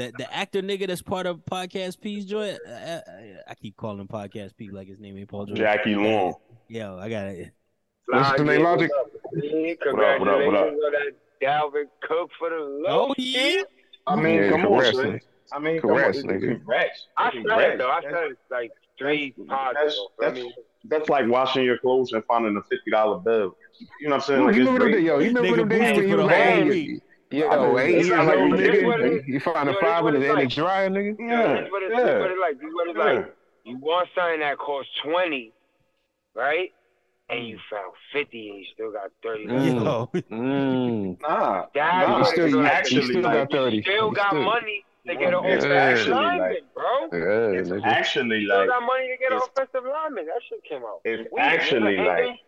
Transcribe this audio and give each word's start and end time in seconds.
the 0.00 0.12
the 0.18 0.34
actor 0.34 0.62
nigga 0.62 0.86
that's 0.86 1.02
part 1.02 1.26
of 1.26 1.38
Podcast 1.50 2.00
P's 2.00 2.24
joy. 2.24 2.56
I, 2.68 2.72
I, 2.72 3.02
I 3.48 3.54
keep 3.54 3.76
calling 3.76 4.00
him 4.00 4.08
Podcast 4.08 4.56
P 4.56 4.70
like 4.70 4.88
his 4.88 5.00
name 5.00 5.16
ain't 5.18 5.28
Paul 5.28 5.46
George. 5.46 5.58
Jackie 5.58 5.94
Long. 5.94 6.34
Yo, 6.68 6.98
I 6.98 7.08
got 7.08 7.26
it. 7.26 7.50
What's 8.06 8.38
the 8.38 8.44
name, 8.44 8.62
Logic? 8.62 8.90
What 8.90 9.44
up, 9.84 10.20
what 10.20 10.28
up, 10.28 10.46
what 10.46 10.54
up? 10.54 10.68
Congratulations 10.68 10.80
on 10.84 10.92
that 10.92 11.12
Dalvin 11.42 11.84
Cook 12.02 12.30
for 12.38 12.50
the 12.50 12.56
low. 12.56 13.08
Oh 13.10 13.14
yeah. 13.18 13.62
I 14.06 14.16
mean, 14.16 14.34
Yeah, 14.42 14.50
come 14.50 14.60
congrats, 14.62 14.96
son. 14.96 15.06
nigga. 15.06 15.20
I 15.52 15.58
mean, 15.58 15.80
Congrats, 15.80 16.20
come 16.22 16.30
on. 16.30 16.36
nigga. 16.36 16.48
Congrats. 16.58 17.06
I 17.16 17.24
said 17.24 17.32
Congrats. 17.34 17.74
it 17.74 17.78
though. 17.78 17.90
I 17.90 18.00
said 18.02 18.12
it 18.30 18.38
like 18.50 18.70
three 18.98 19.34
pods 19.48 19.76
that's, 19.80 19.94
ago. 19.94 20.08
I 20.20 20.24
that's, 20.24 20.34
mean, 20.40 20.52
that's 20.84 21.08
like 21.08 21.28
washing 21.28 21.64
your 21.64 21.78
clothes 21.78 22.12
and 22.12 22.24
finding 22.24 22.56
a 22.56 22.62
fifty 22.62 22.90
dollar 22.90 23.18
bill. 23.18 23.56
You 24.00 24.08
know 24.08 24.16
what 24.16 24.16
I'm 24.16 24.20
saying? 24.22 24.40
Yo, 24.40 24.46
Like, 24.46 24.54
you 24.56 24.62
it's 24.62 24.66
remember 24.70 24.84
them 24.84 24.90
great. 24.92 25.00
days, 25.00 25.06
yo? 25.06 25.18
You 25.18 25.26
remember 25.28 25.48
Nigga 25.48 25.56
them 25.56 25.68
days 25.68 25.78
boosted 25.80 25.96
when 25.96 26.04
for 26.04 26.10
you 26.10 26.16
the 26.16 27.00
had 27.38 27.58
whole 27.58 27.68
your- 27.68 27.78
Yo, 27.80 27.86
eight 27.86 27.94
years 28.06 28.08
like- 28.10 28.38
old, 28.38 28.52
this 28.58 28.68
nigga. 28.82 29.26
You 29.26 29.40
find 29.40 29.68
a 29.68 29.72
yo, 29.72 29.78
this 29.78 29.80
five 29.80 30.04
what 30.04 30.14
in 30.14 30.22
it's 30.22 30.26
the 30.26 30.30
in 30.30 30.48
the 30.56 30.62
like. 30.62 30.92
nigga. 30.92 31.16
Yeah, 31.18 31.60
this 31.62 31.70
what 31.70 31.82
it, 31.82 31.90
yeah. 31.92 32.04
this 32.04 32.20
what 32.20 32.30
it 32.30 32.38
like. 32.38 32.58
This 32.60 32.70
what 32.74 32.88
it's 32.88 32.98
Yeah. 32.98 33.04
like. 33.04 33.34
You 33.64 33.76
want 33.78 34.08
something 34.14 34.40
that 34.40 34.58
costs 34.58 34.90
twenty, 35.02 35.52
right? 36.34 36.72
And 37.28 37.46
you 37.46 37.58
found 37.70 37.92
fifty, 38.12 38.50
and 38.50 38.58
you 38.58 38.64
still 38.74 38.90
got 38.90 39.10
thirty. 39.22 39.46
Mm. 39.46 39.84
Yo, 39.84 40.10
Mm. 40.30 41.20
Nah, 41.28 41.66
That's 41.74 42.08
nah. 42.08 42.18
You 42.18 42.24
still, 42.24 42.44
it's 42.46 42.52
you, 42.54 42.56
like. 42.62 42.64
you 42.64 42.76
actually 42.76 43.02
still 43.04 43.22
like- 43.22 43.48
got 43.50 43.50
30. 43.52 43.82
Still 43.82 44.08
You 44.08 44.14
got 44.14 44.28
still- 44.30 44.42
money 44.42 44.84
to 45.06 45.14
get 45.14 45.32
an 45.34 45.44
It's 45.44 45.64
offensive 45.64 45.70
actually 45.72 46.14
lineman, 46.14 46.40
like- 46.50 46.74
bro. 46.74 47.00
Yeah, 47.12 47.58
It's 47.60 47.68
nigga. 47.70 47.84
actually 47.86 48.44
Still 48.44 48.58
like 48.58 48.68
got 48.68 48.82
money 48.82 49.08
to 49.08 49.16
get 49.18 49.30
an 49.32 49.36
it's- 49.38 49.48
offensive 49.56 49.84
lineman. 49.84 50.26
That 50.26 50.40
shit 50.48 50.64
came 50.64 50.82
out. 50.82 51.00
it's 51.04 51.30
Weird, 51.32 51.46
actually 51.46 51.96
like 51.98 52.18
And 52.24 52.38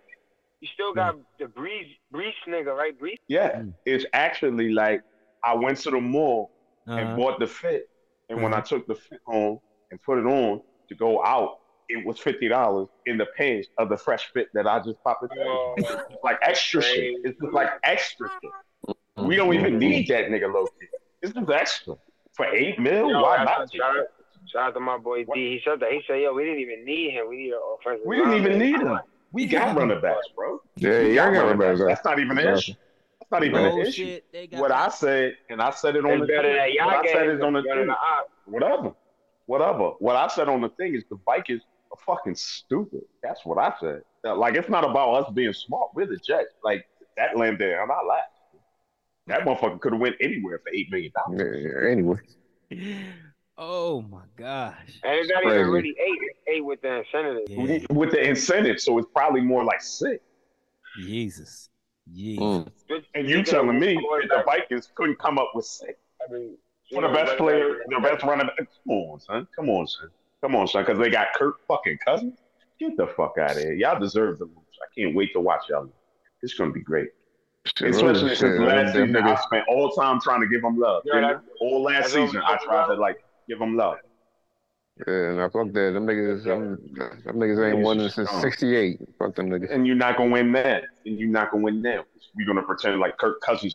you 0.63 0.69
still 0.75 0.95
got 0.95 1.17
the 1.39 1.47
Breece, 1.47 1.95
Breece 2.15 2.33
nigga, 2.49 2.75
right? 2.75 2.99
Breece. 2.99 3.19
yeah, 3.29 3.51
Mm. 3.57 3.75
it's 3.85 4.07
actually 4.15 4.71
like 4.73 5.03
I 5.45 5.55
went 5.55 5.77
to 5.79 5.91
the 5.91 6.01
mall 6.01 6.51
and 6.87 7.01
uh-huh. 7.01 7.17
bought 7.17 7.39
the 7.41 7.47
fit, 7.47 7.89
and 8.31 8.43
when 8.43 8.55
I 8.55 8.59
Uh-huh. 8.59 8.67
took 8.79 8.87
the 8.87 8.95
fit 8.95 9.21
home 9.27 9.59
and 9.91 10.01
put 10.03 10.19
it 10.19 10.27
on 10.27 10.63
to 10.89 10.95
go 10.95 11.23
out, 11.25 11.59
it 11.89 12.07
was 12.07 12.19
fifty 12.19 12.49
dollars 12.49 12.89
in 13.07 13.19
the 13.19 13.27
pants 13.37 13.69
of 13.79 13.89
the 13.89 13.97
fresh 13.97 14.33
fit 14.33 14.49
that 14.55 14.67
I 14.67 14.79
just 14.79 15.03
popped 15.05 15.25
in. 15.25 15.31
Oh, 15.41 15.75
It's 15.79 15.91
like 16.23 16.39
extra 16.43 16.81
shit. 16.81 17.17
It's 17.25 17.39
just 17.41 17.53
like 17.53 17.71
extra 17.85 18.29
shit. 18.41 18.97
We 19.17 19.37
don't 19.37 19.53
even 19.55 19.79
need 19.79 20.07
that 20.09 20.27
nigga 20.27 20.53
low 20.53 20.65
key. 20.67 20.87
It's 21.23 21.33
just 21.35 21.51
extra 21.51 21.97
for 22.35 22.47
eight 22.47 22.79
mil. 22.79 23.11
Yo, 23.11 23.21
Why 23.23 23.45
not? 23.45 23.49
out- 23.63 23.75
Shout 23.75 23.99
out, 23.99 24.07
shout 24.51 24.63
out 24.69 24.75
to 24.75 24.81
my 24.81 24.97
boy 24.97 25.25
D. 25.25 25.31
He 25.35 25.61
said 25.65 25.81
that. 25.81 25.91
He 25.93 26.01
said, 26.07 26.21
"Yo, 26.23 26.33
we 26.33 26.45
didn't 26.45 26.61
even 26.61 26.85
need 26.85 27.11
him. 27.11 27.29
We 27.29 27.37
need 27.37 27.53
an 27.53 27.61
offensive." 27.79 28.07
We 28.07 28.17
didn't 28.17 28.35
even 28.35 28.59
need 28.59 28.81
him. 28.81 28.99
We 29.33 29.47
got 29.47 29.77
running 29.77 30.01
backs, 30.01 30.29
bro. 30.37 30.59
Yeah, 30.77 31.01
We 31.03 31.17
y'all 31.17 31.33
got 31.33 31.45
running 31.45 31.59
running 31.59 31.79
backs. 31.79 32.03
That's 32.03 32.05
not 32.05 32.19
even 32.19 32.39
an 32.39 32.45
Yeah. 32.47 32.57
issue. 32.57 32.73
That's 33.21 33.31
not 33.31 33.45
even 33.45 33.65
an 33.65 33.79
issue. 33.79 34.05
Bullshit. 34.05 34.25
They 34.33 34.47
What 34.59 34.73
I 34.73 34.89
said, 34.89 35.35
and 35.49 35.63
I 35.63 35.71
said 35.71 35.97
it 35.97 36.05
on 36.05 36.11
It's 36.13 36.21
the 36.23 36.27
better 36.27 36.55
thing. 36.55 36.75
y'all 36.75 36.87
What 36.87 36.97
I 36.97 37.13
said 37.13 37.27
games. 37.27 37.39
is 37.39 37.43
on 37.45 37.53
the 37.55 37.59
It's 37.61 37.69
better 37.69 37.81
than 37.87 37.89
thing. 37.89 37.97
the. 38.47 38.53
Whatever. 38.53 38.93
Whatever. 39.47 39.91
What 39.99 40.17
I 40.17 40.29
said 40.29 40.49
on 40.49 40.61
the 40.61 40.69
thing 40.71 40.95
is 40.95 41.05
the 41.11 41.19
Vikings 41.25 41.63
are 41.93 41.99
fucking 42.07 42.35
stupid. 42.35 43.03
That's 43.23 43.45
what 43.45 43.59
I 43.59 43.73
said. 43.81 44.03
Like 44.25 44.55
it's 44.57 44.69
not 44.69 44.85
about 44.85 45.15
us 45.15 45.33
being 45.35 45.53
smart. 45.53 45.91
We're 45.95 46.07
the 46.07 46.19
Jets. 46.27 46.49
Like 46.63 46.85
that 47.17 47.37
landed 47.37 47.75
on 47.79 47.91
our 47.91 48.05
lap. 48.07 48.25
That 49.29 49.43
motherfucker 49.43 49.81
could 49.81 49.93
have 49.93 50.01
went 50.01 50.17
anywhere 50.21 50.61
for 50.65 50.73
eight 50.75 50.89
million 50.91 51.13
dollars. 51.15 51.63
Yeah, 51.65 51.89
anyway. 51.91 52.19
Oh 53.59 54.03
my 54.03 54.23
gosh. 54.37 55.01
And 55.05 55.15
it's 55.15 55.29
not 55.31 55.43
Crazy. 55.43 55.59
even 55.61 55.71
really 55.71 55.95
eight. 56.01 56.19
Eight 56.55 56.65
with 56.65 56.81
the 56.83 56.99
incentive. 56.99 57.39
Yeah. 57.49 57.87
With 57.91 58.11
the 58.11 58.21
incentive, 58.21 58.81
so 58.81 58.99
it's 58.99 59.09
probably 59.15 59.41
more 59.41 59.65
like 59.65 59.81
six. 59.83 60.23
Jesus. 61.01 61.69
Jesus. 62.13 62.43
Mm. 62.43 63.05
And 63.15 63.29
you 63.29 63.43
telling 63.43 63.79
me 63.79 63.95
that 63.95 64.29
the 64.29 64.43
Vikings 64.45 64.89
couldn't 64.95 65.19
come 65.19 65.39
up 65.39 65.53
with 65.55 65.65
six 65.65 65.95
I 66.21 66.33
mean, 66.33 66.57
for 66.93 67.03
the 67.03 67.09
best 67.09 67.37
player, 67.37 67.77
the 67.89 68.01
best 68.01 68.25
running 68.25 68.47
back? 68.47 68.57
Come 68.59 68.93
on, 68.93 69.21
son. 69.21 69.49
Come 69.55 69.69
on, 69.71 69.87
son. 69.87 70.09
Come 70.41 70.57
on, 70.57 70.67
son. 70.67 70.83
Because 70.83 70.99
they 70.99 71.11
got 71.11 71.29
Kirk 71.35 71.57
fucking 71.67 71.99
Cousins. 72.05 72.39
Get 72.81 72.97
the 72.97 73.07
fuck 73.07 73.37
out 73.39 73.53
of 73.53 73.59
here. 73.59 73.75
Y'all 73.75 73.99
deserve 74.01 74.39
to 74.39 74.45
lose. 74.45 74.57
I 74.83 75.01
can't 75.01 75.15
wait 75.15 75.33
to 75.35 75.41
watch 75.41 75.63
y'all. 75.69 75.89
It's 76.43 76.55
gonna 76.55 76.73
be 76.73 76.81
great. 76.81 77.11
Shit, 77.65 77.91
Especially 77.91 78.31
shit, 78.31 78.39
since 78.39 78.57
them- 78.59 78.67
last 78.67 78.95
them 78.95 79.09
season, 79.09 79.23
I 79.23 79.37
spent 79.37 79.65
all 79.69 79.91
time 79.93 80.21
trying 80.21 80.41
to 80.41 80.49
give 80.49 80.63
them 80.63 80.77
love. 80.79 81.03
Yeah, 81.05 81.21
that- 81.21 81.43
all 81.61 81.83
last 81.83 82.13
season, 82.13 82.43
I 82.45 82.57
tried 82.57 82.89
to 82.89 82.95
like 82.95 83.23
give 83.49 83.59
them 83.59 83.77
love. 83.77 83.99
Yeah, 85.07 85.33
nah, 85.33 85.49
fuck 85.49 85.73
that. 85.73 85.93
Them 85.95 86.07
niggas, 86.07 86.45
them, 86.45 86.79
them 87.25 87.37
niggas 87.37 87.67
ain't 87.67 87.79
Niggas 87.79 87.83
won 87.83 88.01
is 88.01 88.15
since 88.15 88.31
'68. 88.31 89.01
Fuck 89.19 89.35
them 89.35 89.49
niggas. 89.49 89.71
And 89.73 89.87
you're 89.87 89.97
not 89.97 90.17
gonna 90.17 90.31
win 90.31 90.53
that. 90.53 90.85
And 91.07 91.19
you're 91.19 91.31
not 91.31 91.51
gonna 91.51 91.65
win 91.65 91.81
now. 91.81 92.05
We're 92.37 92.47
gonna 92.47 92.63
pretend 92.63 93.01
like 93.01 93.17
Kirk 93.17 93.41
Cousins. 93.41 93.75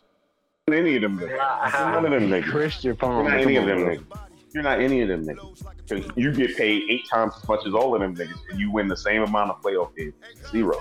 Any 0.68 0.96
of 0.96 1.02
them 1.02 1.18
niggas. 1.18 1.72
None 1.72 2.04
of 2.04 2.10
them 2.10 2.30
niggas. 2.30 2.50
Christian 2.50 2.96
You're 3.00 3.22
not 3.24 3.40
any 3.40 3.56
of 3.56 3.66
them 3.66 3.78
niggas. 3.78 4.20
You're 4.54 4.62
not 4.62 4.80
any 4.80 5.00
of 5.02 5.08
them 5.08 5.26
niggas. 5.26 5.64
Because 5.88 6.10
you 6.16 6.32
get 6.32 6.56
paid 6.56 6.82
eight 6.88 7.08
times 7.08 7.34
as 7.36 7.48
much 7.48 7.66
as 7.66 7.74
all 7.74 7.94
of 7.94 8.00
them 8.00 8.14
niggas, 8.14 8.38
and 8.50 8.60
you 8.60 8.70
win 8.70 8.86
the 8.86 8.96
same 8.96 9.22
amount 9.22 9.50
of 9.50 9.60
playoff 9.60 9.94
games. 9.96 10.14
Zero. 10.50 10.80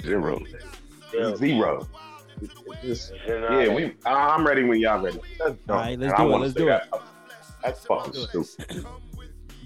Zero. 0.00 0.40
Yeah. 1.14 1.34
Zero. 1.36 1.88
Just- 2.82 3.12
yeah, 3.26 3.72
we. 3.72 3.94
Uh, 4.04 4.08
I'm 4.08 4.46
ready 4.46 4.64
when 4.64 4.80
y'all 4.80 5.02
ready. 5.02 5.20
All 5.40 5.56
right, 5.68 5.98
let's 5.98 6.18
do 6.18 6.34
it, 6.34 6.38
let's 6.38 6.52
say 6.54 6.58
do 6.58 6.66
that. 6.66 6.88
That's 7.62 7.84
fucking 7.86 8.12
stupid. 8.14 8.84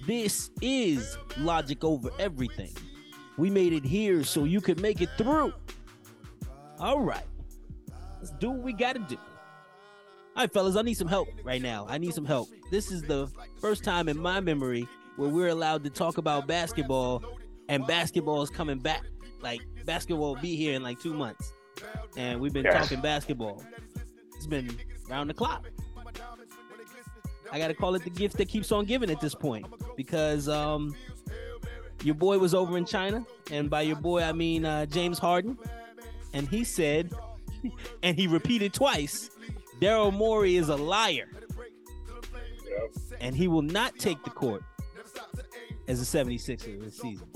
This 0.06 0.50
is 0.60 1.16
logic 1.38 1.82
over 1.84 2.10
everything. 2.18 2.72
We 3.36 3.50
made 3.50 3.72
it 3.72 3.84
here 3.84 4.24
so 4.24 4.44
you 4.44 4.60
could 4.60 4.80
make 4.80 5.00
it 5.00 5.08
through. 5.18 5.52
All 6.78 7.00
right. 7.00 7.24
Let's 8.18 8.30
do 8.32 8.50
what 8.50 8.62
we 8.62 8.72
got 8.72 8.94
to 8.94 9.00
do. 9.00 9.16
All 10.36 10.42
right, 10.42 10.52
fellas, 10.52 10.76
I 10.76 10.82
need 10.82 10.94
some 10.94 11.08
help 11.08 11.28
right 11.44 11.60
now. 11.62 11.86
I 11.88 11.98
need 11.98 12.14
some 12.14 12.24
help. 12.24 12.48
This 12.70 12.90
is 12.92 13.02
the 13.02 13.28
first 13.60 13.84
time 13.84 14.08
in 14.08 14.18
my 14.18 14.40
memory 14.40 14.86
where 15.16 15.28
we're 15.30 15.48
allowed 15.48 15.82
to 15.84 15.90
talk 15.90 16.18
about 16.18 16.46
basketball, 16.46 17.24
and 17.68 17.86
basketball 17.86 18.42
is 18.42 18.50
coming 18.50 18.78
back. 18.78 19.02
Like, 19.40 19.60
basketball 19.86 20.34
will 20.34 20.42
be 20.42 20.54
here 20.56 20.74
in 20.74 20.82
like 20.82 21.00
two 21.00 21.14
months. 21.14 21.52
And 22.16 22.40
we've 22.40 22.52
been 22.52 22.64
Yes. 22.64 22.82
talking 22.82 23.00
basketball. 23.00 23.62
It's 24.36 24.46
been 24.46 24.76
round 25.08 25.30
the 25.30 25.34
clock. 25.34 25.66
I 27.52 27.58
gotta 27.58 27.74
call 27.74 27.94
it 27.94 28.04
the 28.04 28.10
gift 28.10 28.36
that 28.38 28.48
keeps 28.48 28.72
on 28.72 28.84
giving 28.84 29.10
at 29.10 29.20
this 29.20 29.34
point 29.34 29.66
because 29.96 30.48
um, 30.48 30.94
your 32.02 32.14
boy 32.14 32.38
was 32.38 32.54
over 32.54 32.76
in 32.76 32.84
China, 32.84 33.24
and 33.50 33.70
by 33.70 33.82
your 33.82 33.96
boy 33.96 34.22
I 34.22 34.32
mean 34.32 34.64
uh, 34.64 34.86
James 34.86 35.18
Harden, 35.18 35.58
and 36.32 36.48
he 36.48 36.64
said, 36.64 37.12
and 38.02 38.16
he 38.16 38.26
repeated 38.26 38.72
twice, 38.72 39.30
Daryl 39.80 40.12
Morey 40.12 40.56
is 40.56 40.68
a 40.68 40.76
liar, 40.76 41.28
and 43.20 43.34
he 43.34 43.48
will 43.48 43.62
not 43.62 43.98
take 43.98 44.22
the 44.24 44.30
court 44.30 44.62
as 45.88 46.00
a 46.00 46.24
76er 46.24 46.80
this 46.82 46.98
season. 46.98 47.28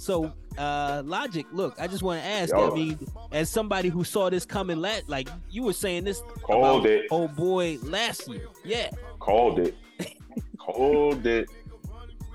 So, 0.00 0.32
uh, 0.56 1.02
logic. 1.04 1.44
Look, 1.52 1.74
I 1.78 1.86
just 1.86 2.02
want 2.02 2.22
to 2.22 2.26
ask. 2.26 2.52
Yo. 2.54 2.70
I 2.70 2.74
mean, 2.74 2.98
as 3.32 3.50
somebody 3.50 3.90
who 3.90 4.02
saw 4.02 4.30
this 4.30 4.46
coming, 4.46 4.80
la- 4.80 5.00
like 5.08 5.28
you 5.50 5.62
were 5.64 5.74
saying 5.74 6.04
this 6.04 6.22
Called 6.42 6.86
it. 6.86 7.04
old 7.10 7.36
boy 7.36 7.76
last 7.82 8.26
year. 8.26 8.46
Yeah, 8.64 8.88
Called 9.18 9.58
it. 9.58 9.76
Called 10.58 11.26
it. 11.26 11.50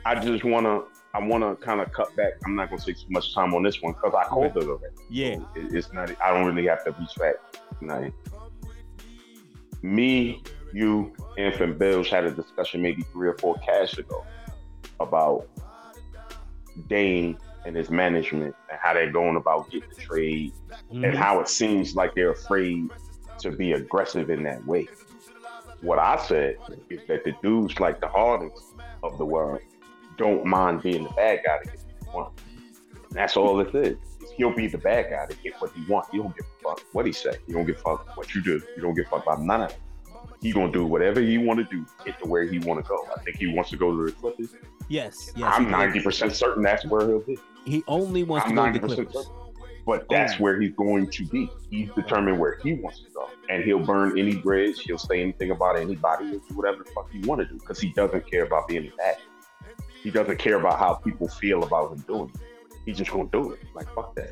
I 0.06 0.14
just 0.20 0.44
wanna. 0.44 0.84
I 1.16 1.20
wanna 1.26 1.56
kind 1.56 1.82
of 1.82 1.92
cut 1.92 2.16
back. 2.16 2.34
I'm 2.46 2.56
not 2.56 2.70
gonna 2.70 2.82
take 2.84 2.98
too 3.00 3.08
much 3.10 3.34
time 3.34 3.56
on 3.56 3.64
this 3.64 3.82
one 3.82 3.94
because 3.94 4.14
I 4.14 4.26
called 4.26 4.56
it 4.58 4.64
already. 4.64 4.94
yeah. 5.10 5.36
So 5.38 5.48
it- 5.56 5.74
it's 5.74 5.92
not. 5.92 6.12
I 6.22 6.32
don't 6.34 6.46
really 6.46 6.68
have 6.68 6.84
to 6.86 6.92
retract. 6.92 7.60
Tonight. 7.80 8.14
Me, 9.82 10.44
you, 10.72 11.14
Infant 11.38 11.80
Bills 11.80 12.10
had 12.10 12.26
a 12.26 12.32
discussion 12.32 12.82
maybe 12.84 13.02
three 13.12 13.28
or 13.28 13.38
four 13.40 13.56
cash 13.66 13.98
ago 13.98 14.24
about 15.00 15.48
Dame 16.90 17.38
and 17.66 17.76
his 17.76 17.90
management 17.90 18.56
and 18.70 18.80
how 18.82 18.94
they're 18.94 19.12
going 19.12 19.36
about 19.36 19.70
getting 19.72 19.90
the 19.90 19.96
trade 20.02 20.54
and 20.92 21.04
Mhm. 21.04 21.16
how 21.16 21.40
it 21.40 21.48
seems 21.50 21.96
like 21.96 22.14
they're 22.16 22.32
afraid 22.32 22.90
to 23.40 23.52
be 23.52 23.74
aggressive 23.74 24.30
in 24.30 24.44
that 24.44 24.66
way. 24.66 24.88
What 25.82 26.00
I 26.00 26.16
said 26.18 26.58
is 26.90 27.02
that 27.08 27.24
the 27.24 27.34
dudes 27.44 27.80
like 27.80 28.00
the 28.00 28.08
hardest 28.08 28.74
of 29.04 29.18
the 29.18 29.26
world 29.26 29.60
don't 30.18 30.46
mind 30.46 30.82
being 30.84 31.04
the 31.04 31.10
bad 31.12 31.42
guy 31.46 31.58
to 31.60 31.66
get 31.66 31.80
what 31.80 31.96
he 32.12 32.18
wants. 32.18 32.44
That's 33.12 33.36
all 33.38 33.60
it 33.60 33.74
is. 33.76 33.98
He'll 34.38 34.56
be 34.56 34.68
the 34.68 34.78
bad 34.78 35.10
guy 35.10 35.26
to 35.28 35.36
get 35.44 35.54
what 35.62 35.72
he 35.74 35.84
wants. 35.92 36.10
He 36.12 36.18
don't 36.18 36.36
give 36.36 36.46
a 36.46 36.64
fuck 36.70 36.82
what 36.94 37.06
he 37.06 37.12
say. 37.12 37.38
He 37.48 37.54
don't 37.54 37.66
give 37.66 37.78
a 37.78 37.80
fuck 37.80 38.16
what 38.18 38.34
you 38.36 38.42
do. 38.42 38.62
You 38.76 38.82
don't 38.82 38.94
give 38.94 39.06
a 39.08 39.10
fuck 39.10 39.24
about 39.24 39.42
none 39.42 39.62
of 39.62 39.72
it. 39.72 39.78
He 40.42 40.52
gonna 40.52 40.72
do 40.72 40.86
whatever 40.86 41.22
he 41.22 41.38
want 41.38 41.60
to 41.60 41.66
do, 41.66 41.84
to 41.86 42.06
get 42.06 42.20
to 42.22 42.28
where 42.28 42.44
he 42.44 42.60
want 42.60 42.84
to 42.84 42.88
go. 42.90 42.98
I 43.16 43.20
think 43.22 43.38
he 43.38 43.54
wants 43.54 43.70
to 43.72 43.78
go 43.78 43.96
to 43.96 44.06
the 44.06 44.12
Clippers. 44.12 44.54
Yes, 44.90 45.32
yes. 45.36 45.54
I'm 45.56 45.70
ninety 45.72 46.00
percent 46.02 46.34
certain 46.34 46.62
that's 46.64 46.86
where 46.86 47.02
he'll 47.08 47.20
be. 47.22 47.38
He 47.66 47.84
only 47.88 48.24
wants 48.24 48.48
I'm 48.48 48.56
to 48.56 48.80
go 48.80 48.88
to 48.88 48.96
the 48.96 49.06
Clippers. 49.06 49.14
certain. 49.26 49.32
But 49.86 50.10
that's 50.10 50.40
where 50.40 50.60
he's 50.60 50.74
going 50.74 51.12
to 51.12 51.26
be. 51.28 51.48
He's 51.70 51.90
determined 51.92 52.40
where 52.40 52.58
he 52.64 52.74
wants 52.74 53.02
to 53.02 53.10
go, 53.12 53.30
and 53.50 53.64
he'll 53.64 53.86
burn 53.86 54.18
any 54.18 54.36
bridge. 54.36 54.80
He'll 54.80 54.98
say 54.98 55.22
anything 55.22 55.52
about 55.52 55.78
anybody. 55.78 56.26
He'll 56.30 56.40
do 56.40 56.56
whatever 56.56 56.84
the 56.84 56.90
fuck 56.92 57.12
he 57.12 57.20
want 57.20 57.42
to 57.42 57.46
do 57.46 57.56
because 57.60 57.80
he 57.80 57.90
doesn't 57.90 58.30
care 58.30 58.46
about 58.46 58.68
being 58.68 58.92
bad. 58.98 59.18
He 60.02 60.10
doesn't 60.10 60.38
care 60.40 60.56
about 60.60 60.80
how 60.80 60.96
people 60.96 61.28
feel 61.28 61.64
about 61.64 61.92
him 61.94 62.00
doing 62.08 62.32
it. 62.34 62.42
He's 62.86 62.98
just 62.98 63.12
gonna 63.12 63.30
do 63.32 63.52
it. 63.52 63.60
Like 63.76 63.88
fuck 63.94 64.16
that. 64.16 64.32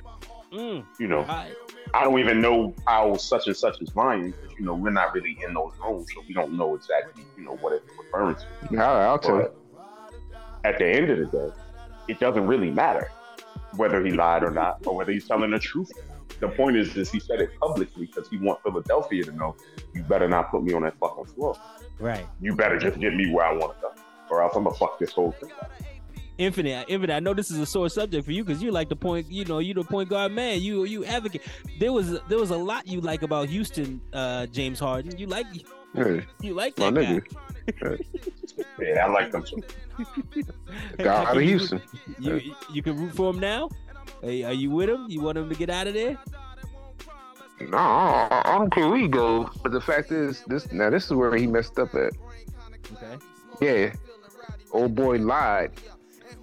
Mm, 0.52 0.86
You 1.00 1.08
know, 1.08 1.20
all 1.20 1.26
right. 1.26 1.54
I 1.96 2.04
don't 2.04 2.20
even 2.20 2.42
know 2.42 2.76
how 2.88 3.16
such 3.18 3.48
and 3.48 3.58
such 3.58 3.82
is 3.82 3.96
lying 3.96 4.32
because 4.32 4.52
you 4.58 4.66
know 4.66 4.76
we're 4.76 4.92
not 4.92 5.14
really 5.14 5.38
in 5.46 5.54
those 5.54 5.74
rooms, 5.84 6.08
so 6.14 6.22
we 6.28 6.34
don't 6.34 6.54
know 6.54 6.76
exactly 6.76 7.24
you 7.38 7.44
know 7.44 7.56
what 7.58 7.74
it's 7.74 7.86
referring 7.98 8.36
to. 8.36 8.78
I'll, 8.84 9.10
I'll 9.12 9.20
tell 9.20 9.38
you. 9.38 9.52
At 10.64 10.78
the 10.78 10.86
end 10.86 11.10
of 11.10 11.18
the 11.20 11.26
day, 11.26 11.50
it 12.08 12.20
doesn't 12.20 12.46
really 12.48 12.72
matter 12.72 13.12
whether 13.78 14.04
he 14.06 14.12
lied 14.12 14.44
or 14.44 14.52
not, 14.52 14.86
or 14.86 14.96
whether 14.96 15.12
he's 15.12 15.28
telling 15.28 15.52
the 15.52 15.60
truth. 15.60 15.92
The 16.40 16.48
point 16.50 16.76
is, 16.78 16.96
is 16.98 17.12
he 17.12 17.20
said 17.20 17.40
it 17.42 17.52
publicly 17.60 18.08
because 18.08 18.28
he 18.28 18.38
wants 18.38 18.64
Philadelphia 18.64 19.24
to 19.26 19.32
know 19.32 19.56
you 19.94 20.04
better 20.04 20.28
not 20.28 20.52
put 20.52 20.64
me 20.64 20.74
on 20.74 20.82
that 20.84 20.98
fucking 21.00 21.26
floor. 21.26 21.56
Right. 22.00 22.26
You 22.42 22.56
better 22.56 22.78
just 22.80 23.00
get 23.00 23.14
me 23.16 23.32
where 23.32 23.46
I 23.46 23.54
want 23.54 23.76
to 23.78 23.82
go, 23.82 23.92
or 24.30 24.42
else 24.42 24.56
I'm 24.56 24.64
gonna 24.64 24.76
fuck 24.76 25.00
this 25.00 25.12
whole 25.12 25.32
thing. 25.34 25.52
up. 25.62 25.72
Infinite, 26.40 26.86
Infinite. 26.90 27.14
I 27.14 27.20
know 27.20 27.34
this 27.36 27.52
is 27.52 27.60
a 27.60 27.66
sore 27.66 27.90
subject 27.90 28.26
for 28.26 28.32
you 28.32 28.44
because 28.44 28.62
you 28.62 28.72
like 28.72 28.90
the 28.90 28.96
point. 28.96 29.30
You 29.32 29.46
know, 29.46 29.60
you 29.60 29.76
the 29.76 29.84
point 29.84 30.10
guard 30.10 30.32
man. 30.32 30.62
You 30.62 30.84
you 30.86 31.06
advocate. 31.06 31.44
There 31.80 31.94
was 31.94 32.20
there 32.28 32.40
was 32.40 32.50
a 32.50 32.58
lot 32.58 32.88
you 32.88 33.00
like 33.02 33.22
about 33.22 33.50
Houston, 33.50 34.02
uh, 34.12 34.48
James 34.48 34.80
Harden. 34.80 35.16
You 35.18 35.28
like 35.28 35.46
Yeah, 35.94 36.22
you 36.42 36.56
like 36.56 36.78
my 36.80 36.90
that 36.90 37.04
guy. 37.04 37.72
nigga. 37.72 38.06
Yeah, 38.80 39.06
I 39.06 39.10
like 39.10 39.32
them 39.32 39.44
too. 39.44 39.62
Hey, 40.98 41.08
out 41.08 41.36
of 41.36 41.42
Houston. 41.44 41.82
You 42.20 42.42
you 42.72 42.82
can 42.82 42.98
root 42.98 43.14
for 43.16 43.30
him 43.32 43.40
now. 43.40 43.70
Hey, 44.22 44.44
are 44.44 44.54
you 44.54 44.70
with 44.72 44.90
him? 44.90 45.06
You 45.10 45.22
want 45.22 45.38
him 45.38 45.50
to 45.50 45.56
get 45.56 45.70
out 45.70 45.88
of 45.88 45.94
there? 45.94 46.18
No, 47.62 47.78
I, 47.78 48.42
I 48.46 48.58
don't 48.58 48.74
care 48.74 48.88
where 48.90 48.98
he 48.98 49.08
go. 49.08 49.50
But 49.62 49.72
the 49.72 49.82
fact 49.82 50.12
is, 50.12 50.44
this 50.48 50.72
now 50.72 50.90
this 50.90 51.06
is 51.06 51.14
where 51.14 51.36
he 51.36 51.48
messed 51.48 51.78
up 51.80 51.94
at. 51.96 52.14
Okay. 52.94 53.18
Yeah, 53.62 53.94
old 54.72 54.96
boy 54.96 55.18
lied 55.18 55.72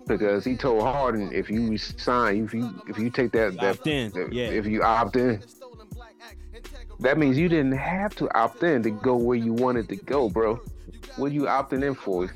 because 0.06 0.44
he 0.44 0.56
told 0.56 0.82
Harden 0.82 1.32
if 1.32 1.50
you 1.50 1.76
sign, 1.78 2.44
if 2.44 2.54
you 2.54 2.82
if 2.88 2.98
you 2.98 3.10
take 3.10 3.32
that 3.32 3.56
that 3.60 3.78
Opt 3.78 3.86
in. 3.86 4.10
that- 4.12 4.32
Yeah. 4.32 4.46
if 4.46 4.66
you 4.66 4.82
opt 4.82 5.16
in, 5.16 5.42
that 7.00 7.18
means 7.18 7.36
you 7.38 7.48
didn't 7.48 7.72
have 7.76 8.14
to 8.16 8.32
opt 8.36 8.62
in 8.62 8.82
to 8.84 8.90
go 8.90 9.16
where 9.16 9.36
you 9.36 9.52
wanted 9.52 9.88
to 9.88 9.96
go, 9.96 10.28
bro. 10.28 10.60
What 11.16 11.30
are 11.30 11.34
you 11.34 11.42
opting 11.42 11.84
in 11.84 11.94
for? 11.94 12.30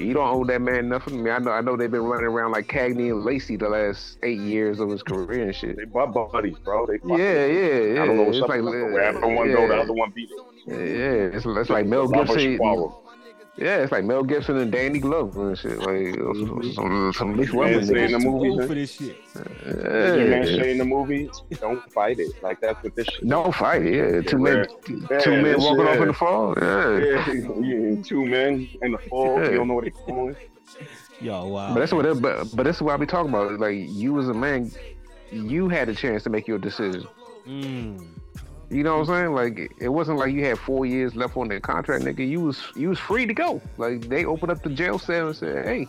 You 0.00 0.14
don't 0.14 0.28
owe 0.28 0.44
that 0.44 0.60
man 0.60 0.88
nothing. 0.88 1.20
I 1.20 1.22
mean, 1.22 1.32
I 1.32 1.38
know 1.38 1.50
I 1.52 1.60
know 1.60 1.76
they've 1.76 1.90
been 1.90 2.02
running 2.02 2.26
around 2.26 2.52
like 2.52 2.66
Cagney 2.66 3.10
and 3.12 3.24
Lacey 3.24 3.56
the 3.56 3.68
last 3.68 4.18
eight 4.22 4.38
years 4.40 4.80
of 4.80 4.90
his 4.90 5.02
career 5.02 5.44
and 5.44 5.54
shit. 5.54 5.76
They 5.76 5.84
butt 5.84 6.12
buddies, 6.12 6.56
bro. 6.64 6.86
They 6.86 6.98
Yeah, 7.04 7.46
yeah, 7.46 7.78
yeah. 7.94 8.02
I 8.02 8.06
don't 8.06 8.16
know 8.16 8.22
what's 8.24 8.38
It's 8.38 8.44
up. 8.44 8.48
like 8.50 8.62
wherever 8.62 9.20
one 9.20 9.52
go, 9.52 9.68
the 9.68 9.74
yeah. 9.74 9.80
other 9.80 9.92
one 9.92 10.10
beat 10.14 10.30
it. 10.30 10.66
Yeah, 10.66 11.36
it's, 11.36 11.44
it's 11.46 11.70
like 11.70 11.86
Mel 11.86 12.08
Gibson. 12.08 12.58
Quarrel. 13.56 13.70
Yeah, 13.70 13.82
it's 13.82 13.92
like 13.92 14.04
Mel 14.04 14.22
Gibson 14.22 14.56
and 14.58 14.72
Danny 14.72 14.98
Glover 14.98 15.48
and 15.50 15.58
shit. 15.58 15.78
Like 15.78 16.14
some, 16.74 17.12
some 17.14 17.36
Leaf 17.36 17.52
Man 17.52 17.60
Rumbling 17.62 17.84
say 17.86 18.04
in 18.04 18.12
the 18.12 18.18
niggas. 18.18 18.24
movie, 18.24 18.48
Old 18.50 18.58
man. 18.58 18.68
for 18.68 18.74
this 18.74 18.92
shit. 18.92 19.16
You 19.36 19.72
man 19.74 20.46
Yeah. 20.46 20.56
say 20.56 20.70
in 20.72 20.78
the 20.78 20.84
movie, 20.84 21.30
don't 21.60 21.92
fight 21.92 22.18
it. 22.18 22.42
Like 22.42 22.60
that's 22.60 22.82
what 22.82 22.94
this 22.96 23.06
shit. 23.06 23.24
No 23.24 23.52
fight, 23.52 23.84
yeah. 23.84 24.20
Two 24.22 24.38
men, 24.38 24.66
Yeah, 25.10 25.18
two 25.18 25.30
men 25.32 25.42
this 25.44 25.58
walking 25.58 25.86
off 25.86 25.96
in 25.98 26.08
the 26.08 26.14
fall. 26.14 26.54
Yeah. 26.60 26.98
Yeah, 27.32 28.02
two 28.02 28.24
men 28.24 28.68
in 28.82 28.92
the 28.92 28.98
fall. 28.98 29.38
Yeah. 29.40 29.50
You 29.50 29.56
don't 29.56 29.68
know 29.68 29.74
what 29.74 29.84
they're 29.84 30.06
doing. 30.14 30.36
Yo, 31.20 31.46
wow. 31.46 31.72
But 31.74 31.80
that's 31.80 31.92
what. 31.92 32.04
It, 32.06 32.20
but 32.20 32.48
but 32.56 32.64
this 32.64 32.76
is 32.76 32.82
what 32.82 32.94
I 32.94 32.96
be 32.96 33.06
talking 33.06 33.28
about. 33.28 33.60
Like 33.60 33.76
you 33.78 34.18
as 34.18 34.28
a 34.28 34.34
man, 34.34 34.72
you 35.30 35.68
had 35.68 35.88
a 35.88 35.94
chance 35.94 36.24
to 36.24 36.30
make 36.30 36.48
your 36.48 36.58
decision. 36.58 37.06
Mm. 37.46 38.06
You 38.72 38.82
know 38.82 38.98
what 38.98 39.08
I'm 39.10 39.14
saying? 39.14 39.34
Like 39.34 39.72
it 39.80 39.88
wasn't 39.90 40.18
like 40.18 40.32
you 40.32 40.44
had 40.44 40.58
four 40.58 40.86
years 40.86 41.14
left 41.14 41.36
on 41.36 41.48
that 41.48 41.62
contract, 41.62 42.04
nigga. 42.04 42.26
You 42.26 42.40
was 42.40 42.62
you 42.74 42.88
was 42.88 42.98
free 42.98 43.26
to 43.26 43.34
go. 43.34 43.60
Like 43.76 44.08
they 44.08 44.24
opened 44.24 44.50
up 44.50 44.62
the 44.62 44.70
jail 44.70 44.98
cell 44.98 45.28
and 45.28 45.36
said, 45.36 45.64
hey. 45.66 45.88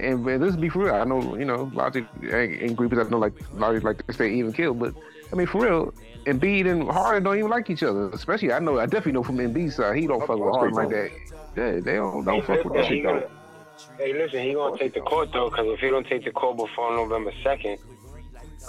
And 0.00 0.24
this 0.24 0.54
be 0.54 0.68
for 0.68 0.84
real. 0.84 0.94
I 0.94 1.02
know, 1.04 1.36
you 1.36 1.44
know, 1.44 1.70
Logic 1.74 2.04
ain't, 2.22 2.62
ain't 2.62 2.76
groupies. 2.76 3.04
I 3.04 3.10
know, 3.10 3.18
like 3.18 3.32
Logic 3.54 3.82
like 3.82 4.06
to 4.06 4.12
stay 4.12 4.32
even 4.32 4.52
kill, 4.52 4.72
but 4.72 4.94
I 5.32 5.36
mean, 5.36 5.48
for 5.48 5.60
real, 5.64 5.92
Embiid 6.24 6.70
and 6.70 6.88
Harden 6.88 7.24
don't 7.24 7.36
even 7.36 7.50
like 7.50 7.68
each 7.68 7.82
other. 7.82 8.08
Especially, 8.10 8.52
I 8.52 8.60
know, 8.60 8.78
I 8.78 8.86
definitely 8.86 9.12
know 9.12 9.24
from 9.24 9.38
Embiid's 9.38 9.74
side, 9.74 9.96
he 9.96 10.06
don't 10.06 10.20
fuck 10.20 10.38
with 10.38 10.54
Harden 10.54 10.74
they 10.74 10.80
like 10.82 10.90
that. 10.90 11.10
Yeah, 11.56 11.80
they 11.80 11.94
don't 11.96 12.24
don't 12.24 12.44
fuck 12.44 12.64
with 12.64 12.74
that 12.74 12.86
shit. 12.86 13.02
gonna- 13.02 13.26
Hey, 13.96 14.12
listen, 14.12 14.40
he 14.44 14.54
gonna 14.54 14.78
take 14.78 14.94
the 14.94 15.00
court 15.00 15.30
though, 15.32 15.50
because 15.50 15.66
if 15.66 15.80
he 15.80 15.88
don't 15.90 16.06
take 16.06 16.24
the 16.24 16.30
court 16.30 16.56
before 16.56 16.92
November 16.92 17.32
second, 17.42 17.78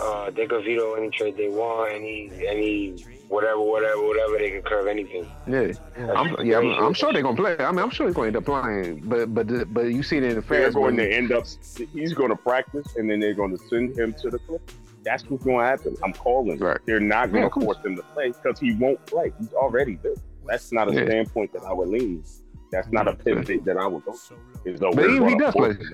uh, 0.02 0.32
they 0.32 0.48
could 0.48 0.64
veto 0.66 0.96
any 0.96 1.10
trade 1.12 1.38
they 1.38 1.48
want, 1.50 1.92
any 1.94 2.32
any 2.48 3.06
whatever, 3.30 3.62
whatever, 3.62 4.02
whatever. 4.06 4.38
They 4.38 4.52
can 4.52 4.62
curve 4.64 4.88
anything. 4.88 5.32
Yeah, 5.48 5.72
I'm, 6.16 6.46
yeah, 6.46 6.58
I'm, 6.58 6.72
I'm 6.72 6.94
sure 6.94 7.14
they're 7.14 7.22
gonna 7.24 7.38
play. 7.38 7.56
I 7.58 7.72
mean, 7.72 7.80
I'm 7.80 7.90
sure 7.90 8.08
they're 8.08 8.14
gonna 8.14 8.28
end 8.28 8.36
up 8.38 8.46
playing. 8.46 9.02
But 9.06 9.34
but 9.34 9.74
but 9.74 9.82
you 9.86 10.04
see 10.04 10.18
it 10.18 10.24
in 10.24 10.36
the 10.36 10.42
They're 10.42 10.72
going 10.72 10.98
money. 10.98 11.10
to 11.10 11.16
end 11.16 11.32
up. 11.32 11.46
He's 11.94 12.14
going 12.14 12.30
to 12.30 12.36
practice, 12.36 12.96
and 12.98 13.10
then 13.10 13.20
they're 13.22 13.34
going 13.34 13.56
to 13.56 13.64
send 13.70 13.98
him 13.98 14.14
to 14.22 14.30
the 14.30 14.40
club. 14.40 14.60
That's 15.04 15.24
what's 15.30 15.46
going 15.46 15.60
to 15.60 15.66
happen. 15.66 15.96
I'm 16.04 16.12
calling. 16.14 16.58
Right. 16.60 16.78
They're 16.86 17.00
not 17.00 17.32
going 17.32 17.44
Yeah, 17.44 17.50
to 17.50 17.56
of 17.56 17.64
force 17.64 17.78
him 17.86 17.96
to 17.96 18.04
play 18.14 18.28
because 18.34 18.60
he 18.60 18.74
won't 18.76 19.04
play. 19.06 19.32
He's 19.40 19.54
already 19.54 19.96
there. 20.04 20.16
That's 20.46 20.72
not 20.74 20.90
a 20.90 20.94
Yeah. 20.94 21.06
standpoint 21.06 21.54
that 21.54 21.64
I 21.64 21.72
would 21.72 21.88
lean. 21.88 22.24
That's 22.72 22.90
not 22.92 23.08
a 23.08 23.14
pivot 23.14 23.64
that 23.66 23.78
I 23.78 23.88
would 23.88 24.04
go 24.06 24.12
to. 24.14 24.70
Is 24.70 24.80
though 24.80 24.92
But 24.92 25.06
even 25.06 25.24
if 25.24 25.30
he 25.30 25.36
does 25.40 25.54
play, 25.54 25.74
force 25.74 25.88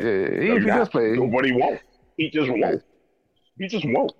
yeah, 0.00 0.08
even 0.08 0.56
if 0.58 0.62
he 0.62 0.68
does 0.68 0.88
play, 0.88 1.12
nobody 1.12 1.52
won't. 1.52 1.80
He 2.16 2.30
just 2.30 2.50
won't. 2.50 2.82
He 3.58 3.68
just 3.68 3.84
won't. 3.86 4.12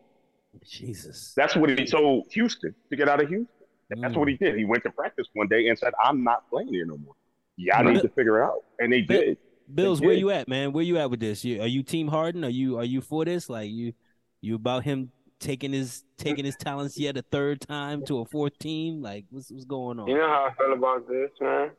Jesus. 0.61 1.33
That's 1.37 1.57
what 1.57 1.71
he 1.71 1.85
told 1.87 2.27
Houston 2.33 2.75
to 2.91 2.97
get 2.97 3.09
out 3.09 3.23
of 3.23 3.29
Houston. 3.29 3.49
That's 3.91 4.15
Mm. 4.15 4.19
what 4.19 4.29
he 4.29 4.37
did. 4.37 4.57
He 4.57 4.65
went 4.65 4.83
to 4.85 4.91
practice 4.91 5.27
one 5.35 5.49
day 5.49 5.69
and 5.69 5.79
said, 5.79 5.93
"I'm 6.03 6.23
not 6.25 6.49
playing 6.49 6.69
here 6.73 6.87
no 6.87 6.97
more. 6.99 7.15
Y'all 7.57 7.85
But- 7.85 7.93
need 7.93 8.03
to 8.03 8.09
figure 8.09 8.41
it 8.43 8.45
out." 8.45 8.65
And 8.79 8.93
they 8.93 9.03
But- 9.03 9.21
did. 9.21 9.39
Bills, 9.75 10.01
They 10.01 10.07
where 10.07 10.15
did. 10.15 10.21
you 10.21 10.31
at, 10.31 10.49
man? 10.49 10.73
Where 10.73 10.85
you 10.85 10.99
at 10.99 11.11
with 11.11 11.21
this? 11.21 11.45
You, 11.45 11.63
are 11.63 11.67
you 11.67 11.83
Team 11.83 12.09
Harden? 12.09 12.45
Are 12.45 12.49
you 12.51 12.79
are 12.79 12.85
you 12.85 13.01
for 13.01 13.25
this? 13.25 13.49
Like 13.51 13.71
you 13.71 13.93
you 14.41 14.55
about 14.57 14.85
him 14.85 15.13
taking 15.41 15.73
his 15.73 16.05
taking 16.17 16.45
his 16.45 16.57
talents 16.57 16.99
yet 16.99 17.17
a 17.17 17.23
third 17.23 17.61
time 17.61 18.05
to 18.07 18.19
a 18.21 18.25
fourth 18.25 18.59
team? 18.59 19.03
Like 19.03 19.25
what's 19.31 19.51
what's 19.51 19.65
going 19.65 19.99
on? 19.99 20.09
You 20.09 20.17
know 20.17 20.27
how 20.29 20.47
I 20.51 20.55
feel 20.55 20.73
about 20.73 21.07
this, 21.09 21.31
man. 21.41 21.71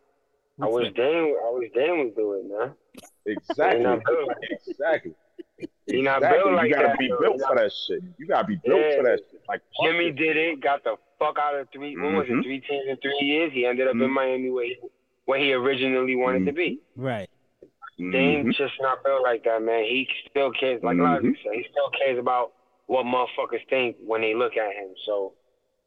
I 0.62 0.66
What's 0.66 0.74
wish 0.76 0.88
that? 0.90 0.96
Dame, 0.96 1.36
I 1.46 1.50
wish 1.52 1.72
Dame 1.74 2.06
was 2.06 2.14
doing 2.16 2.46
it, 2.46 2.60
man. 2.60 2.74
Exactly. 3.26 3.80
He 3.80 3.84
not 3.84 4.04
built. 4.06 4.30
exactly. 4.68 5.14
He 5.86 6.02
not 6.02 6.18
Exactly. 6.18 6.40
built 6.44 6.56
like 6.56 6.68
you 6.70 6.74
gotta 6.76 6.88
that, 6.88 6.98
be 7.00 7.08
though. 7.10 7.18
built 7.20 7.36
He 7.36 7.40
for 7.48 7.56
that 7.56 7.72
shit. 7.88 8.00
You 8.18 8.26
gotta 8.28 8.48
be 8.48 8.56
built 8.66 8.80
Yeah. 8.82 8.98
for 8.98 9.04
that 9.04 9.20
shit. 9.32 9.42
Like 9.48 9.62
Jimmy 9.84 10.12
did 10.12 10.38
it, 10.38 10.62
got 10.62 10.84
the 10.84 10.96
fuck 11.20 11.38
out 11.38 11.56
of 11.56 11.68
three. 11.72 11.96
What 11.98 12.14
was 12.14 12.26
it? 12.30 12.44
Three 12.44 12.60
teams 12.62 12.86
in 12.88 12.98
three 12.98 13.20
years. 13.22 13.52
He 13.54 13.66
ended 13.66 13.88
up 13.88 13.94
in 13.94 14.00
Mhm. 14.00 14.10
Miami 14.14 14.50
where 14.50 14.66
he, 14.66 14.78
where 15.26 15.40
he 15.40 15.54
originally 15.54 16.16
wanted 16.16 16.46
to 16.46 16.52
be. 16.54 16.80
Right. 16.96 17.30
it. 18.00 18.12
Dame's 18.12 18.56
Mhm. 18.56 18.58
just 18.58 18.74
not 18.82 19.04
built 19.04 19.22
like 19.22 19.44
that, 19.44 19.62
man. 19.62 19.84
He 19.84 20.10
still 20.30 20.52
cares, 20.52 20.82
like 20.82 20.98
Mhm. 20.98 21.04
Logic 21.04 21.38
said, 21.44 21.54
he 21.54 21.64
still 21.70 21.90
cares 21.92 22.18
about 22.18 22.54
what 22.88 23.06
motherfuckers 23.06 23.66
think 23.70 23.98
when 24.00 24.22
they 24.22 24.34
look 24.34 24.58
at 24.58 24.74
him. 24.74 24.96
So 25.06 25.34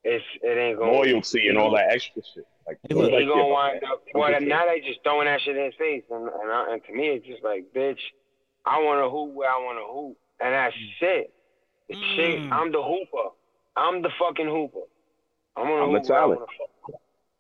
it's 0.05 0.25
it 0.43 0.57
ain't 0.57 0.79
going. 0.79 0.93
Loyalty 0.93 1.49
and 1.49 1.59
all 1.59 1.73
that 1.73 1.91
extra 1.91 2.23
shit. 2.23 2.45
Like 2.67 2.79
Hey, 2.89 2.95
what 2.95 3.03
look, 3.03 3.11
do 3.11 3.17
He 3.19 3.25
care 3.25 3.35
gonna 3.35 3.49
wind 3.49 3.85
up. 3.85 4.03
I'm 4.15 4.21
Well, 4.21 4.41
now 4.41 4.67
they 4.67 4.81
just 4.81 5.03
throwing 5.03 5.25
that 5.27 5.41
shit 5.41 5.57
in 5.57 5.65
his 5.65 5.75
face, 5.75 6.05
and 6.11 6.29
and, 6.29 6.53
I, 6.53 6.73
and 6.75 6.85
to 6.85 6.93
me, 6.93 7.09
it's 7.09 7.27
just 7.27 7.43
like, 7.43 7.65
bitch, 7.75 8.01
I 8.67 8.79
want 8.81 9.05
to 9.05 9.11
hoop 9.11 9.35
where 9.35 9.51
I 9.51 9.57
want 9.59 9.79
to 9.79 9.93
hoop, 9.93 10.17
and 10.41 10.53
that's 10.55 10.75
it. 11.01 11.33
It's 11.89 12.01
shit. 12.17 12.41
Mm. 12.41 12.53
I'm 12.53 12.73
the 12.73 12.83
hooper. 12.83 13.31
I'm 13.77 14.03
the 14.03 14.11
fucking 14.19 14.47
hooper. 14.47 14.81
I'm 15.57 15.67
gonna 15.67 15.83
I'm 15.85 15.91
hoop 15.91 16.09
where 16.09 16.19
I 16.19 16.21
talent. 16.21 16.41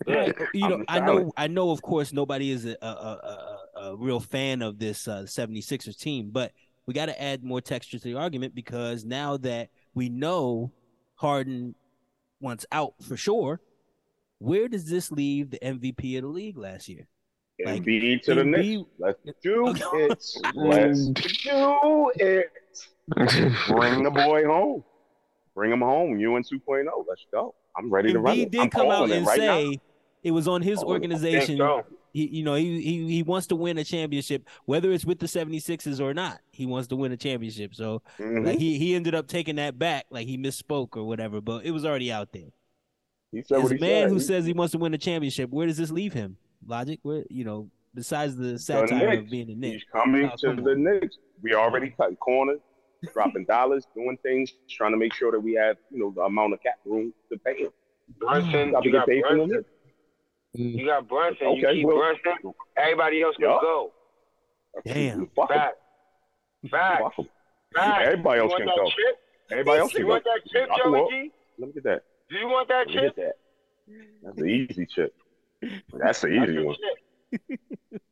Yeah, 0.07 0.27
Yeah. 0.27 0.33
you 0.55 0.69
know, 0.69 0.85
I 0.89 1.01
know, 1.01 1.33
I 1.37 1.47
know. 1.49 1.71
Of 1.71 1.83
course, 1.83 2.13
nobody 2.13 2.51
is 2.51 2.65
a 2.65 2.77
a, 2.81 2.87
a, 2.87 3.59
a, 3.77 3.81
a 3.91 3.97
real 3.97 4.21
fan 4.21 4.63
of 4.63 4.79
this 4.79 5.09
uh, 5.09 5.23
76ers 5.23 5.99
team, 5.99 6.31
but 6.31 6.53
we 6.87 6.95
got 6.95 7.07
to 7.07 7.21
add 7.21 7.43
more 7.43 7.61
texture 7.61 7.99
to 7.99 8.05
the 8.05 8.15
argument 8.15 8.55
because 8.55 9.05
now 9.05 9.37
that 9.39 9.71
we 9.95 10.09
know 10.09 10.71
Harden 11.17 11.75
wants 12.41 12.65
out 12.71 12.95
for 13.03 13.17
sure, 13.17 13.61
where 14.39 14.69
does 14.69 14.89
this 14.89 15.11
leave 15.11 15.51
the 15.51 15.59
MVP 15.59 16.17
of 16.19 16.23
the 16.23 16.29
league 16.29 16.57
last 16.59 16.89
year? 16.89 17.09
Like, 17.65 17.83
Embiid 17.85 18.23
to 18.25 18.35
the 18.35 18.43
Embiid- 18.43 18.77
Knicks. 18.79 18.91
Let's 18.99 19.41
do 19.43 19.69
it. 19.69 20.43
Let's 20.55 21.15
do 21.43 22.13
it. 22.17 22.51
Bring 23.69 24.03
the 24.03 24.11
boy 24.11 24.45
home. 24.45 24.85
Bring 25.55 25.73
him 25.73 25.81
home. 25.81 26.19
You 26.19 26.37
and 26.37 26.45
2.0. 26.45 26.85
Let's 27.09 27.25
go. 27.33 27.55
I'm 27.77 27.91
ready 27.91 28.13
to 28.13 28.19
run 28.21 28.37
Embiid 28.37 28.43
it. 28.43 28.51
did 28.51 28.61
I'm 28.63 28.71
come 28.71 28.87
out 28.89 28.97
calling 28.97 29.11
it 29.13 29.17
and 29.19 29.27
right 29.27 29.39
now. 29.41 29.55
say 29.71 29.81
it 30.23 30.31
was 30.33 30.49
on 30.49 30.61
his 30.63 30.83
Oh, 30.83 30.89
organization. 30.89 31.57
So. 31.59 31.85
He, 32.13 32.27
you 32.29 32.45
know, 32.45 32.55
he, 32.55 32.81
he 32.81 33.07
he 33.13 33.23
wants 33.23 33.47
to 33.49 33.57
win 33.57 33.77
a 33.77 33.85
championship, 33.85 34.49
whether 34.65 34.91
it's 34.91 35.05
with 35.05 35.19
the 35.19 35.27
76ers 35.27 36.01
or 36.01 36.15
not. 36.15 36.41
He 36.51 36.65
wants 36.65 36.89
to 36.89 36.97
win 36.97 37.13
a 37.13 37.17
championship. 37.17 37.75
So 37.75 38.01
Mhm. 38.19 38.47
Like 38.47 38.59
he 38.59 38.79
he 38.79 38.95
ended 38.95 39.15
up 39.15 39.29
taking 39.29 39.57
that 39.57 39.79
back, 39.79 40.07
like 40.11 40.27
he 40.27 40.39
misspoke 40.39 40.97
or 40.97 41.05
whatever, 41.05 41.43
but 41.43 41.67
it 41.67 41.73
was 41.73 41.85
already 41.85 42.11
out 42.11 42.33
there. 42.33 42.49
He 43.33 43.43
said 43.43 43.59
As 43.59 43.65
what 43.65 43.73
a 43.73 43.75
man 43.75 43.81
said. 44.05 44.09
who 44.09 44.15
He- 44.15 44.21
says 44.21 44.47
he 44.47 44.55
wants 44.55 44.73
to 44.73 44.79
win 44.79 44.95
a 44.95 44.99
championship, 44.99 45.51
where 45.51 45.67
does 45.67 45.77
this 45.77 45.91
leave 45.91 46.15
him? 46.15 46.39
Logic, 46.67 46.99
where 47.03 47.25
you 47.31 47.45
know, 47.45 47.69
besides 47.95 48.37
the 48.37 48.59
satire 48.59 49.19
of 49.19 49.31
being 49.31 49.51
a 49.51 49.55
Knick. 49.55 49.73
He's 49.75 49.85
coming 49.93 50.31
Oh, 50.33 50.37
to 50.37 50.47
come 50.57 50.65
the. 50.65 50.75
Knicks. 50.75 51.19
We 51.43 51.55
already 51.55 51.91
cutting 51.91 52.17
corners, 52.17 52.61
dropping 53.13 53.45
dollars, 53.49 53.87
doing 53.95 54.17
things, 54.23 54.53
trying 54.69 54.93
to 54.93 54.97
make 54.97 55.13
sure 55.15 55.31
that 55.33 55.41
we 55.41 55.55
have, 55.55 55.77
you 55.91 55.99
know, 55.99 56.13
the 56.15 56.23
amount 56.23 56.55
of 56.55 56.63
cap 56.63 56.79
room 56.85 57.13
to 57.31 57.39
pay 57.39 57.59
him. 57.65 57.71
Brunson, 58.19 58.73
Got 58.73 58.85
you 58.85 58.93
got 58.93 59.07
paid 59.07 59.23
Brunson. 59.23 59.65
Mm. 60.57 60.79
You 60.79 60.87
got 60.87 61.07
Brunson. 61.09 61.51
you 61.53 61.67
Okay, 61.67 61.77
keep 61.79 61.87
well- 61.87 61.97
Brunson. 61.99 62.53
Everybody 62.77 63.23
else 63.23 63.37
can 63.37 63.51
Yeah. 63.51 63.59
go. 63.61 63.93
Damn. 64.85 65.27
Fuck 65.37 65.51
him. 65.51 65.59
Fact. 65.59 65.77
Fact. 66.71 67.03
Fuck. 67.17 67.27
Fact. 67.75 68.03
Everybody 68.07 68.41
else 68.41 68.55
can 68.57 68.67
go. 68.67 68.85
chip? 68.87 69.19
Everybody 69.51 69.79
else 69.81 69.91
Do 69.93 69.97
can 69.99 70.01
you 70.01 70.07
go. 70.07 70.13
want 70.13 70.25
that 70.25 70.41
chip, 70.51 70.69
Joey. 70.83 71.09
G? 71.11 71.33
Let 71.59 71.67
me 71.69 71.73
get 71.75 71.85
that. 71.85 72.03
Do 72.31 72.37
you 72.39 72.47
want 72.49 72.69
that 72.69 72.87
Let 72.87 72.89
chip? 72.89 73.17
get 73.17 73.17
that. 73.17 73.35
That's 74.23 74.37
the 74.37 74.45
easy 74.47 74.87
chip. 74.87 75.15
That's 75.93 76.21
the 76.21 76.29
easy 76.29 76.57
the 76.57 76.65
one. 76.65 76.77
chip. 76.77 77.61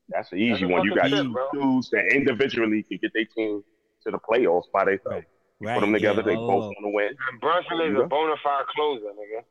That's 0.08 0.30
the 0.30 0.36
easy 0.36 0.62
That's 0.62 0.72
one. 0.72 0.84
You 0.84 0.94
got 0.94 1.10
fucking 1.10 1.34
chip, 1.34 1.52
dudes 1.52 1.90
that 1.90 2.06
individually 2.14 2.82
can 2.82 2.98
get 3.00 3.12
their 3.14 3.24
team 3.24 3.62
to 4.04 4.10
the 4.10 4.18
playoffs 4.18 4.64
by 4.72 4.84
themselves. 4.84 5.26
Right. 5.60 5.74
Put 5.74 5.80
them 5.80 5.92
together, 5.92 6.22
yeah, 6.22 6.26
they 6.32 6.36
all 6.36 6.46
both 6.48 6.64
oh. 6.64 6.66
want 6.66 6.78
to 6.82 6.88
win. 6.88 7.08
And 7.30 7.40
Brunson 7.40 7.80
is 7.80 8.02
a 8.02 8.06
bona 8.06 8.34
fide 8.42 8.66
closer, 8.74 9.06
nigga. 9.06 9.44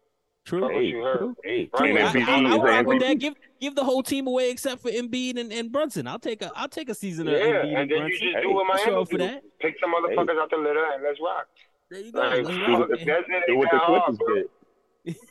True. 0.46 0.62
Fuck 0.62 0.74
what 0.74 0.84
you 0.84 1.02
heard. 1.02 1.18
True. 1.20 1.36
Hey, 1.44 1.70
True. 1.74 1.88
and 1.88 2.00
I, 2.00 2.12
MVP 2.14 2.28
I, 2.28 2.52
I'll 2.52 2.62
rock 2.62 2.86
with 2.86 3.00
that. 3.00 3.18
Give 3.18 3.34
give 3.62 3.76
the 3.76 3.84
whole 3.84 4.04
team 4.04 4.28
away 4.28 4.52
except 4.52 4.82
for 4.82 4.92
Embiid 4.92 5.40
and, 5.40 5.54
and 5.54 5.72
Brunson. 5.72 6.06
I'll 6.06 6.20
take 6.20 6.42
a 6.42 6.52
I'll 6.56 6.68
take 6.68 6.90
a 6.90 6.94
season 6.96 7.30
of 7.30 7.34
Yeah, 7.34 7.40
Embiid 7.40 7.64
and 7.64 7.78
and 7.78 7.92
then 7.92 7.98
you 7.98 7.98
Brunson. 7.98 8.20
just 8.20 8.36
Hey, 8.36 8.42
do 8.42 8.52
what 8.52 8.70
I'll 8.70 8.86
Miami 8.86 9.02
up 9.02 9.10
for 9.10 9.18
that. 9.20 9.44
Pick 9.62 9.76
some 9.80 9.94
motherfuckers 9.94 10.42
out 10.42 10.50
the 10.50 10.58
litter 10.58 10.86
and 10.94 11.04
let's 11.04 11.20
rock. 11.24 11.48
There 11.90 12.02
you 12.02 12.12
go. 12.12 12.20
Like, 12.20 12.44
Let's 12.44 12.48
Do 12.50 12.62
rock. 12.68 12.80
what 12.80 12.90
the, 12.90 12.98
do 13.48 13.58
what 13.58 13.70
the 13.72 13.80
Clippers 13.86 14.18
did. 14.28 14.46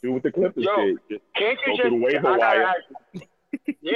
Do 0.03 0.13
what 0.13 0.23
the 0.23 0.31
Clippers 0.33 0.65
Yo, 0.65 0.77
did. 0.77 0.99
Just 1.11 1.23
Can't 1.37 1.59
Go 1.65 1.73
you 1.73 1.77
through 1.81 1.91
the 1.91 1.97
just? 2.11 2.15
waiver 2.15 2.29
I 2.29 2.39
gotta 2.39 2.59
wire. 2.61 2.63
ask. 3.17 3.27
Yeah, 3.81 3.93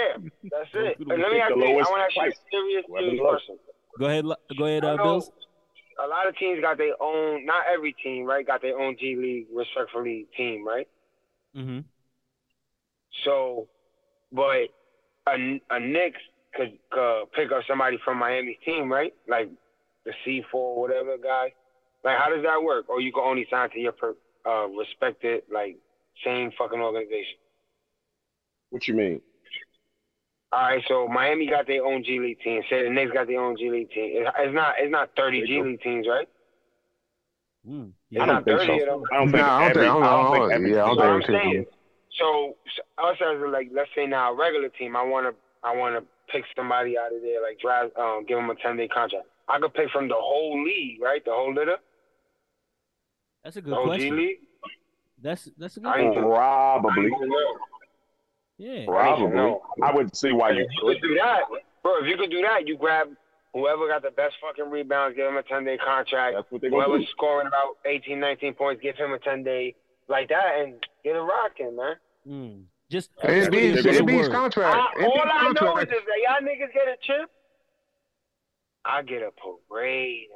that's 0.51 0.69
it. 0.75 0.97
through 0.97 1.05
the- 1.07 1.13
And 1.15 1.23
let 1.23 1.33
me 1.33 1.39
ask 1.41 1.55
you. 1.55 1.65
I 1.65 1.73
want 1.75 1.87
to 1.87 2.03
ask 2.03 2.17
you 2.17 2.23
a 2.23 2.51
serious, 2.51 2.85
Whoever 2.89 3.07
serious 3.07 3.21
question. 3.21 3.59
Go 3.99 4.07
ahead. 4.07 4.25
Go 4.59 4.65
ahead, 4.67 4.85
uh, 4.85 4.97
Bills. 4.97 5.31
A 6.03 6.07
lot 6.07 6.27
of 6.29 6.37
teams 6.37 6.61
got 6.61 6.77
their 6.79 6.95
own. 7.01 7.45
Not 7.47 7.65
every 7.73 7.95
team, 8.05 8.25
right? 8.27 8.47
Got 8.47 8.63
their 8.63 8.79
own 8.79 8.97
G 8.99 9.17
League 9.17 9.47
respectfully 9.53 10.27
team, 10.37 10.67
right? 10.67 10.87
Mm-hmm. 11.57 11.81
So, 13.25 13.69
but 14.33 14.69
a, 15.29 15.61
a 15.71 15.81
Knicks 15.81 16.21
could 16.55 16.79
uh, 16.97 17.23
pick 17.35 17.51
up 17.53 17.63
somebody 17.67 17.99
from 18.05 18.19
Miami's 18.19 18.57
team, 18.65 18.91
right? 18.93 19.15
Like 19.29 19.49
the 20.05 20.13
C 20.25 20.43
four, 20.51 20.79
whatever 20.81 21.17
guy. 21.17 21.53
Like, 22.05 22.19
how 22.19 22.29
does 22.29 22.43
that 22.45 22.63
work? 22.63 22.89
Or 22.89 23.01
you 23.01 23.13
can 23.13 23.23
only 23.25 23.47
sign 23.51 23.71
to 23.71 23.79
your 23.81 23.93
per, 23.93 24.15
uh, 24.47 24.67
respected, 24.69 25.43
like 25.53 25.77
same 26.25 26.51
fucking 26.59 26.81
organization. 26.81 27.37
what 28.71 28.87
you 28.89 28.95
mean? 28.95 29.21
All 30.53 30.63
right, 30.63 30.83
so 30.89 31.09
Miami 31.09 31.49
got 31.49 31.67
their 31.67 31.85
own 31.85 32.05
G 32.05 32.19
League 32.21 32.39
team. 32.41 32.63
Say 32.71 32.85
the 32.85 32.91
Knicks 32.91 33.13
got 33.13 33.27
their 33.27 33.41
own 33.41 33.57
G 33.57 33.69
League 33.71 33.91
team. 33.91 34.13
It's 34.23 34.31
it's 34.39 34.55
not 34.55 34.75
it's 34.79 34.91
not 34.93 35.11
thirty 35.17 35.45
G. 35.47 35.61
League 35.63 35.81
teams, 35.83 36.07
right? 36.09 36.29
Mm, 37.69 37.91
yeah. 38.11 38.23
I 38.23 38.27
not 38.27 38.45
don't 38.45 38.59
think 38.59 38.71
30 38.71 38.81
so. 38.87 38.95
of 38.95 39.01
them. 39.01 39.03
I 39.13 39.17
don't 39.17 39.27
think 39.33 39.43
Nah, 39.43 39.57
I 39.57 39.61
don't 39.61 39.71
every. 39.71 39.83
think- 39.83 39.91
I 39.91 39.95
don't 39.95 40.03
I 40.05 40.07
don't 40.07 40.25
know. 40.25 40.33
think 40.49 40.53
every 40.55 40.71
Yeah, 40.73 40.85
I 40.85 40.95
don't 40.95 41.21
team- 41.21 41.27
think 41.27 41.45
every. 41.57 41.67
So, 42.19 42.57
so 42.77 43.05
us 43.09 43.17
as 43.21 43.43
a, 43.43 43.47
like, 43.49 43.69
let's 43.75 43.91
say 43.95 44.07
now 44.07 44.33
a 44.33 44.37
regular 44.37 44.69
team, 44.71 44.97
I 44.97 45.03
want 45.03 45.27
to, 45.27 45.35
I 45.67 45.77
want 45.77 45.97
to 45.99 46.07
pick 46.33 46.45
somebody 46.57 46.97
out 46.97 47.13
of 47.15 47.21
there, 47.23 47.43
like 47.43 47.59
draft, 47.61 47.95
um, 47.99 48.25
give 48.27 48.39
them 48.39 48.49
a 48.49 48.55
ten 48.55 48.77
day 48.77 48.89
contract. 48.89 49.27
I 49.49 49.59
could 49.59 49.75
pick 49.75 49.91
from 49.91 50.09
the 50.09 50.15
whole 50.15 50.63
league, 50.65 51.03
right? 51.03 51.23
The 51.25 51.33
whole 51.33 51.53
litter, 51.53 51.77
That's 53.47 53.57
a 53.59 53.63
good 53.63 53.75
whole 53.75 53.85
G 53.85 53.91
question. 53.91 54.17
league. 54.17 54.39
That's 55.23 55.49
that's 55.57 55.77
a 55.77 55.81
good 55.81 55.89
I 55.89 56.03
question. 56.03 56.23
Probably. 56.25 57.11
Yeah. 58.59 58.85
Probably. 58.87 59.37
know. 59.37 59.63
I 59.85 59.95
would 59.95 60.17
see 60.17 60.33
why 60.33 60.51
you 60.51 60.63
If 60.63 60.69
you 60.83 60.83
could 60.95 61.01
do 61.01 61.15
that, 61.15 61.43
bro. 61.81 61.99
If 62.03 62.07
you 62.09 62.17
could 62.17 62.31
do 62.31 62.43
that, 62.43 62.67
you 62.67 62.77
grab 62.77 63.07
whoever 63.55 63.87
got 63.87 64.03
the 64.03 64.11
best 64.11 64.35
fucking 64.41 64.69
rebounds, 64.69 65.17
give 65.17 65.29
him 65.29 65.37
a 65.37 65.45
ten 65.45 65.65
day 65.65 65.79
contract. 65.79 66.35
That's 66.35 66.51
what 66.51 66.61
they're 66.61 66.71
Whoever's 66.71 67.03
do. 67.03 67.11
scoring 67.13 67.47
about 67.47 67.77
18, 67.87 68.19
19 68.19 68.55
points, 68.55 68.83
give 68.83 68.97
him 68.97 69.13
a 69.13 69.19
ten 69.21 69.45
day 69.45 69.77
like 70.09 70.29
that, 70.31 70.59
and 70.59 70.75
get 71.05 71.15
it 71.15 71.21
rocking, 71.21 71.77
man. 71.77 71.95
Mm. 72.27 72.63
Just 72.91 73.15
Embiid's, 73.23 73.77
what 73.77 73.85
they're 73.85 74.01
gonna 74.01 74.13
Embiid's 74.13 74.27
do. 74.27 74.35
contract. 74.35 74.77
I, 74.77 75.05
all 75.05 75.13
Embiid's 75.13 75.31
I 75.33 75.43
know 75.45 75.51
is 75.53 75.59
contract. 75.59 75.93
if 75.93 76.05
y'all 76.27 76.49
niggas 76.49 76.73
get 76.75 76.89
a 76.89 76.97
chip, 77.01 77.31
I 78.85 79.03
get 79.03 79.23
a 79.23 79.31
parade. 79.71 80.27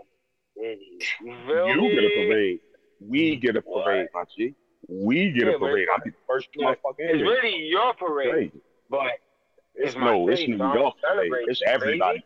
Idiot. 0.57 1.05
You 1.25 1.35
feel 1.49 1.69
You 1.71 1.91
get 1.91 2.05
a 2.05 2.29
parade. 2.29 2.61
We 3.01 3.33
mm-hmm. 3.33 3.41
get 3.41 3.57
a 3.57 3.61
What? 3.61 3.85
parade, 3.85 4.09
my 4.15 4.25
G. 4.37 4.55
We 4.89 5.31
get 5.33 5.47
Yeah, 5.47 5.55
a 5.55 5.59
parade. 5.59 5.89
I'll 5.93 6.05
be 6.05 6.11
the 6.11 6.17
first 6.27 6.49
Yeah, 6.55 6.67
motherfucker 6.75 6.95
It's 6.99 7.23
really 7.23 7.57
your 7.69 7.95
parade, 7.95 8.31
Crazy. 8.33 8.61
but 8.89 9.07
It's 9.75 9.95
it's 9.95 9.97
no, 9.97 10.29
it's 10.29 10.43
New 10.47 10.59
so 10.59 10.75
York 10.75 10.95
parade. 11.03 11.33
It's 11.49 11.63
everybody. 11.67 12.25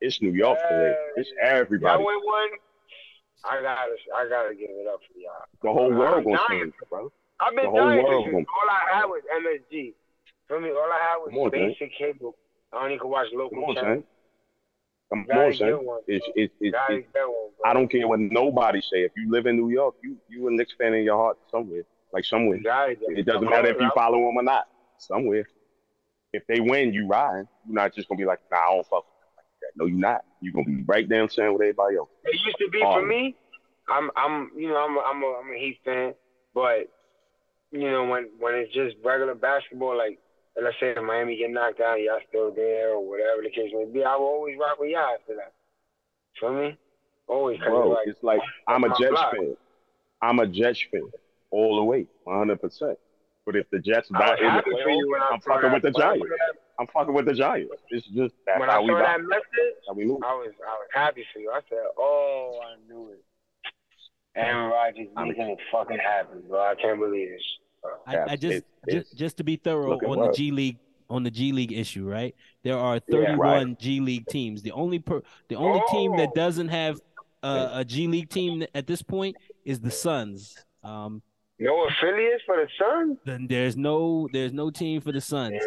It's 0.00 0.20
New 0.20 0.32
York 0.32 0.58
parade. 0.68 0.94
Uh, 0.94 1.20
it's 1.20 1.30
y'all 1.30 1.38
everybody. 1.50 2.04
win 2.04 2.20
one. 2.24 2.48
I 3.44 3.62
gotta, 3.62 3.92
I 4.16 4.28
gotta 4.28 4.54
give 4.54 4.68
it 4.70 4.86
up 4.92 5.00
for 5.06 5.18
y'all. 5.18 5.44
The 5.62 5.72
whole 5.72 5.92
I'm 5.92 5.98
world 5.98 6.24
gonna 6.24 6.64
it, 6.64 6.72
bro. 6.90 7.12
I've 7.40 7.54
been 7.54 7.64
The 7.64 7.70
whole 7.70 7.78
dying 7.80 8.04
gonna- 8.04 8.36
all 8.36 8.70
I 8.70 8.96
had 8.98 9.04
was 9.06 9.22
MSG. 9.36 9.94
For 10.48 10.60
me, 10.60 10.70
all 10.70 10.90
I 10.92 10.98
had 10.98 11.16
was 11.18 11.32
on, 11.36 11.50
basic 11.50 11.92
cable. 11.96 12.36
I 12.72 12.84
only 12.84 12.98
could 12.98 13.08
watch 13.08 13.28
local 13.32 13.64
on, 13.64 13.74
channels. 13.74 14.04
Come 15.10 15.26
on, 15.32 15.54
son. 15.54 15.84
one. 15.84 16.00
It's, 16.06 16.24
it's, 16.34 16.52
it's, 16.60 16.76
it's, 16.90 17.06
one. 17.14 17.32
I 17.64 17.72
don't 17.72 17.88
care 17.88 18.06
what 18.08 18.18
nobody 18.20 18.80
say. 18.80 19.02
If 19.04 19.12
you 19.16 19.30
live 19.30 19.46
in 19.46 19.56
New 19.56 19.70
York, 19.70 19.94
you 20.02 20.16
you 20.28 20.48
a 20.48 20.50
Knicks 20.50 20.72
fan 20.78 20.94
in 20.94 21.04
your 21.04 21.16
heart 21.16 21.38
somewhere, 21.50 21.82
like 22.12 22.24
somewhere. 22.24 22.58
It 22.58 23.26
doesn't 23.26 23.48
matter 23.48 23.68
if 23.68 23.80
you 23.80 23.90
follow 23.94 24.18
them 24.18 24.36
or 24.36 24.42
not. 24.42 24.64
Somewhere. 24.98 25.46
If 26.32 26.42
they 26.48 26.60
win, 26.60 26.92
you 26.92 27.06
ride. 27.06 27.46
You're 27.66 27.74
not 27.74 27.94
just 27.94 28.08
gonna 28.08 28.18
be 28.18 28.24
like, 28.24 28.40
nah, 28.50 28.58
I 28.58 28.74
don't 28.74 28.86
fuck 28.86 29.04
with 29.06 29.20
them 29.20 29.32
like 29.36 29.46
that. 29.60 29.72
No, 29.76 29.86
you're 29.86 29.98
not. 29.98 30.24
You're 30.40 30.52
gonna 30.52 30.66
be 30.66 30.82
right 30.82 31.08
down 31.08 31.30
saying 31.30 31.52
with 31.52 31.62
everybody 31.62 31.96
else. 31.96 32.10
It 32.24 32.40
used 32.44 32.58
to 32.58 32.68
be 32.70 32.80
Oh. 32.84 33.00
for 33.00 33.06
me. 33.06 33.36
I'm, 33.88 34.10
I'm, 34.16 34.50
you 34.56 34.68
know, 34.68 34.78
I'm, 34.78 34.96
a, 34.96 35.00
I'm, 35.00 35.22
a, 35.22 35.40
I'm 35.44 35.50
a 35.54 35.58
Heat 35.58 35.78
fan, 35.84 36.14
but 36.52 36.90
you 37.70 37.90
know, 37.90 38.04
when 38.04 38.28
when 38.38 38.54
it's 38.54 38.72
just 38.74 38.96
regular 39.04 39.34
basketball, 39.34 39.96
like 39.96 40.18
let's 40.62 40.76
say 40.80 40.94
the 40.94 41.02
Miami 41.02 41.36
get 41.36 41.50
knocked 41.50 41.80
out, 41.80 42.00
y'all 42.00 42.18
still 42.28 42.50
there 42.52 42.90
or 42.94 43.08
whatever 43.08 43.42
the 43.42 43.50
case 43.50 43.70
may 43.74 43.84
be, 43.84 44.04
I 44.04 44.16
will 44.16 44.26
always 44.26 44.56
rock 44.58 44.78
with 44.78 44.90
y'all 44.90 45.14
after 45.20 45.34
that. 45.36 45.52
Feel 46.40 46.52
me? 46.54 46.76
Always, 47.28 47.58
Bro, 47.58 47.88
like, 47.90 48.06
it's 48.06 48.22
like 48.22 48.40
I'm 48.68 48.84
a 48.84 48.88
Jets 48.90 49.10
block. 49.10 49.32
fan. 49.34 49.56
I'm 50.22 50.38
a 50.38 50.46
Jets 50.46 50.80
fan 50.92 51.02
all 51.50 51.76
the 51.76 51.84
way, 51.84 52.06
100. 52.24 52.60
percent 52.60 52.98
But 53.44 53.56
if 53.56 53.68
the 53.70 53.78
Jets 53.80 54.10
not 54.10 54.38
in 54.38 54.44
the 54.46 54.50
happy 54.50 54.70
for 54.70 54.90
you 54.90 55.10
when 55.10 55.20
playoffs, 55.20 55.32
I'm 55.32 55.40
fucking 55.40 55.72
with 55.72 55.82
the 55.82 55.90
Giants. 55.90 56.26
I'm 56.78 56.86
fucking 56.88 57.14
with 57.14 57.24
the 57.26 57.34
Giants. 57.34 57.72
It's 57.90 58.06
just 58.08 58.34
that's 58.46 58.60
When 58.60 58.70
I 58.70 58.78
we 58.80 58.88
saw 58.88 58.98
that 58.98 59.20
message, 59.22 59.76
How 59.88 59.94
we. 59.94 60.04
I 60.04 60.06
was 60.08 60.52
I 60.66 60.72
was 60.76 60.88
happy 60.94 61.24
for 61.32 61.38
you. 61.40 61.50
I 61.50 61.60
said, 61.68 61.78
"Oh, 61.98 62.60
I 62.62 62.76
knew 62.92 63.10
it." 63.12 63.24
Aaron 64.36 64.70
Rodgers 64.70 65.08
I'm- 65.16 65.28
making 65.28 65.48
it 65.48 65.58
fucking 65.72 65.98
happen, 65.98 66.42
bro. 66.48 66.60
I 66.60 66.74
can't 66.74 67.00
believe 67.00 67.30
this. 67.30 67.42
I, 68.06 68.32
I 68.32 68.36
just 68.36 68.56
it- 68.58 68.66
it's 68.86 69.08
just 69.10 69.18
just 69.18 69.36
to 69.38 69.44
be 69.44 69.56
thorough 69.56 69.98
on 69.98 70.18
the. 70.28 70.32
G 70.32 70.50
League 70.50 70.78
on 71.10 71.22
the 71.22 71.30
G 71.30 71.52
League 71.52 71.72
issue, 71.72 72.04
right? 72.08 72.34
There 72.64 72.76
are 72.78 72.94
Yeah. 72.96 73.00
31 73.26 73.38
Right. 73.38 73.78
G 73.78 74.00
League 74.00 74.26
teams. 74.26 74.62
The 74.62 74.72
only 74.72 74.98
per, 74.98 75.22
the 75.48 75.54
only 75.56 75.80
team 75.90 76.16
that 76.16 76.30
Oh. 76.30 76.32
doesn't 76.34 76.68
have 76.68 77.00
uh, 77.42 77.70
a 77.74 77.84
G 77.84 78.06
League 78.08 78.28
team 78.28 78.64
at 78.74 78.86
this 78.88 79.02
point 79.02 79.36
is 79.64 79.78
the 79.80 79.90
Suns. 79.90 80.56
Um, 80.82 81.22
No 81.60 81.86
affiliates 81.86 82.42
for 82.44 82.56
the 82.56 82.68
Suns. 82.78 83.18
then 83.24 83.46
there's 83.48 83.76
no 83.76 84.28
there's 84.32 84.52
no 84.52 84.70
team 84.70 85.00
for 85.00 85.12
the 85.12 85.20
Suns. 85.20 85.62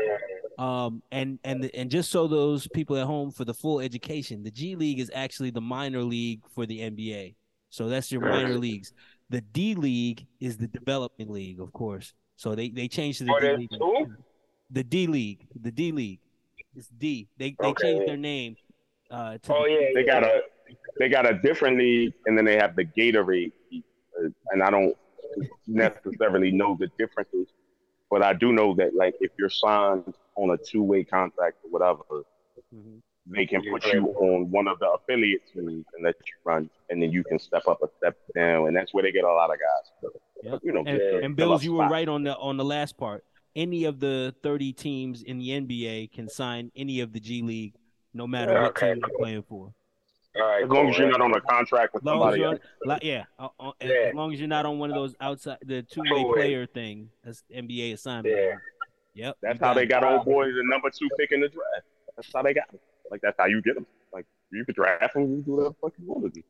Um, 0.58 1.02
and 1.12 1.40
and 1.46 1.64
the, 1.64 1.74
and 1.76 1.90
just 1.90 2.12
so 2.12 2.28
those 2.28 2.68
people 2.68 2.98
at 2.98 3.06
home 3.06 3.32
for 3.32 3.46
the 3.46 3.54
full 3.54 3.80
education, 3.80 4.44
the 4.44 4.52
G 4.52 4.76
League 4.76 5.00
is 5.00 5.10
actually 5.16 5.52
the 5.52 5.62
minor 5.62 6.02
league 6.04 6.42
for 6.54 6.66
the 6.66 6.80
NBA. 6.82 7.36
So 7.70 7.88
that's 7.88 8.12
your 8.12 8.22
minor 8.22 8.56
leagues. 8.58 8.92
The 9.30 9.42
D 9.42 9.76
League 9.76 10.26
is 10.40 10.58
the 10.58 10.68
development 10.68 11.30
league, 11.30 11.60
of 11.60 11.72
course. 11.74 12.14
So 12.36 12.56
they 12.56 12.70
they 12.70 12.88
changed 12.88 13.20
to 13.20 13.26
the 13.26 13.34
Oh, 13.34 13.40
D 13.40 13.48
League. 13.56 13.70
two? 13.72 14.08
The 14.72 14.84
D 14.84 15.08
League, 15.08 15.48
the 15.62 15.72
D 15.72 15.92
League, 15.92 16.20
it's 16.76 16.88
D. 16.90 17.28
They 17.38 17.56
they 17.60 17.68
Okay. 17.68 17.92
changed 17.94 18.08
their 18.08 18.18
name. 18.18 18.56
Uh, 19.12 19.38
to 19.40 19.56
Oh 19.56 19.66
yeah, 19.66 19.88
They 19.96 20.04
got 20.04 20.24
a 20.24 20.42
they 21.00 21.10
got 21.10 21.26
a 21.30 21.34
different 21.40 21.78
league, 21.78 22.14
and 22.26 22.38
then 22.38 22.46
they 22.46 22.56
have 22.58 22.76
the 22.76 22.86
Gatorade, 22.86 23.52
league. 23.72 23.84
Uh, 24.20 24.30
and 24.52 24.62
I 24.64 24.70
don't 24.70 24.96
necessarily 25.68 26.52
know 26.52 26.76
the 26.80 26.90
differences, 26.98 27.48
but 28.10 28.24
I 28.24 28.34
do 28.34 28.52
know 28.52 28.74
that 28.76 28.96
like 28.96 29.16
if 29.22 29.32
you're 29.38 29.50
signed 29.50 30.14
on 30.36 30.52
a 30.52 30.58
two 30.58 30.84
way 30.84 31.04
contract 31.04 31.58
or 31.64 31.70
whatever, 31.72 32.24
Mhm. 32.74 33.02
They 33.30 33.46
can 33.46 33.62
put 33.70 33.86
you 33.94 34.08
on 34.08 34.50
one 34.52 34.68
of 34.68 34.80
the 34.80 34.90
affiliate 34.90 35.42
teams 35.54 35.86
and 35.94 36.04
let 36.04 36.16
you 36.16 36.34
run, 36.44 36.70
and 36.90 37.02
then 37.02 37.12
you 37.12 37.24
can 37.24 37.38
step 37.40 37.68
up 37.68 37.82
a 37.84 37.88
step 37.98 38.18
down, 38.36 38.68
and 38.68 38.76
that's 38.76 38.94
where 38.94 39.04
they 39.04 39.12
get 39.12 39.24
a 39.24 39.32
lot 39.32 39.50
of 39.52 39.58
guys. 39.60 40.12
Yep. 40.44 40.60
You 40.64 40.72
know, 40.74 40.80
And, 40.80 40.88
just 40.88 41.00
to 41.02 41.20
and 41.24 41.36
Bills, 41.36 41.64
you 41.64 41.74
were 41.74 41.88
right 41.88 42.08
on 42.08 42.24
the 42.24 42.36
on 42.38 42.58
the 42.58 42.66
last 42.66 42.98
part. 42.98 43.24
Any 43.56 43.86
of 43.86 44.00
the 44.00 44.34
30 44.44 44.74
teams 44.74 45.24
in 45.24 45.40
the 45.40 45.50
NBA 45.50 46.12
can 46.14 46.30
sign 46.30 46.72
any 46.76 47.00
of 47.02 47.12
the 47.14 47.20
G 47.20 47.42
League, 47.42 47.74
no 48.14 48.26
matter 48.28 48.54
what 48.54 48.70
Okay. 48.72 48.94
team 48.94 49.02
they're 49.02 49.18
playing 49.18 49.44
for. 49.44 49.74
All 50.36 50.44
right, 50.48 50.64
As 50.64 50.70
long 50.70 50.90
as 50.90 50.98
you're 50.98 51.10
not 51.10 51.22
on 51.22 51.34
a 51.34 51.42
contract 51.42 51.94
with 51.96 52.04
As 52.04 52.06
long 52.06 52.22
somebody 52.22 52.44
else. 52.44 52.60
like, 52.86 53.04
yeah, 53.04 53.26
uh, 53.40 53.50
uh, 53.60 53.72
Yeah. 53.82 53.90
as 54.10 54.14
long 54.14 54.32
as 54.32 54.40
you're 54.40 54.48
not 54.48 54.66
on 54.66 54.78
one 54.78 54.92
of 54.92 54.96
those 54.96 55.16
outside 55.20 55.58
the 55.66 55.82
two 55.82 56.02
way 56.02 56.24
player 56.34 56.66
thing, 56.68 57.10
that's 57.24 57.44
NBA 57.54 57.94
assignment. 57.94 58.36
Yeah. 58.38 58.56
Yep. 59.16 59.38
That's 59.42 59.60
how 59.60 59.74
they 59.74 59.88
got 59.88 60.04
old 60.04 60.26
boy 60.26 60.46
the 60.46 60.62
number 60.66 60.90
two 60.92 61.10
pick 61.18 61.32
in 61.32 61.42
the 61.42 61.50
draft. 61.50 61.88
That's 62.16 62.32
how 62.34 62.44
they 62.44 62.54
got 62.54 62.70
him. 62.72 62.80
Like 63.12 63.22
that's 63.22 63.36
how 63.38 63.46
you 63.46 63.62
get 63.62 63.78
him. 63.78 63.86
Like 64.14 64.26
you 64.52 64.66
could 64.66 64.76
draft 64.76 65.16
him, 65.16 65.24
you 65.30 65.42
do 65.42 65.52
whatever 65.52 65.70
the 65.70 65.76
fuck 65.82 65.94
you 66.00 66.08
want 66.08 66.24
to 66.26 66.30
do. 66.30 66.44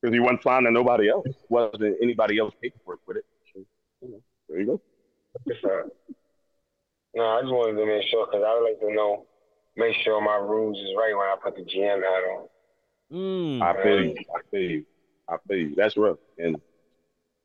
Because 0.00 0.14
he 0.14 0.20
wasn't 0.20 0.42
signed 0.42 0.66
to 0.66 0.70
nobody 0.70 1.08
else. 1.08 1.26
Wasn't 1.48 1.96
anybody 2.02 2.38
else 2.38 2.54
paperwork 2.62 3.00
with 3.06 3.18
it. 3.18 3.24
So, 3.54 3.60
you 4.02 4.10
know, 4.10 4.22
there 4.48 4.60
you 4.60 4.66
go. 4.66 4.80
Yes. 5.46 5.56
No, 7.14 7.24
I 7.24 7.40
just 7.40 7.52
wanted 7.52 7.80
to 7.80 7.86
make 7.86 8.06
sure 8.08 8.26
because 8.26 8.44
I 8.46 8.54
would 8.54 8.68
like 8.68 8.80
to 8.80 8.92
know, 8.94 9.24
make 9.76 9.94
sure 10.04 10.20
my 10.20 10.36
rules 10.36 10.78
is 10.78 10.90
right 10.96 11.14
when 11.16 11.26
I 11.26 11.36
put 11.42 11.56
the 11.56 11.62
GM 11.62 12.02
hat 12.02 12.24
on. 12.36 12.48
Mm. 13.12 13.62
I 13.62 13.82
feel 13.82 14.04
you. 14.04 14.14
I 14.34 14.40
feel 14.50 14.60
you. 14.70 14.84
I 15.28 15.36
feel 15.48 15.56
you. 15.56 15.74
That's 15.74 15.96
rough. 15.96 16.18
And 16.38 16.56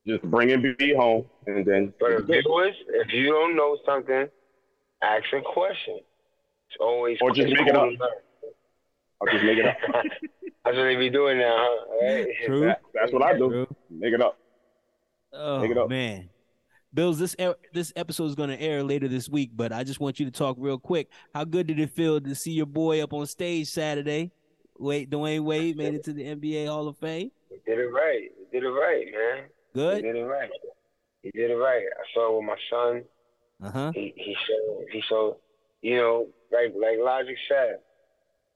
just 0.06 0.22
bringing 0.24 0.74
B 0.78 0.94
home, 0.94 1.24
and 1.46 1.64
then 1.64 1.94
But 2.00 2.12
if 2.12 2.26
viewers, 2.26 2.74
if 2.88 3.12
you 3.12 3.30
don't 3.30 3.56
know 3.56 3.78
something, 3.86 4.28
ask 5.02 5.24
a 5.32 5.40
question. 5.40 6.00
It's 6.68 6.76
always 6.80 7.18
Or 7.20 7.30
just 7.30 7.48
make 7.48 7.66
it 7.66 7.72
cool 7.72 7.80
up. 7.80 7.88
learn. 7.98 8.10
I'll 9.22 9.32
just 9.32 9.44
make 9.44 9.58
it 9.58 9.66
up. 9.66 9.76
That's 10.64 10.76
what 10.76 10.84
they 10.84 10.96
be 10.96 11.10
doing 11.10 11.38
now, 11.38 11.56
huh? 11.56 12.06
Right? 12.06 12.26
True. 12.46 12.60
That- 12.66 12.80
that's 12.94 13.12
what 13.12 13.22
I 13.22 13.32
do. 13.36 13.48
True. 13.48 13.66
Make 13.90 14.14
it 14.14 14.20
up. 14.22 14.38
Oh 15.32 15.62
Take 15.62 15.70
it 15.70 15.78
up. 15.78 15.88
man, 15.88 16.28
Bills, 16.94 17.18
this 17.18 17.34
air, 17.38 17.54
this 17.72 17.90
episode 17.96 18.26
is 18.26 18.34
going 18.34 18.50
to 18.50 18.60
air 18.60 18.82
later 18.82 19.08
this 19.08 19.28
week, 19.28 19.50
but 19.56 19.72
I 19.72 19.82
just 19.82 19.98
want 19.98 20.20
you 20.20 20.26
to 20.26 20.30
talk 20.30 20.56
real 20.60 20.78
quick. 20.78 21.08
How 21.34 21.44
good 21.44 21.66
did 21.66 21.80
it 21.80 21.90
feel 21.90 22.20
to 22.20 22.34
see 22.34 22.52
your 22.52 22.66
boy 22.66 23.02
up 23.02 23.12
on 23.14 23.24
stage 23.26 23.68
Saturday? 23.68 24.30
Wait, 24.78 25.08
Dwyane 25.10 25.40
Wade 25.44 25.76
made 25.76 25.94
it 25.94 26.04
to 26.04 26.12
the 26.12 26.22
NBA 26.22 26.66
Hall 26.68 26.86
of 26.88 26.98
Fame. 26.98 27.30
He 27.48 27.56
did 27.66 27.78
it 27.78 27.86
right. 27.88 28.30
He 28.38 28.44
did 28.60 28.64
it 28.66 28.68
right, 28.70 29.06
man. 29.06 29.44
Good. 29.74 29.96
He 29.96 30.02
Good. 30.02 30.12
did 30.12 30.16
it 30.20 30.24
right. 30.26 30.50
He 31.22 31.30
did 31.30 31.50
it 31.50 31.54
right. 31.54 31.82
I 31.82 32.04
saw 32.14 32.32
it 32.32 32.36
with 32.36 32.46
my 32.46 32.56
son. 32.70 33.02
Uh 33.62 33.70
huh. 33.70 33.92
He 33.94 34.12
he 34.16 34.34
showed 34.46 34.84
he 34.92 35.00
showed 35.08 35.36
you 35.80 35.96
know, 35.96 36.26
like 36.52 36.74
like 36.78 36.98
Logic 37.00 37.36
said, 37.48 37.78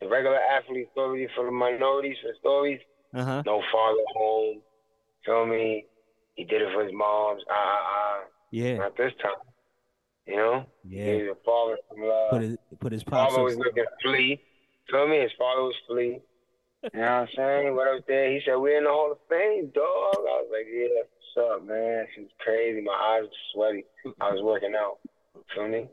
the 0.00 0.08
regular 0.08 0.36
athlete 0.38 0.88
story 0.92 1.28
for 1.34 1.44
the 1.46 1.50
minorities 1.50 2.16
for 2.22 2.32
stories, 2.40 2.80
Uh 3.14 3.24
huh. 3.24 3.42
no 3.46 3.62
father 3.72 4.04
home. 4.14 4.60
Feel 5.24 5.46
me? 5.46 5.86
He 6.34 6.44
did 6.44 6.62
it 6.62 6.68
for 6.74 6.84
his 6.84 6.92
moms. 6.92 7.42
Ah 7.50 7.54
ah 7.54 7.82
ah. 7.88 8.24
Yeah. 8.50 8.76
Not 8.78 8.96
this 8.96 9.12
time. 9.22 9.32
You 10.26 10.36
know? 10.36 10.66
He 10.88 10.96
Yeah. 10.96 11.32
father 11.44 11.78
some 11.88 12.02
love. 12.02 12.30
Put 12.30 12.42
his 12.42 12.56
put 12.80 12.92
his 12.92 13.04
pops. 13.04 13.32
father 13.32 13.44
was 13.44 13.56
looking 13.56 13.84
flea. 14.02 14.40
Feel 14.90 15.08
me? 15.08 15.18
His 15.20 15.32
father 15.38 15.62
was 15.62 15.74
flea. 15.88 16.20
You 16.94 17.00
know 17.00 17.00
what 17.00 17.10
I'm 17.10 17.28
saying? 17.34 17.74
What 17.74 17.88
up 17.88 18.06
there? 18.06 18.30
He 18.30 18.40
said, 18.44 18.54
We're 18.56 18.78
in 18.78 18.84
the 18.84 18.90
Hall 18.90 19.10
of 19.10 19.18
Fame, 19.28 19.70
dog. 19.74 19.82
I 19.84 20.42
was 20.44 20.48
like, 20.52 20.66
Yeah, 20.72 21.02
what's 21.34 21.62
up, 21.62 21.66
man? 21.66 22.06
She's 22.14 22.28
crazy. 22.38 22.80
My 22.82 22.92
eyes 22.92 23.24
were 23.24 23.72
sweaty. 23.72 23.84
I 24.20 24.30
was 24.32 24.42
working 24.42 24.74
out. 24.76 24.98
Feel 25.54 25.68
me? 25.68 25.88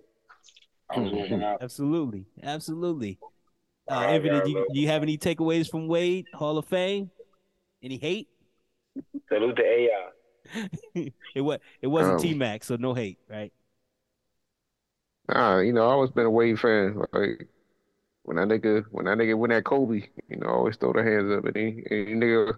I 0.90 1.00
was 1.00 1.12
working 1.12 1.42
out. 1.42 1.64
Absolutely, 1.64 2.26
absolutely. 2.44 3.18
Uh, 3.88 3.96
Alright, 3.96 4.10
Evan, 4.10 4.42
do 4.42 4.50
you, 4.52 4.58
do 4.72 4.80
you 4.80 4.88
have 4.88 5.04
any 5.04 5.18
takeaways 5.18 5.70
from 5.70 5.88
Wade 5.88 6.28
Hall 6.34 6.58
of 6.58 6.66
Fame? 6.66 7.12
Any 7.84 7.98
hate? 7.98 8.30
Salute 9.28 9.58
to 9.58 9.64
AI. 9.64 10.10
it 11.36 11.42
was 11.42 11.60
it 11.82 11.88
wasn't 11.88 12.20
Um, 12.20 12.20
T 12.20 12.34
Mac, 12.34 12.64
so 12.64 12.76
no 12.76 12.94
hate, 12.94 13.20
right? 13.30 13.54
Nah, 15.30 15.60
you 15.60 15.74
know, 15.74 15.84
I 15.88 15.92
always 15.92 16.12
been 16.12 16.26
a 16.26 16.30
Wade 16.30 16.60
fan. 16.60 16.98
Like 17.14 17.48
when 18.24 18.38
that 18.38 18.48
nigga, 18.50 18.86
when 18.92 19.06
that 19.06 19.18
nigga 19.18 19.38
win 19.38 19.52
that 19.52 19.66
Kobe, 19.66 20.10
you 20.30 20.38
know, 20.38 20.48
I 20.48 20.52
always 20.52 20.78
throw 20.78 20.94
their 20.94 21.06
hands 21.06 21.32
up. 21.32 21.46
And 21.46 21.58
any, 21.58 21.84
any 21.92 22.16
nigga 22.16 22.58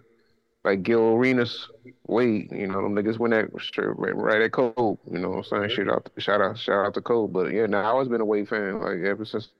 like 0.64 0.82
Gil 0.84 1.14
Arenas, 1.16 1.68
Wade, 2.06 2.52
you 2.52 2.68
know, 2.68 2.82
them 2.82 2.94
niggas 2.96 3.18
win 3.18 3.32
that 3.32 3.50
straight 3.62 3.96
right, 3.98 4.16
right 4.16 4.42
at 4.42 4.52
Kobe. 4.52 5.00
You 5.10 5.20
know 5.20 5.30
what 5.30 5.38
I'm 5.38 5.44
saying? 5.44 5.70
Shout 5.70 5.90
out, 5.90 6.10
shout 6.18 6.40
out, 6.42 6.58
shout 6.58 6.86
out 6.86 6.94
to 6.94 7.02
Kobe. 7.02 7.32
But 7.32 7.52
yeah, 7.52 7.66
nah, 7.66 7.82
I 7.82 7.86
always 7.86 8.08
been 8.08 8.22
a 8.22 8.26
Wade 8.26 8.48
fan. 8.48 8.80
Like 8.80 9.00
ever 9.00 9.24
since 9.24 9.50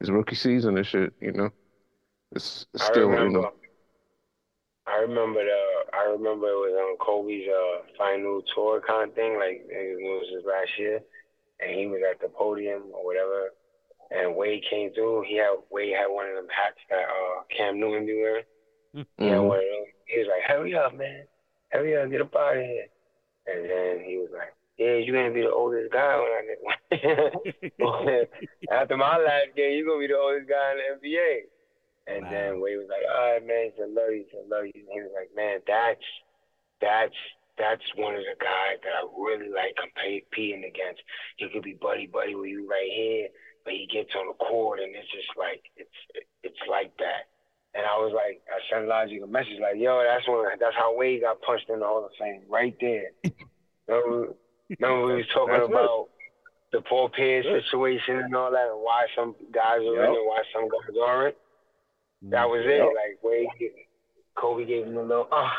his 0.00 0.10
rookie 0.10 0.36
season 0.36 0.76
and 0.76 0.86
shit. 0.86 1.12
You 1.20 1.32
know, 1.32 1.50
it's, 2.32 2.66
it's 2.74 2.84
I 2.84 2.86
still, 2.86 3.10
you 3.10 3.30
know, 3.30 3.52
I 4.86 4.98
remember 4.98 5.44
the. 5.44 5.96
I 5.96 6.04
remember 6.10 6.46
it 6.48 6.62
was 6.64 6.76
on 6.76 6.96
Kobe's 7.04 7.48
uh, 7.48 7.82
final 7.96 8.42
tour 8.54 8.80
kind 8.86 9.10
of 9.10 9.14
thing. 9.14 9.38
Like 9.38 9.66
it 9.68 9.98
was 10.00 10.26
his 10.34 10.44
last 10.46 10.70
year, 10.78 11.00
and 11.60 11.78
he 11.78 11.86
was 11.86 12.00
at 12.08 12.20
the 12.20 12.28
podium 12.28 12.82
or 12.92 13.04
whatever. 13.04 13.50
And 14.10 14.36
Wade 14.36 14.64
came 14.70 14.92
through. 14.94 15.24
He 15.28 15.36
had 15.36 15.56
Wade 15.70 15.94
had 15.94 16.06
one 16.08 16.28
of 16.28 16.36
them 16.36 16.48
hats 16.48 16.78
that 16.88 17.04
uh, 17.04 17.42
Cam 17.54 17.78
Newton 17.78 18.06
be 18.06 18.14
wearing. 18.14 18.44
He 19.18 19.26
had 19.26 19.40
one 19.40 19.58
of 19.58 19.64
them. 19.64 19.84
He 20.06 20.18
was 20.18 20.28
like, 20.28 20.48
"Hurry 20.48 20.74
up, 20.74 20.96
man! 20.96 21.24
Hurry 21.70 21.96
up, 21.96 22.10
get 22.10 22.22
up 22.22 22.34
out 22.34 22.56
of 22.56 22.62
here!" 22.62 22.86
And 23.46 23.64
then 23.64 24.04
he 24.04 24.16
was 24.18 24.28
like, 24.32 24.52
"Yeah, 24.78 24.94
you're 25.02 25.14
gonna 25.14 25.34
be 25.34 25.42
the 25.42 25.52
oldest 25.52 25.92
guy 25.92 26.16
when 26.16 26.30
I 26.30 26.42
get 26.46 26.62
After 28.70 28.96
my 28.96 29.18
last 29.18 29.54
game, 29.56 29.76
you're 29.76 29.86
gonna 29.86 30.00
be 30.00 30.06
the 30.06 30.18
oldest 30.18 30.48
guy 30.48 30.72
in 30.72 30.78
the 30.78 31.08
NBA." 31.08 31.42
And 32.06 32.24
Wow. 32.24 32.30
then 32.30 32.60
Wade 32.60 32.78
was 32.78 32.88
like, 32.88 33.04
"All 33.04 33.32
right, 33.32 33.44
man, 33.44 33.72
said, 33.76 33.90
love 33.90 34.10
you, 34.10 34.24
said, 34.30 34.48
love 34.48 34.64
you." 34.64 34.72
And 34.74 34.88
he 34.88 35.00
was 35.02 35.12
like, 35.12 35.34
"Man, 35.34 35.60
that's 35.66 36.04
that's 36.80 37.16
that's 37.58 37.82
one 37.96 38.14
of 38.14 38.22
the 38.22 38.38
guys 38.38 38.78
that 38.86 38.94
I 38.94 39.02
really 39.18 39.50
like 39.50 39.74
competing 39.76 40.64
against. 40.64 41.02
He 41.36 41.50
could 41.50 41.62
be 41.62 41.74
buddy 41.74 42.06
buddy 42.06 42.34
with 42.34 42.48
you 42.48 42.70
right 42.70 42.90
here, 42.90 43.28
but 43.64 43.74
he 43.74 43.86
gets 43.92 44.14
on 44.14 44.28
the 44.28 44.34
court 44.34 44.78
and 44.80 44.94
it's 44.94 45.10
just 45.10 45.36
like 45.36 45.62
it's 45.76 45.98
it's 46.42 46.62
like 46.70 46.96
that." 46.98 47.28
And 47.74 47.84
I 47.84 47.98
was 47.98 48.14
like, 48.14 48.40
I 48.48 48.58
sent 48.72 48.88
Logic 48.88 49.20
a 49.22 49.26
message 49.26 49.60
like, 49.60 49.76
"Yo, 49.76 50.02
that's 50.02 50.26
when 50.26 50.46
that's 50.58 50.76
how 50.76 50.96
Wade 50.96 51.20
got 51.20 51.42
punched 51.42 51.68
in 51.68 51.80
the 51.80 51.86
Hall 51.86 52.04
of 52.06 52.12
Fame, 52.18 52.42
right 52.48 52.74
there." 52.80 53.10
remember 54.80 55.06
we 55.06 55.14
was 55.16 55.26
talking 55.32 55.54
That's 55.54 55.64
it. 55.68 55.70
about 55.70 56.08
the 56.72 56.80
Paul 56.82 57.08
Pierce 57.08 57.44
Good. 57.46 57.62
situation 57.64 58.18
and 58.18 58.34
all 58.36 58.50
that, 58.50 58.68
and 58.70 58.80
why 58.82 59.06
some 59.16 59.34
guys 59.52 59.80
are 59.80 60.04
in 60.04 60.10
and 60.16 60.26
why 60.26 60.42
some 60.52 60.68
guys 60.68 60.96
aren't. 61.02 61.34
That 62.22 62.48
was 62.48 62.62
it. 62.64 62.78
Yep. 62.78 62.86
Like 62.86 63.18
Wade, 63.22 63.48
Kobe 64.34 64.64
gave 64.66 64.86
him 64.86 64.96
a 64.96 65.02
little. 65.02 65.28
Ah, 65.32 65.54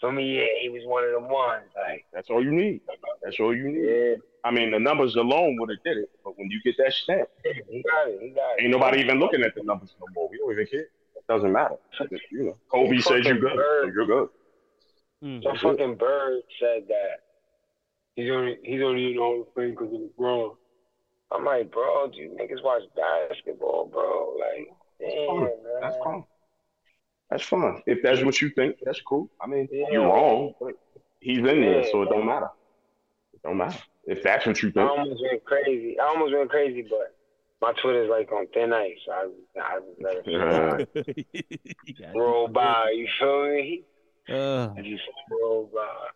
for 0.00 0.12
me, 0.12 0.36
yeah, 0.36 0.46
he 0.60 0.68
was 0.68 0.82
one 0.84 1.04
of 1.04 1.10
the 1.12 1.20
ones. 1.20 1.64
Like, 1.76 2.04
That's 2.12 2.28
all 2.30 2.42
you 2.42 2.50
need. 2.52 2.80
That's 3.22 3.38
all 3.40 3.56
you 3.56 3.68
need. 3.68 3.84
yeah, 3.88 4.14
I 4.44 4.50
mean, 4.50 4.72
the 4.72 4.78
numbers 4.78 5.14
alone 5.16 5.56
would 5.60 5.70
have 5.70 5.82
did 5.84 5.96
it, 5.96 6.10
but 6.24 6.36
when 6.38 6.50
you 6.50 6.60
get 6.62 6.76
that 6.78 6.92
stamp, 6.92 7.28
he 7.44 7.82
got 7.82 8.08
it. 8.08 8.18
He 8.20 8.30
got 8.30 8.58
it. 8.58 8.62
ain't 8.62 8.70
nobody 8.72 9.00
even 9.00 9.18
looking 9.20 9.42
at 9.42 9.54
the 9.54 9.62
numbers 9.62 9.94
no 10.00 10.06
more. 10.14 10.28
We 10.28 10.38
don't 10.38 10.52
even 10.52 10.66
care. 10.66 10.80
It 10.80 11.26
doesn't 11.28 11.52
matter. 11.52 11.76
You 12.30 12.44
know, 12.44 12.56
Kobe 12.68 12.98
says 12.98 13.24
you're 13.24 13.38
good, 13.38 13.52
so 13.56 13.90
you're 13.94 14.06
good. 14.06 14.28
Mm. 15.24 15.42
Some 15.44 15.56
fucking 15.58 15.94
bird 15.94 16.42
said 16.60 16.82
that 16.88 17.20
he's 18.16 18.30
only 18.30 18.58
he's 18.64 18.82
only 18.82 19.06
in 19.06 19.12
the 19.16 19.18
Hall 19.22 19.40
of 19.42 19.54
Fame 19.54 19.70
because 19.70 19.92
of 19.92 20.00
LeBron. 20.18 20.56
I'm 21.30 21.44
like, 21.44 21.70
bro, 21.70 22.08
do 22.08 22.18
you 22.18 22.30
niggas 22.38 22.62
watch 22.62 22.82
basketball, 22.94 23.86
bro? 23.90 24.36
Like, 24.38 24.68
damn, 25.00 25.26
fine. 25.28 25.40
man. 25.40 25.80
That's 25.80 25.96
fine. 26.04 26.24
That's 27.30 27.42
fine. 27.44 27.82
If 27.86 28.02
that's 28.02 28.22
what 28.22 28.40
you 28.42 28.50
think, 28.50 28.76
that's 28.84 29.00
cool. 29.00 29.30
I 29.40 29.46
mean, 29.46 29.66
Yeah. 29.72 29.86
you're 29.90 30.06
wrong, 30.06 30.52
but 30.60 30.74
he's 31.20 31.38
in 31.38 31.44
there, 31.44 31.80
Yeah. 31.82 31.88
so 31.90 32.02
it 32.02 32.10
don't 32.10 32.26
matter. 32.26 32.50
It 33.32 33.40
don't 33.42 33.56
matter. 33.56 33.78
If 34.04 34.22
that's 34.22 34.44
what 34.46 34.62
you 34.62 34.70
think. 34.72 34.84
I 34.86 34.90
almost 34.90 35.22
went 35.22 35.44
crazy. 35.44 35.98
I 35.98 36.04
almost 36.08 36.34
went 36.34 36.50
crazy, 36.50 36.82
but 36.82 37.16
my 37.62 37.72
Twitter's 37.80 38.10
like 38.10 38.30
on 38.32 38.46
thin 38.48 38.72
ice. 38.72 38.98
I 39.10 39.28
I 39.58 39.78
just 39.80 40.02
let 40.02 40.16
it 40.26 41.96
Yeah. 41.98 42.12
roll 42.14 42.48
by. 42.48 42.90
You 42.94 43.08
feel 43.18 43.44
me? 43.54 43.84
Uh, 44.28 44.68
I 44.76 44.82
just 44.82 45.02
roll 45.30 45.70
by. 45.72 46.08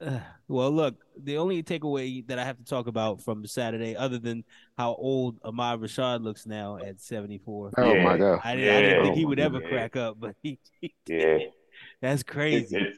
Uh, 0.00 0.20
well, 0.48 0.70
look, 0.70 0.96
the 1.22 1.38
only 1.38 1.62
takeaway 1.62 2.26
that 2.28 2.38
I 2.38 2.44
have 2.44 2.58
to 2.58 2.64
talk 2.64 2.86
about 2.86 3.22
from 3.22 3.46
Saturday, 3.46 3.96
other 3.96 4.18
than 4.18 4.44
how 4.76 4.94
old 4.94 5.38
Ahmad 5.44 5.80
Rashad 5.80 6.22
looks 6.22 6.46
now 6.46 6.76
at 6.78 7.00
74, 7.00 7.72
Oh 7.76 7.94
Yeah. 7.94 8.02
my 8.02 8.16
god. 8.18 8.42
I, 8.42 8.54
didn't, 8.54 8.70
I 8.70 8.80
didn't 8.80 9.00
think 9.02 9.14
he 9.14 9.24
would 9.24 9.40
ever 9.40 9.60
Yeah. 9.60 9.60
crack 9.60 9.96
up, 9.96 10.18
but 10.20 10.34
he, 10.42 10.58
he 10.80 10.94
yeah, 11.06 11.38
that's 12.02 12.22
crazy. 12.22 12.86
it, 12.86 12.96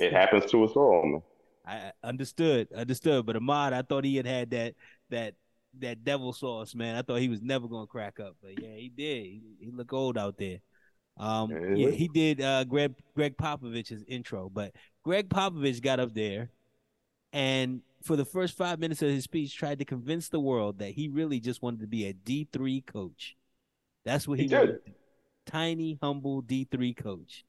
it 0.00 0.12
happens 0.12 0.46
to 0.50 0.64
us 0.64 0.72
all, 0.76 1.04
man. 1.06 1.22
I 1.64 1.76
I 1.76 1.92
understood, 2.02 2.68
understood. 2.72 3.26
But 3.26 3.36
Ahmad, 3.36 3.72
I 3.72 3.82
thought 3.82 4.04
he 4.04 4.16
had 4.16 4.26
had 4.26 4.50
that 4.50 4.74
that 5.10 5.34
that 5.78 6.04
devil 6.04 6.32
sauce, 6.32 6.74
man. 6.74 6.96
I 6.96 7.02
thought 7.02 7.20
he 7.20 7.28
was 7.28 7.42
never 7.42 7.68
gonna 7.68 7.86
crack 7.86 8.20
up, 8.20 8.36
but 8.42 8.54
yeah, 8.56 8.74
he 8.74 8.88
did. 8.88 9.24
He, 9.24 9.42
he 9.60 9.70
looked 9.70 9.92
old 9.92 10.16
out 10.18 10.36
there. 10.38 10.58
Um, 11.18 11.58
Yeah, 11.58 11.58
yeah, 11.74 11.90
he 11.90 11.96
he 11.96 12.08
did. 12.08 12.40
Uh, 12.40 12.64
Gregg 12.64 12.94
Gregg 13.16 13.36
Popovich's 13.36 14.04
intro, 14.08 14.50
but 14.50 14.72
Gregg 15.06 15.28
Popovich 15.28 15.80
got 15.80 16.00
up 16.00 16.14
there, 16.14 16.50
and 17.32 17.80
for 18.02 18.16
the 18.16 18.24
first 18.24 18.56
five 18.56 18.80
minutes 18.80 19.02
of 19.02 19.08
his 19.08 19.22
speech, 19.22 19.56
tried 19.56 19.78
to 19.78 19.84
convince 19.84 20.28
the 20.28 20.40
world 20.40 20.80
that 20.80 20.90
he 20.90 21.06
really 21.06 21.38
just 21.38 21.62
wanted 21.62 21.78
to 21.78 21.86
be 21.86 22.06
a 22.06 22.12
D 22.12 22.48
three 22.52 22.80
coach. 22.80 23.36
That's 24.04 24.26
what 24.26 24.40
he, 24.40 24.48
He 24.48 24.54
wanted. 24.56 24.80
Tiny, 25.46 25.96
humble 26.02 26.40
D 26.40 26.66
three 26.68 26.92
coach. 26.92 27.44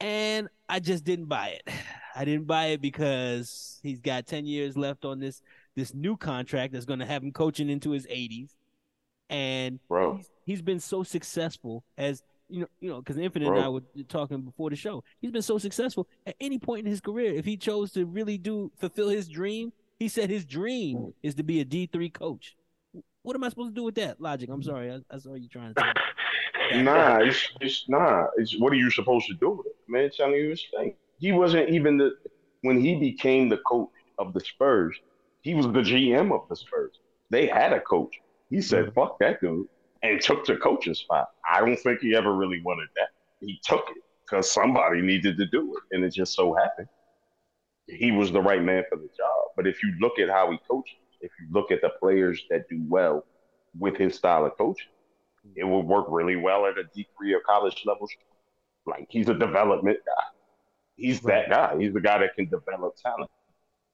And 0.00 0.48
I 0.70 0.80
just 0.80 1.04
didn't 1.04 1.26
buy 1.26 1.48
it. 1.48 1.68
I 2.16 2.24
didn't 2.24 2.46
buy 2.46 2.68
it 2.68 2.80
because 2.80 3.78
he's 3.82 4.00
got 4.00 4.26
10 4.26 4.46
years 4.46 4.78
left 4.78 5.04
on 5.04 5.20
this 5.20 5.42
this 5.76 5.92
new 5.92 6.16
contract 6.16 6.72
that's 6.72 6.86
going 6.86 6.98
to 7.00 7.06
have 7.06 7.22
him 7.22 7.30
coaching 7.30 7.68
into 7.68 7.90
his 7.90 8.06
80s. 8.06 8.54
And 9.28 9.80
Bro. 9.86 10.16
he's, 10.16 10.30
he's 10.46 10.62
been 10.62 10.80
so 10.80 11.02
successful 11.02 11.84
as 11.98 12.22
you 12.50 12.60
know, 12.60 12.66
you 12.80 12.90
know, 12.90 12.98
because 12.98 13.16
Infinite 13.16 13.48
and 13.48 13.58
I 13.58 13.68
were 13.68 13.82
talking 14.08 14.42
before 14.42 14.70
the 14.70 14.76
show. 14.76 15.04
He's 15.20 15.30
been 15.30 15.42
so 15.42 15.58
successful 15.58 16.08
at 16.26 16.36
any 16.40 16.58
point 16.58 16.84
in 16.84 16.90
his 16.90 17.00
career. 17.00 17.32
If 17.32 17.44
he 17.44 17.56
chose 17.56 17.92
to 17.92 18.04
really 18.06 18.38
do 18.38 18.70
fulfill 18.78 19.08
his 19.08 19.28
dream, 19.28 19.72
he 19.98 20.08
said 20.08 20.30
his 20.30 20.44
dream 20.44 21.12
is 21.22 21.34
to 21.36 21.42
be 21.42 21.60
a 21.60 21.64
D 21.64 21.88
three 21.90 22.10
coach. 22.10 22.56
What 23.22 23.36
am 23.36 23.44
I 23.44 23.50
supposed 23.50 23.70
to 23.70 23.74
do 23.74 23.84
with 23.84 23.96
that 23.96 24.20
logic? 24.20 24.48
I'm 24.50 24.62
sorry, 24.62 24.92
I, 24.92 24.98
I 25.14 25.18
saw 25.18 25.34
you 25.34 25.48
trying 25.48 25.74
to. 25.74 25.80
Say. 25.80 25.92
Nah, 26.74 27.18
it's, 27.18 27.48
it's 27.60 27.88
nah. 27.88 28.26
It's 28.36 28.56
what 28.58 28.72
are 28.72 28.76
you 28.76 28.90
supposed 28.90 29.26
to 29.26 29.34
do 29.34 29.50
with 29.50 29.66
it? 29.66 29.76
Man, 29.88 30.08
telling 30.16 30.34
you 30.34 30.50
his 30.50 30.64
thing. 30.76 30.94
He 31.18 31.32
wasn't 31.32 31.68
even 31.70 31.98
the 31.98 32.12
when 32.60 32.80
he 32.80 32.94
became 32.94 33.48
the 33.48 33.56
coach 33.58 33.88
of 34.18 34.32
the 34.32 34.40
Spurs. 34.40 34.96
He 35.42 35.54
was 35.54 35.66
the 35.66 35.80
GM 35.80 36.32
of 36.32 36.48
the 36.48 36.54
Spurs. 36.54 37.00
They 37.30 37.46
had 37.46 37.72
a 37.72 37.80
coach. 37.80 38.20
He 38.50 38.60
said, 38.60 38.92
"Fuck 38.94 39.18
that 39.18 39.40
dude," 39.40 39.68
and 40.02 40.20
took 40.20 40.46
the 40.46 40.56
coaching 40.56 40.94
spot. 40.94 41.26
I 41.50 41.60
don't 41.60 41.76
think 41.78 42.00
he 42.00 42.14
ever 42.16 42.34
really 42.34 42.62
wanted 42.64 42.88
that. 42.96 43.08
He 43.40 43.60
took 43.64 43.84
it 43.90 44.02
because 44.28 44.50
somebody 44.50 45.02
needed 45.02 45.36
to 45.38 45.46
do 45.46 45.76
it, 45.76 45.96
and 45.96 46.04
it 46.04 46.14
just 46.14 46.34
so 46.34 46.54
happened 46.54 46.88
he 47.90 48.12
was 48.12 48.32
the 48.32 48.40
right 48.40 48.62
man 48.62 48.84
for 48.88 48.96
the 48.96 49.08
job. 49.16 49.46
But 49.56 49.66
if 49.66 49.82
you 49.82 49.92
look 50.00 50.18
at 50.18 50.28
how 50.28 50.50
he 50.50 50.58
coaches, 50.70 50.96
if 51.20 51.30
you 51.40 51.48
look 51.52 51.70
at 51.70 51.80
the 51.82 51.90
players 52.00 52.42
that 52.50 52.62
do 52.70 52.82
well 52.88 53.24
with 53.78 53.96
his 53.96 54.16
style 54.16 54.46
of 54.46 54.52
coaching, 54.56 54.86
it 55.56 55.64
will 55.64 55.82
work 55.82 56.06
really 56.08 56.36
well 56.36 56.66
at 56.66 56.78
a 56.78 56.84
D 56.94 57.08
three 57.18 57.34
or 57.34 57.40
college 57.46 57.82
level. 57.86 58.08
Like 58.86 59.06
he's 59.08 59.28
a 59.28 59.34
development 59.34 59.98
guy. 60.06 60.24
He's 60.96 61.20
that 61.22 61.50
guy. 61.50 61.76
He's 61.78 61.92
the 61.92 62.00
guy 62.00 62.18
that 62.18 62.34
can 62.36 62.46
develop 62.48 62.94
talent. 63.02 63.30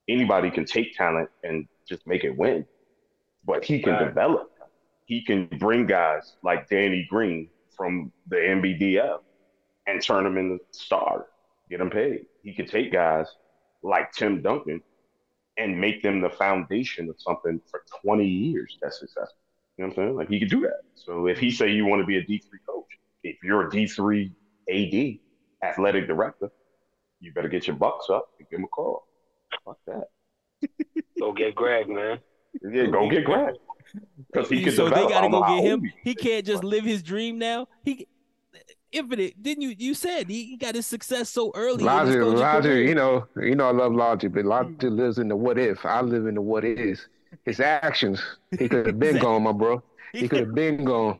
Anybody 0.08 0.50
can 0.50 0.64
take 0.64 0.96
talent 0.96 1.28
and 1.42 1.66
just 1.88 2.06
make 2.06 2.24
it 2.24 2.36
win, 2.36 2.66
but 3.44 3.64
he 3.64 3.80
can 3.80 3.94
Right. 3.94 4.06
develop. 4.08 4.50
He 5.06 5.22
can 5.22 5.46
bring 5.58 5.86
guys 5.86 6.34
like 6.42 6.68
Danny 6.68 7.06
Green 7.08 7.48
from 7.76 8.12
the 8.28 8.36
NBDL 8.36 9.20
and 9.86 10.02
turn 10.02 10.24
them 10.24 10.36
into 10.36 10.58
stars, 10.72 11.26
get 11.70 11.78
them 11.78 11.90
paid. 11.90 12.26
He 12.42 12.52
could 12.52 12.68
take 12.68 12.92
guys 12.92 13.26
like 13.82 14.12
Tim 14.12 14.42
Duncan 14.42 14.82
and 15.56 15.80
make 15.80 16.02
them 16.02 16.20
the 16.20 16.28
foundation 16.28 17.08
of 17.08 17.16
something 17.18 17.60
for 17.70 17.82
20 18.02 18.26
years 18.26 18.78
that's 18.82 18.98
successful. 18.98 19.36
You 19.78 19.84
know 19.84 19.88
what 19.88 19.98
I'm 19.98 20.04
saying? 20.06 20.16
Like 20.16 20.28
he 20.28 20.40
could 20.40 20.50
do 20.50 20.60
that. 20.62 20.80
So 20.94 21.26
if 21.26 21.38
he 21.38 21.50
say 21.50 21.70
you 21.70 21.86
want 21.86 22.02
to 22.02 22.06
be 22.06 22.16
a 22.16 22.24
D3 22.24 22.42
coach, 22.68 22.98
if 23.22 23.36
you're 23.42 23.68
a 23.68 23.70
D3 23.70 24.30
AD, 24.68 25.18
athletic 25.68 26.06
director, 26.06 26.50
you 27.20 27.32
better 27.32 27.48
get 27.48 27.66
your 27.66 27.76
bucks 27.76 28.10
up 28.10 28.30
and 28.38 28.48
give 28.48 28.58
him 28.58 28.64
a 28.64 28.68
call. 28.68 29.06
Fuck 29.64 29.78
that. 29.86 30.08
Go 31.18 31.32
get 31.32 31.54
Gregg, 31.54 31.88
man. 31.88 32.18
Yeah, 32.62 32.86
go 32.86 33.08
get 33.10 33.24
Gregg. 33.24 33.54
Because 34.32 34.48
he 34.48 34.62
can 34.62 34.72
so 34.72 34.88
they 34.88 34.94
gotta 34.94 35.26
I'm 35.26 35.30
go 35.30 35.42
get 35.42 35.64
him. 35.64 35.92
He 36.02 36.14
can't 36.14 36.44
just 36.44 36.64
live 36.64 36.84
his 36.84 37.02
dream 37.02 37.38
now. 37.38 37.68
He 37.84 38.06
infinite. 38.92 39.42
Didn't 39.42 39.62
you? 39.62 39.74
You 39.78 39.94
said 39.94 40.28
he, 40.28 40.44
he 40.44 40.56
got 40.56 40.74
his 40.74 40.86
success 40.86 41.28
so 41.28 41.52
early. 41.54 41.84
Logic, 41.84 42.20
logic, 42.20 42.88
you 42.88 42.94
know, 42.94 43.26
you 43.36 43.54
know, 43.54 43.68
I 43.68 43.72
love 43.72 43.92
logic, 43.92 44.32
but 44.32 44.44
logic 44.44 44.78
mm. 44.78 44.96
lives 44.96 45.18
in 45.18 45.28
the 45.28 45.36
what 45.36 45.58
if. 45.58 45.84
I 45.84 46.00
live 46.00 46.26
in 46.26 46.34
the 46.34 46.42
what 46.42 46.64
is. 46.64 47.08
His 47.44 47.60
actions, 47.60 48.22
he 48.58 48.68
could 48.68 48.86
have 48.86 48.98
been 48.98 49.16
Exactly. 49.16 49.20
gone, 49.20 49.42
my 49.42 49.52
bro. 49.52 49.82
He 50.12 50.28
could 50.28 50.40
have 50.40 50.54
been 50.54 50.84
gone. 50.84 51.18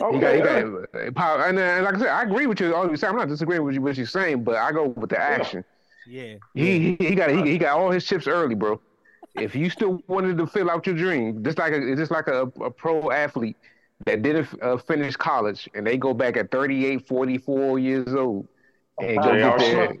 Oh, 0.00 0.12
He 0.14 0.20
got, 0.20 0.34
he 0.34 0.40
got 0.40 1.14
power. 1.14 1.44
And, 1.44 1.58
and 1.58 1.84
like 1.84 1.94
I 1.94 1.98
said, 1.98 2.08
I 2.08 2.22
agree 2.22 2.46
with 2.46 2.60
you. 2.60 2.74
All 2.74 2.90
you 2.90 2.96
say, 2.96 3.06
I'm 3.06 3.16
not 3.16 3.28
disagreeing 3.28 3.62
with 3.62 3.74
you 3.74 3.82
what 3.82 3.96
you're 3.96 4.06
saying, 4.06 4.42
but 4.42 4.56
I 4.56 4.72
go 4.72 4.88
with 4.88 5.10
the 5.10 5.20
action. 5.20 5.64
Yeah. 6.08 6.34
He, 6.54 6.96
he 6.98 7.08
he 7.08 7.14
got 7.14 7.30
he, 7.30 7.42
he 7.42 7.58
got 7.58 7.78
all 7.78 7.90
his 7.90 8.04
chips 8.04 8.26
early, 8.26 8.54
bro. 8.54 8.80
If 9.38 9.54
you 9.54 9.70
still 9.70 10.02
wanted 10.08 10.38
to 10.38 10.46
fill 10.46 10.70
out 10.70 10.86
your 10.86 10.96
dream, 10.96 11.42
just 11.44 11.58
like 11.58 11.72
a 11.72 11.94
just 11.96 12.10
like 12.10 12.26
a, 12.28 12.42
a 12.60 12.70
pro 12.70 13.10
athlete 13.10 13.56
that 14.04 14.22
didn't 14.22 14.48
uh, 14.62 14.76
finish 14.76 15.16
college 15.16 15.68
and 15.74 15.86
they 15.86 15.96
go 15.96 16.12
back 16.14 16.36
at 16.36 16.50
38, 16.50 17.06
44 17.06 17.78
years 17.78 18.14
old 18.14 18.46
and 19.00 19.16
go 19.18 19.32
get 19.34 19.42
are 19.44 19.58
their 19.58 19.94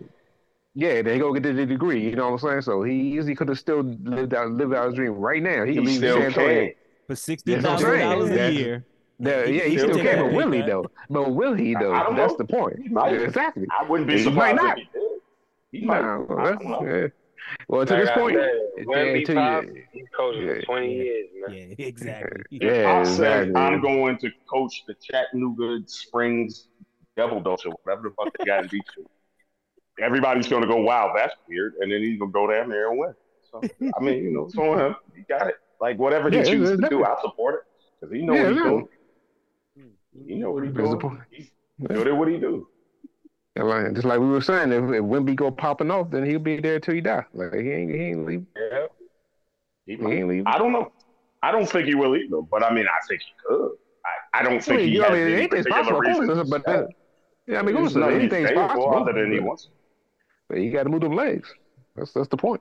yeah, 0.74 1.00
they 1.00 1.18
go 1.18 1.32
get 1.32 1.42
the 1.42 1.64
degree. 1.64 2.04
You 2.06 2.16
know 2.16 2.30
what 2.30 2.42
I'm 2.42 2.48
saying? 2.50 2.62
So 2.62 2.82
he 2.82 2.92
easily 3.16 3.34
could 3.34 3.48
have 3.48 3.58
still 3.58 3.80
lived 3.80 4.34
out 4.34 4.50
lived 4.50 4.74
out 4.74 4.86
his 4.88 4.94
dream 4.94 5.12
right 5.12 5.42
now. 5.42 5.64
He, 5.64 5.72
He 5.72 5.76
could 5.78 5.86
leave 5.86 5.96
still 5.96 6.16
San 6.18 6.26
Antonio. 6.26 6.64
can. 6.66 6.74
For 7.06 7.16
sixty 7.16 7.54
That's 7.54 7.64
what 7.64 7.72
I'm 7.72 7.78
thousand 7.78 8.00
dollars 8.00 8.30
a 8.30 8.52
year. 8.52 8.86
The- 9.18 9.46
He- 9.46 9.56
yeah, 9.56 9.64
he 9.64 9.70
he 9.70 9.78
still 9.78 9.94
take 9.94 10.04
can, 10.06 10.16
that 10.18 10.24
but 10.24 10.32
will 10.34 10.50
he 10.52 10.60
though? 10.60 10.90
But 11.08 11.30
will 11.32 11.54
he 11.54 11.74
though? 11.74 11.92
That's 12.14 12.32
know. 12.32 12.36
the 12.36 12.44
point. 12.44 12.90
Might. 12.90 13.14
Exactly. 13.22 13.66
I 13.70 13.84
wouldn't 13.84 14.08
be 14.08 14.18
He 14.18 14.24
surprised 14.24 14.56
might 14.56 14.72
if 14.72 14.76
not. 14.76 14.78
he 14.78 14.84
did. 14.92 15.80
He 15.80 15.86
might. 15.86 16.02
Nah, 16.02 17.06
well, 17.68 17.82
I 17.82 17.84
that's- 17.84 18.08
don't 18.16 18.32
know. 18.32 18.40
yeah. 18.40 18.48
Well, 18.86 18.96
to 19.06 19.14
Like 19.14 19.24
this 19.24 19.26
I 19.26 19.26
point, 19.26 19.26
said, 19.26 19.34
yeah, 19.34 19.34
Wemby 19.34 19.34
Pop, 19.34 19.64
you- 19.64 19.82
he's 19.92 20.04
coaching 20.16 20.46
yeah. 20.46 20.54
for 20.54 20.62
20 20.62 20.94
years, 20.94 21.28
man. 21.46 21.56
Yeah, 21.56 21.74
exactly. 21.86 22.42
yeah, 22.50 22.98
I 23.00 23.02
said 23.04 23.48
exactly. 23.48 23.54
I'm 23.54 23.80
going 23.80 24.18
to 24.18 24.30
coach 24.50 24.84
the 24.86 24.94
Chattanooga 24.94 25.86
Springs 25.86 26.68
Devil 27.16 27.40
Dogs 27.40 27.64
or 27.64 27.72
whatever 27.82 28.08
the 28.10 28.14
fuck 28.14 28.36
they 28.38 28.44
got 28.44 28.64
in 28.64 28.68
Beach. 28.70 28.82
Everybody's 30.00 30.46
going 30.48 30.60
to 30.62 30.68
go, 30.68 30.76
wow, 30.76 31.12
that's 31.16 31.34
weird. 31.48 31.74
And 31.80 31.90
then 31.90 32.02
he's 32.02 32.18
going 32.18 32.30
to 32.30 32.34
go 32.34 32.46
down 32.50 32.68
there 32.68 32.90
and 32.90 32.98
win. 32.98 33.14
So, 33.50 33.62
I 33.96 34.02
mean, 34.02 34.22
you 34.24 34.30
know, 34.32 34.44
it's 34.46 34.56
on 34.58 34.78
him. 34.78 34.96
He 35.14 35.22
got 35.22 35.46
it. 35.46 35.54
Like, 35.80 35.98
whatever 35.98 36.28
he 36.28 36.36
Yeah, 36.36 36.42
chooses 36.44 36.78
to 36.80 36.88
do, 36.90 37.04
I 37.04 37.16
support 37.22 37.54
it. 37.54 37.60
Because 38.00 38.14
he 38.14 38.22
knows 38.22 38.36
Yeah, 38.36 38.42
what 38.42 38.52
he's 38.52 38.58
yeah. 38.58 38.64
doing. 38.70 38.88
He 40.26 40.34
know 40.34 40.50
what 40.50 40.64
he's 40.64 40.74
There's 40.74 40.88
doing. 40.88 41.00
point. 41.00 41.20
He's 41.30 41.50
good 41.86 42.08
at 42.08 42.16
what 42.16 42.28
he 42.28 42.36
do. 42.38 42.68
And 43.56 43.68
like, 43.68 43.94
just 43.94 44.04
like 44.04 44.20
we 44.20 44.26
were 44.26 44.42
saying, 44.42 44.70
if, 44.70 44.84
if 44.84 45.02
Wemby 45.02 45.34
go 45.34 45.50
popping 45.50 45.90
off, 45.90 46.10
then 46.10 46.26
he'll 46.26 46.38
be 46.38 46.60
there 46.60 46.78
till 46.78 46.94
he 46.94 47.00
die. 47.00 47.24
Like 47.32 47.54
he 47.54 47.70
ain't, 47.70 47.90
he 47.90 48.00
ain't 48.02 48.26
leave. 48.26 48.44
Yeah. 48.54 48.86
He 49.86 49.96
He 49.96 50.04
ain't 50.04 50.28
leave. 50.28 50.42
I 50.46 50.58
don't 50.58 50.72
know. 50.72 50.92
I 51.42 51.52
don't 51.52 51.66
think 51.66 51.86
he 51.88 51.94
will 51.94 52.14
either. 52.16 52.42
But, 52.42 52.62
I 52.62 52.72
mean, 52.72 52.86
I 52.86 53.06
think 53.08 53.22
he 53.22 53.32
could. 53.46 53.70
I, 54.04 54.40
I 54.40 54.42
don't 54.42 54.54
I 54.56 54.60
think 54.60 54.80
mean, 54.80 54.88
he 54.90 54.96
has 54.98 55.10
I 55.10 55.12
mean, 55.14 55.22
any 55.22 55.34
anything's 55.34 55.66
possible, 55.66 55.96
of 55.96 56.00
reason. 56.02 56.26
course, 56.26 56.38
to 56.38 56.44
but 56.50 56.64
say. 56.66 56.72
that, 56.72 56.88
yeah, 57.46 57.58
I 57.58 57.62
mean, 57.62 57.82
listen, 57.82 58.02
anything's 58.02 58.52
possible. 58.52 58.94
other 58.94 59.12
than 59.14 59.32
he 59.32 59.40
wants. 59.40 59.68
But 60.48 60.58
you 60.58 60.70
got 60.70 60.82
to 60.82 60.90
move 60.90 61.00
them 61.00 61.14
legs. 61.16 61.52
That's 61.96 62.12
that's 62.12 62.28
the 62.28 62.36
point. 62.36 62.60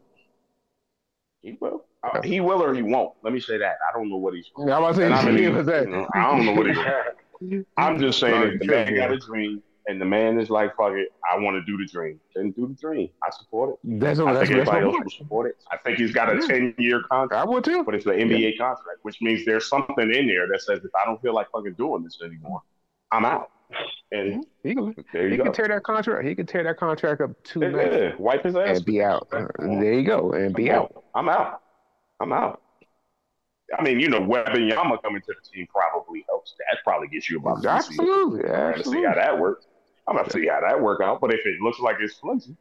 He 1.41 1.57
will. 1.59 1.85
Uh, 2.03 2.21
he 2.21 2.39
will 2.39 2.63
or 2.63 2.73
he 2.73 2.83
won't. 2.83 3.13
Let 3.21 3.33
me 3.33 3.39
say 3.39 3.57
that. 3.57 3.75
I 3.87 3.97
don't 3.97 4.09
know 4.09 4.15
what 4.17 4.33
he's. 4.33 4.45
Yeah, 4.57 4.77
I 4.77 4.79
was 4.79 4.95
saying, 4.95 5.11
And 5.11 5.19
I, 5.19 5.25
mean, 5.25 5.37
he 5.37 5.43
you 5.43 5.51
know, 5.51 6.07
I 6.13 6.31
don't 6.31 6.45
know 6.45 6.53
what 6.53 6.67
he's. 6.67 7.65
I'm 7.77 7.99
just 7.99 8.19
saying, 8.19 8.53
if 8.53 8.59
the 8.59 8.65
man 8.65 8.95
got 8.95 9.11
a 9.11 9.17
dream 9.17 9.61
and 9.87 10.01
the 10.01 10.05
man 10.05 10.39
is 10.39 10.49
like, 10.49 10.75
"Fuck 10.75 10.93
it, 10.93 11.09
I 11.29 11.37
want 11.37 11.55
to 11.55 11.63
do 11.65 11.77
the 11.77 11.85
dream," 11.91 12.19
then 12.35 12.51
do 12.51 12.67
the 12.67 12.73
dream. 12.73 13.09
I 13.23 13.29
support 13.31 13.71
it. 13.71 13.99
That's 13.99 14.19
I 14.19 14.23
what 14.23 14.33
that's, 14.33 14.49
think 14.49 14.57
that's 14.59 14.69
everybody 14.69 14.95
else 14.95 15.03
will 15.03 15.11
support 15.11 15.47
it. 15.47 15.55
I 15.71 15.77
think 15.77 15.97
he's 15.97 16.11
got 16.11 16.33
a 16.35 16.45
10 16.47 16.75
year 16.77 17.01
contract, 17.09 17.45
I 17.45 17.49
would 17.49 17.63
too. 17.63 17.83
but 17.83 17.95
it's 17.95 18.05
an 18.05 18.13
NBA 18.13 18.57
contract, 18.57 18.99
which 19.03 19.21
means 19.21 19.45
there's 19.45 19.67
something 19.67 20.11
in 20.11 20.27
there 20.27 20.47
that 20.47 20.61
says 20.61 20.79
if 20.83 20.91
I 20.95 21.05
don't 21.05 21.21
feel 21.21 21.33
like 21.33 21.49
fucking 21.51 21.73
doing 21.73 22.03
this 22.03 22.19
anymore, 22.23 22.61
I'm 23.11 23.25
out. 23.25 23.51
And 24.11 24.45
He 24.63 24.75
can, 24.75 24.93
he 25.11 25.19
you 25.35 25.41
can 25.41 25.51
tear 25.51 25.67
that 25.67 25.83
contract. 25.83 26.25
He 26.27 26.35
can 26.35 26.45
tear 26.45 26.63
that 26.63 26.77
contract 26.77 27.21
up 27.21 27.31
two 27.43 27.61
Yeah, 27.61 27.91
yeah, 27.91 28.15
wipe 28.17 28.43
his 28.43 28.55
ass. 28.55 28.77
and 28.77 28.85
be 28.85 29.01
out. 29.01 29.27
Uh, 29.31 29.47
there 29.59 29.93
you 29.93 30.03
go, 30.03 30.33
and 30.33 30.53
be 30.55 30.71
I'm 30.71 30.77
out. 30.81 31.03
I'm 31.15 31.29
out. 31.29 31.61
I'm 32.19 32.31
out. 32.31 32.61
I 33.77 33.81
mean, 33.83 33.99
you 33.99 34.09
know, 34.09 34.19
Yama 34.19 34.99
coming 34.99 35.21
to 35.21 35.27
the 35.33 35.49
team 35.51 35.67
probably 35.73 36.23
helps. 36.29 36.53
That 36.59 36.77
probably 36.83 37.07
gets 37.07 37.29
you 37.29 37.39
about. 37.39 37.65
Absolutely, 37.65 38.47
I'm 38.49 38.71
gonna 38.71 38.83
see 38.83 39.03
how 39.03 39.15
that 39.15 39.37
works. 39.39 39.65
I'm 40.07 40.15
gonna 40.15 40.29
see 40.29 40.47
how 40.47 40.61
that 40.61 40.79
work 40.81 41.01
out. 41.01 41.21
But 41.21 41.33
if 41.33 41.45
it 41.45 41.61
looks 41.61 41.79
like 41.79 41.97
it's 41.99 42.15
flimsy, 42.15 42.55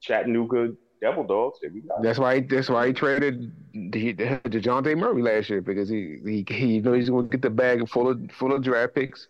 Chattanooga 0.00 0.74
Devil 1.00 1.24
Dogs, 1.24 1.58
here 1.60 1.70
we 1.72 1.80
go. 1.80 1.94
That's 2.02 2.18
why. 2.18 2.40
That's 2.40 2.68
why 2.68 2.88
he 2.88 2.92
traded 2.92 3.52
the 3.72 4.14
Dejounte 4.14 4.96
Murray 4.96 5.22
last 5.22 5.50
year 5.50 5.60
because 5.60 5.88
he 5.88 6.18
he 6.24 6.44
he 6.48 6.80
knows 6.80 6.96
he's 6.96 7.10
going 7.10 7.26
to 7.28 7.30
get 7.30 7.42
the 7.42 7.50
bag 7.50 7.88
full 7.88 8.08
of 8.08 8.20
full 8.32 8.54
of 8.54 8.62
draft 8.62 8.94
picks. 8.94 9.28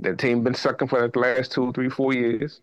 That 0.00 0.18
team 0.18 0.44
been 0.44 0.54
sucking 0.54 0.88
for 0.88 1.08
the 1.08 1.18
last 1.18 1.52
two, 1.52 1.72
three, 1.72 1.88
four 1.88 2.12
years. 2.12 2.60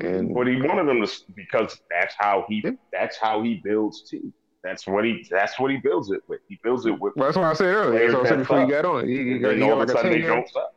And 0.00 0.32
but 0.34 0.46
he 0.46 0.56
wanted 0.56 0.86
them 0.86 1.04
to 1.04 1.12
because 1.34 1.78
that's 1.90 2.14
how 2.18 2.44
he 2.48 2.62
Yeah. 2.64 2.72
that's 2.92 3.16
how 3.16 3.42
he 3.42 3.60
builds 3.64 4.08
teams. 4.08 4.32
That's 4.62 4.86
what 4.86 5.04
he 5.04 5.26
that's 5.30 5.58
what 5.58 5.70
he 5.70 5.78
builds 5.78 6.10
it 6.10 6.20
with. 6.28 6.40
He 6.48 6.58
builds 6.62 6.86
it 6.86 6.98
with. 6.98 7.14
well, 7.16 7.26
that's 7.26 7.36
what 7.36 7.46
I 7.46 7.52
said 7.54 7.66
earlier. 7.66 8.00
That's 8.00 8.14
what 8.14 8.26
I 8.26 8.28
said 8.28 8.38
before 8.38 8.60
you 8.60 8.70
got 8.70 8.84
on. 8.84 9.08
He, 9.08 9.16
he 9.16 9.38
then 9.38 9.56
he 9.58 9.62
all 9.62 9.80
of 9.80 9.88
a 9.88 9.92
sudden 9.92 10.12
they 10.12 10.20
don't 10.20 10.48
suck. 10.48 10.72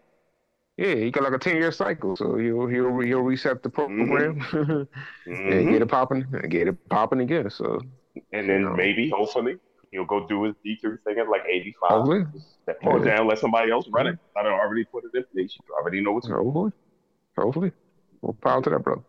Yeah, 0.82 0.96
he 0.96 1.12
got 1.12 1.24
like 1.24 1.34
a 1.34 1.38
ten 1.38 1.58
year 1.58 1.72
cycle. 1.72 2.16
So 2.16 2.38
he'll 2.38 2.66
he'll 2.68 3.00
he'll 3.02 3.22
reset 3.22 3.62
the 3.62 3.70
program 3.70 4.40
and 4.54 4.88
Mhm. 5.28 5.72
get 5.72 5.82
it 5.84 5.90
popping, 5.90 6.26
and 6.34 6.50
get 6.50 6.68
it 6.68 6.78
popping 6.90 7.20
again. 7.22 7.50
So 7.52 7.82
And 8.32 8.50
then 8.50 8.64
No. 8.64 8.74
maybe, 8.76 9.10
hopefully, 9.10 9.58
he'll 9.92 10.06
go 10.06 10.28
do 10.28 10.44
his 10.44 10.56
D 10.64 10.78
three 10.82 10.98
thing 11.06 11.20
at 11.20 11.30
like 11.30 11.44
eighty 11.48 11.76
five. 11.80 11.92
hopefully, 11.92 12.24
That 12.66 12.82
pull 12.82 12.96
it 12.98 13.06
Yeah. 13.06 13.18
down, 13.18 13.28
let 13.28 13.38
somebody 13.38 13.72
else 13.72 13.88
run 13.94 14.08
it. 14.08 14.18
I 14.36 14.42
don't 14.42 14.54
already 14.54 14.86
put 14.86 15.04
it 15.06 15.16
in 15.16 15.24
place. 15.34 15.56
You 15.68 15.76
already 15.76 16.02
know 16.02 16.14
what's 16.14 16.28
hopefully, 16.28 16.72
hopefully, 17.38 17.72
we'll 18.22 18.34
power 18.42 18.62
to 18.64 18.70
that, 18.72 18.80
bro. 18.84 19.06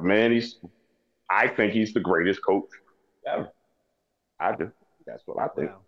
Man, 0.00 0.32
he's. 0.32 0.58
I 1.30 1.48
think 1.48 1.72
he's 1.72 1.92
the 1.94 2.00
greatest 2.00 2.40
coach 2.44 2.68
ever. 3.26 3.48
I 4.40 4.56
do. 4.56 4.72
That's 5.06 5.22
what 5.26 5.38
I 5.40 5.48
think. 5.54 5.70
Wow. 5.70 5.84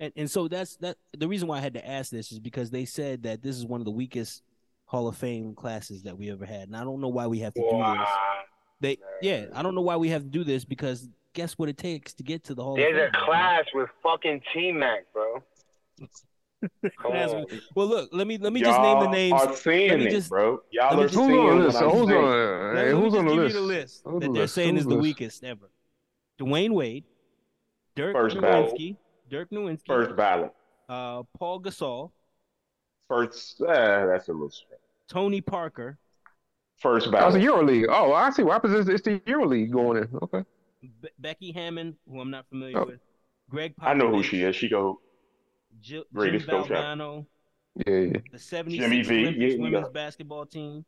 And 0.00 0.12
and 0.16 0.30
so 0.30 0.48
that's 0.48 0.76
that. 0.78 0.96
The 1.16 1.28
reason 1.28 1.46
why 1.46 1.58
I 1.58 1.60
had 1.60 1.74
to 1.74 1.86
ask 1.86 2.10
this 2.10 2.32
is 2.32 2.38
because 2.40 2.70
they 2.70 2.84
said 2.86 3.22
that 3.24 3.42
this 3.42 3.56
is 3.56 3.64
one 3.66 3.80
of 3.80 3.84
the 3.84 3.90
weakest 3.90 4.42
Hall 4.86 5.06
of 5.08 5.16
Fame 5.16 5.54
classes 5.54 6.02
that 6.04 6.16
we 6.18 6.30
ever 6.30 6.44
had, 6.46 6.68
and 6.68 6.76
I 6.76 6.82
don't 6.84 7.00
know 7.00 7.08
why 7.08 7.26
we 7.26 7.38
have 7.40 7.52
to 7.54 7.60
do 7.60 7.76
this. 7.98 8.08
They 8.80 8.98
yeah, 9.22 9.44
I 9.54 9.62
don't 9.62 9.74
know 9.74 9.82
why 9.82 9.96
we 9.96 10.08
have 10.08 10.22
to 10.22 10.28
do 10.28 10.42
this 10.42 10.64
because 10.64 11.06
guess 11.34 11.52
what 11.58 11.68
it 11.68 11.76
takes 11.76 12.14
to 12.14 12.22
get 12.22 12.42
to 12.44 12.54
the 12.54 12.64
Hall 12.64 12.76
There's 12.76 12.88
of 12.88 12.94
Fame. 12.94 13.10
There's 13.12 13.22
a 13.22 13.24
class 13.26 13.64
with 13.74 13.90
fucking 14.02 14.40
T 14.54 14.72
Mac, 14.72 15.04
bro. 15.12 15.42
Come 17.02 17.12
on. 17.12 17.46
Well, 17.74 17.86
look, 17.86 18.10
let 18.12 18.26
me 18.26 18.36
let 18.38 18.52
me 18.52 18.60
just 18.60 18.80
name 18.80 18.98
the 18.98 19.04
Y'all 19.04 19.12
names. 19.12 19.32
Are 19.42 19.54
seeing 19.56 19.90
Let 19.90 19.98
me 20.00 20.06
it, 20.06 20.28
bro. 20.28 20.60
Y'all 20.70 20.88
let 20.90 20.96
me 20.98 21.04
are 21.04 21.08
just- 21.08 21.14
Who's 21.14 21.26
seeing 21.26 21.38
on 21.40 21.58
the 21.58 21.64
list? 21.64 21.78
Who's 21.78 21.92
on? 21.94 22.10
Uh, 22.12 22.72
let 22.74 22.86
Hey, 22.86 22.92
me 22.94 23.00
who's 23.00 23.12
just 23.12 23.16
on 23.18 23.24
the 23.26 23.30
give 23.34 23.42
list? 23.42 23.54
you 23.54 23.60
the 23.60 23.66
list 23.66 24.02
Who's 24.04 24.12
that 24.14 24.20
they're 24.20 24.42
list? 24.42 24.54
saying 24.54 24.70
Who's 24.74 24.80
is 24.80 24.84
the 24.84 24.88
the 24.90 24.94
list? 24.96 25.02
weakest 25.02 25.44
ever. 25.44 25.70
Dwyane 26.40 26.70
Wade, 26.72 27.04
Dirk 27.96 28.14
First. 28.14 28.36
Nowitzki, 28.36 28.96
Dirk 29.30 29.50
Nowitzki, 29.50 29.86
First 29.86 30.16
ballot. 30.16 30.52
uh, 30.88 31.22
Paul 31.38 31.60
Gasol, 31.62 32.10
First. 33.08 33.60
Uh, 33.60 34.06
that's 34.06 34.28
a 34.28 34.32
little 34.32 34.50
strange. 34.50 34.80
Tony 35.08 35.40
Parker, 35.40 35.98
First 36.78 37.08
Oh, 37.12 37.26
it's 37.26 37.34
the. 37.34 37.40
EuroLeague. 37.40 37.86
Oh, 37.88 38.12
I 38.12 38.30
see. 38.30 38.42
What 38.42 38.52
happens 38.54 38.74
is 38.74 38.88
it's 38.88 39.02
the 39.02 39.20
EuroLeague 39.20 39.70
going 39.70 40.02
in. 40.02 40.08
Okay. 40.22 40.44
Be- 41.02 41.08
Becky 41.18 41.52
Hammon, 41.52 41.96
who 42.08 42.20
I'm 42.20 42.30
not 42.30 42.46
familiar 42.48 42.78
Oh. 42.78 42.84
with, 42.86 43.00
Gregg 43.50 43.74
Popovich, 43.76 43.86
I 43.88 43.94
know 43.94 44.10
who 44.10 44.22
she 44.22 44.42
is. 44.42 44.56
She 44.56 44.68
go. 44.68 45.00
Jill, 45.80 46.04
Greatest 46.12 46.46
Jim 46.46 46.62
coach 46.62 46.70
ever. 46.70 46.80
Valvano, 46.82 47.26
Yeah, 47.86 47.94
yeah. 47.98 48.12
the 48.32 48.38
76 48.38 48.84
Jimmy 48.84 49.02
V, 49.02 49.20
Olympics 49.22 49.38
yeah, 49.40 49.48
you 49.56 49.60
women's 49.62 49.88
basketball 49.90 50.46
team, 50.46 50.84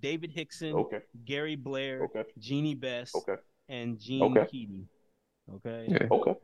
David 0.00 0.30
Hixon, 0.30 0.74
Okay. 0.74 1.00
Gary 1.24 1.56
Blair, 1.56 2.04
Okay. 2.04 2.24
Jeannie 2.38 2.74
Best, 2.74 3.14
Okay. 3.16 3.36
and 3.68 3.98
Gene 3.98 4.22
Okay. 4.22 4.40
Keady. 4.52 4.84
Okay. 5.56 5.86
Yeah. 5.88 6.06
Okay. 6.10 6.34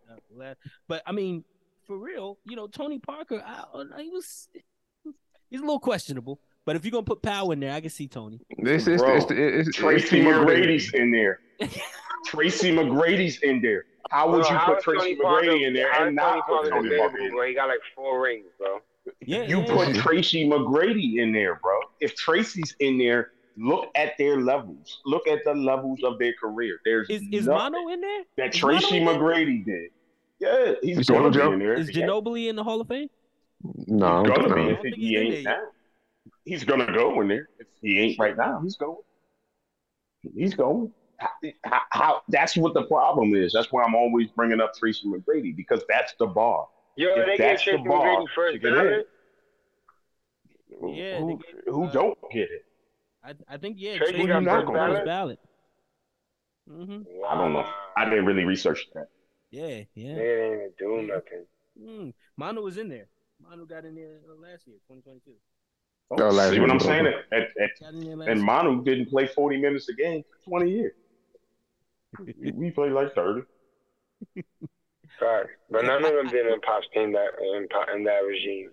Uh, 0.40 0.54
But 0.88 1.02
I 1.06 1.12
mean, 1.12 1.44
for 1.86 1.96
real, 1.98 2.38
you 2.44 2.56
know, 2.56 2.66
Tony 2.66 2.98
Parker, 2.98 3.42
I, 3.46 3.64
I- 3.74 4.02
he 4.02 4.10
was 4.10 4.48
he's 5.50 5.60
a 5.60 5.64
little 5.64 5.80
questionable. 5.80 6.40
But 6.64 6.74
if 6.76 6.84
you're 6.84 6.90
gonna 6.92 7.04
put 7.04 7.22
Powell 7.22 7.52
in 7.52 7.60
there, 7.60 7.72
I 7.72 7.80
can 7.80 7.90
see 7.90 8.08
Tony. 8.08 8.40
This 8.58 8.88
is 8.88 9.00
it's, 9.04 9.26
it's, 9.30 9.68
it's, 9.68 9.76
Tracy 9.76 10.20
it's- 10.20 10.34
McGrady's 10.34 10.92
in 10.94 11.10
there. 11.12 11.40
Tracy 12.26 12.74
McGrady's 12.74 13.38
in 13.42 13.62
there. 13.62 13.84
How 14.10 14.30
would 14.30 14.42
Bro, 14.42 14.50
you 14.50 14.56
how 14.56 14.74
put 14.74 14.82
Tracy 14.82 14.98
Tony 15.00 15.16
Parker- 15.16 15.46
McGrady 15.46 15.66
in 15.66 15.74
there 15.74 15.92
and 15.92 16.16
is 16.16 16.22
Tony 16.22 16.36
not 16.38 16.46
put 16.46 16.70
Tony 16.70 16.96
Parker 16.98 17.18
bro? 17.30 17.46
He 17.46 17.54
got 17.54 17.68
like 17.68 17.78
four 17.94 18.20
rings, 18.20 18.46
bro. 18.58 18.80
Yeah, 19.24 19.42
You 19.42 19.60
yeah, 19.60 19.66
put 19.66 19.88
yeah. 19.94 20.02
Tracy 20.02 20.48
McGrady 20.48 21.18
in 21.22 21.32
there, 21.32 21.56
bro. 21.62 21.78
If 22.00 22.14
Tracy's 22.16 22.74
in 22.80 22.98
there, 22.98 23.30
look 23.56 23.90
at 23.94 24.12
their 24.18 24.40
levels. 24.40 25.00
Look 25.04 25.26
at 25.28 25.40
the 25.44 25.54
levels 25.54 26.00
of 26.04 26.18
their 26.18 26.32
career. 26.34 26.78
There's 26.84 27.08
Is 27.08 27.22
is 27.32 27.46
nothing 27.46 27.72
Manu 27.72 27.88
in 27.92 28.00
there? 28.00 28.22
that 28.38 28.54
is 28.54 28.60
Tracy 28.60 28.98
in 28.98 29.04
there? 29.04 29.14
McGrady 29.14 29.64
did. 29.64 29.90
Yeah, 30.38 30.72
he's 30.82 30.98
You 30.98 31.02
saw 31.04 31.14
gonna 31.14 31.26
him, 31.26 31.32
be 31.32 31.54
in 31.54 31.58
there. 31.60 31.74
Is 31.74 31.94
Yeah, 31.94 32.06
Ginobili 32.06 32.48
in 32.48 32.56
the 32.56 32.64
Hall 32.64 32.80
of 32.80 32.88
Fame? 32.88 33.08
no, 33.86 34.22
he's 34.22 34.30
gonna 34.36 34.54
be 34.54 34.60
if 34.70 34.78
I 34.80 34.96
he 34.96 35.16
ain't 35.16 35.44
now. 35.44 35.62
He's 36.44 36.64
gonna 36.64 36.92
go 36.92 37.20
in 37.20 37.28
there. 37.28 37.48
If 37.58 37.66
he 37.80 37.98
ain't 37.98 38.18
right 38.18 38.36
now, 38.36 38.60
he's 38.62 38.76
going. 38.76 38.98
He's 40.34 40.54
going. 40.54 40.92
How, 41.64 41.80
how, 41.90 42.22
that's 42.28 42.56
what 42.58 42.74
the 42.74 42.82
problem 42.82 43.34
is. 43.34 43.52
That's 43.52 43.72
why 43.72 43.82
I'm 43.84 43.94
always 43.94 44.28
bringing 44.32 44.60
up 44.60 44.74
Tracy 44.74 45.08
McGrady 45.08 45.56
because 45.56 45.82
that's 45.88 46.12
the 46.18 46.26
bar. 46.26 46.68
Yo, 46.96 47.08
If 47.08 47.26
they 47.26 47.30
gave 47.30 47.38
that's 47.38 47.64
the 47.64 47.70
Tracy 47.72 47.88
bar 47.88 48.06
McGrady 48.06 48.26
first 48.34 48.60
get 48.60 48.72
in, 48.72 48.78
ballot. 48.78 49.08
Yeah, 50.94 51.18
who, 51.20 51.26
they 51.28 51.32
gave, 51.32 51.62
who 51.74 51.84
uh, 51.84 51.92
don't 51.92 52.18
get 52.30 52.50
it? 52.50 52.65
I 53.26 53.34
I 53.48 53.56
think 53.56 53.76
yeah, 53.78 53.96
Tracy 53.98 54.12
Tracy 54.12 54.26
got 54.28 54.44
got 54.44 54.66
first 54.66 54.66
first 54.66 55.04
ballot? 55.04 55.04
ballot. 55.04 55.38
hmm 56.68 57.02
I 57.28 57.34
don't 57.34 57.52
know. 57.52 57.66
I 57.96 58.04
didn't 58.04 58.26
really 58.26 58.44
research 58.44 58.86
that. 58.94 59.08
Yeah, 59.50 59.82
yeah. 59.94 60.14
They 60.14 60.22
didn't 60.22 60.54
even 60.54 60.72
do 60.78 61.02
nothing. 61.02 61.46
Mm. 61.80 62.14
Manu 62.36 62.62
was 62.62 62.78
in 62.78 62.88
there. 62.88 63.08
Manu 63.42 63.66
got 63.66 63.84
in 63.84 63.94
there 63.94 64.20
uh, 64.28 64.40
last 64.40 64.66
year, 64.66 64.76
2022. 64.88 65.32
Oh, 66.10 66.14
last 66.30 66.50
see 66.50 66.54
year 66.54 66.62
what 66.62 66.70
I'm 66.70 66.80
saying? 66.80 67.06
over. 67.06 67.22
At, 67.32 67.42
at, 67.60 67.70
Got 67.80 67.94
in 67.94 68.20
and 68.22 68.22
year. 68.22 68.36
Manu 68.36 68.84
didn't 68.84 69.10
play 69.10 69.26
40 69.26 69.58
minutes 69.58 69.88
a 69.88 69.94
game 69.94 70.22
for 70.44 70.50
20 70.60 70.70
years. 70.70 70.92
we 72.54 72.70
played 72.70 72.92
like 72.92 73.14
30. 73.14 73.42
Sorry, 75.18 75.46
but 75.70 75.84
none 75.84 76.04
of 76.04 76.12
them 76.12 76.28
been 76.30 76.46
in 76.46 76.60
Pop's 76.60 76.86
team 76.94 77.12
that 77.12 77.28
in, 77.40 77.68
in 77.96 78.04
that 78.04 78.20
regime. 78.20 78.70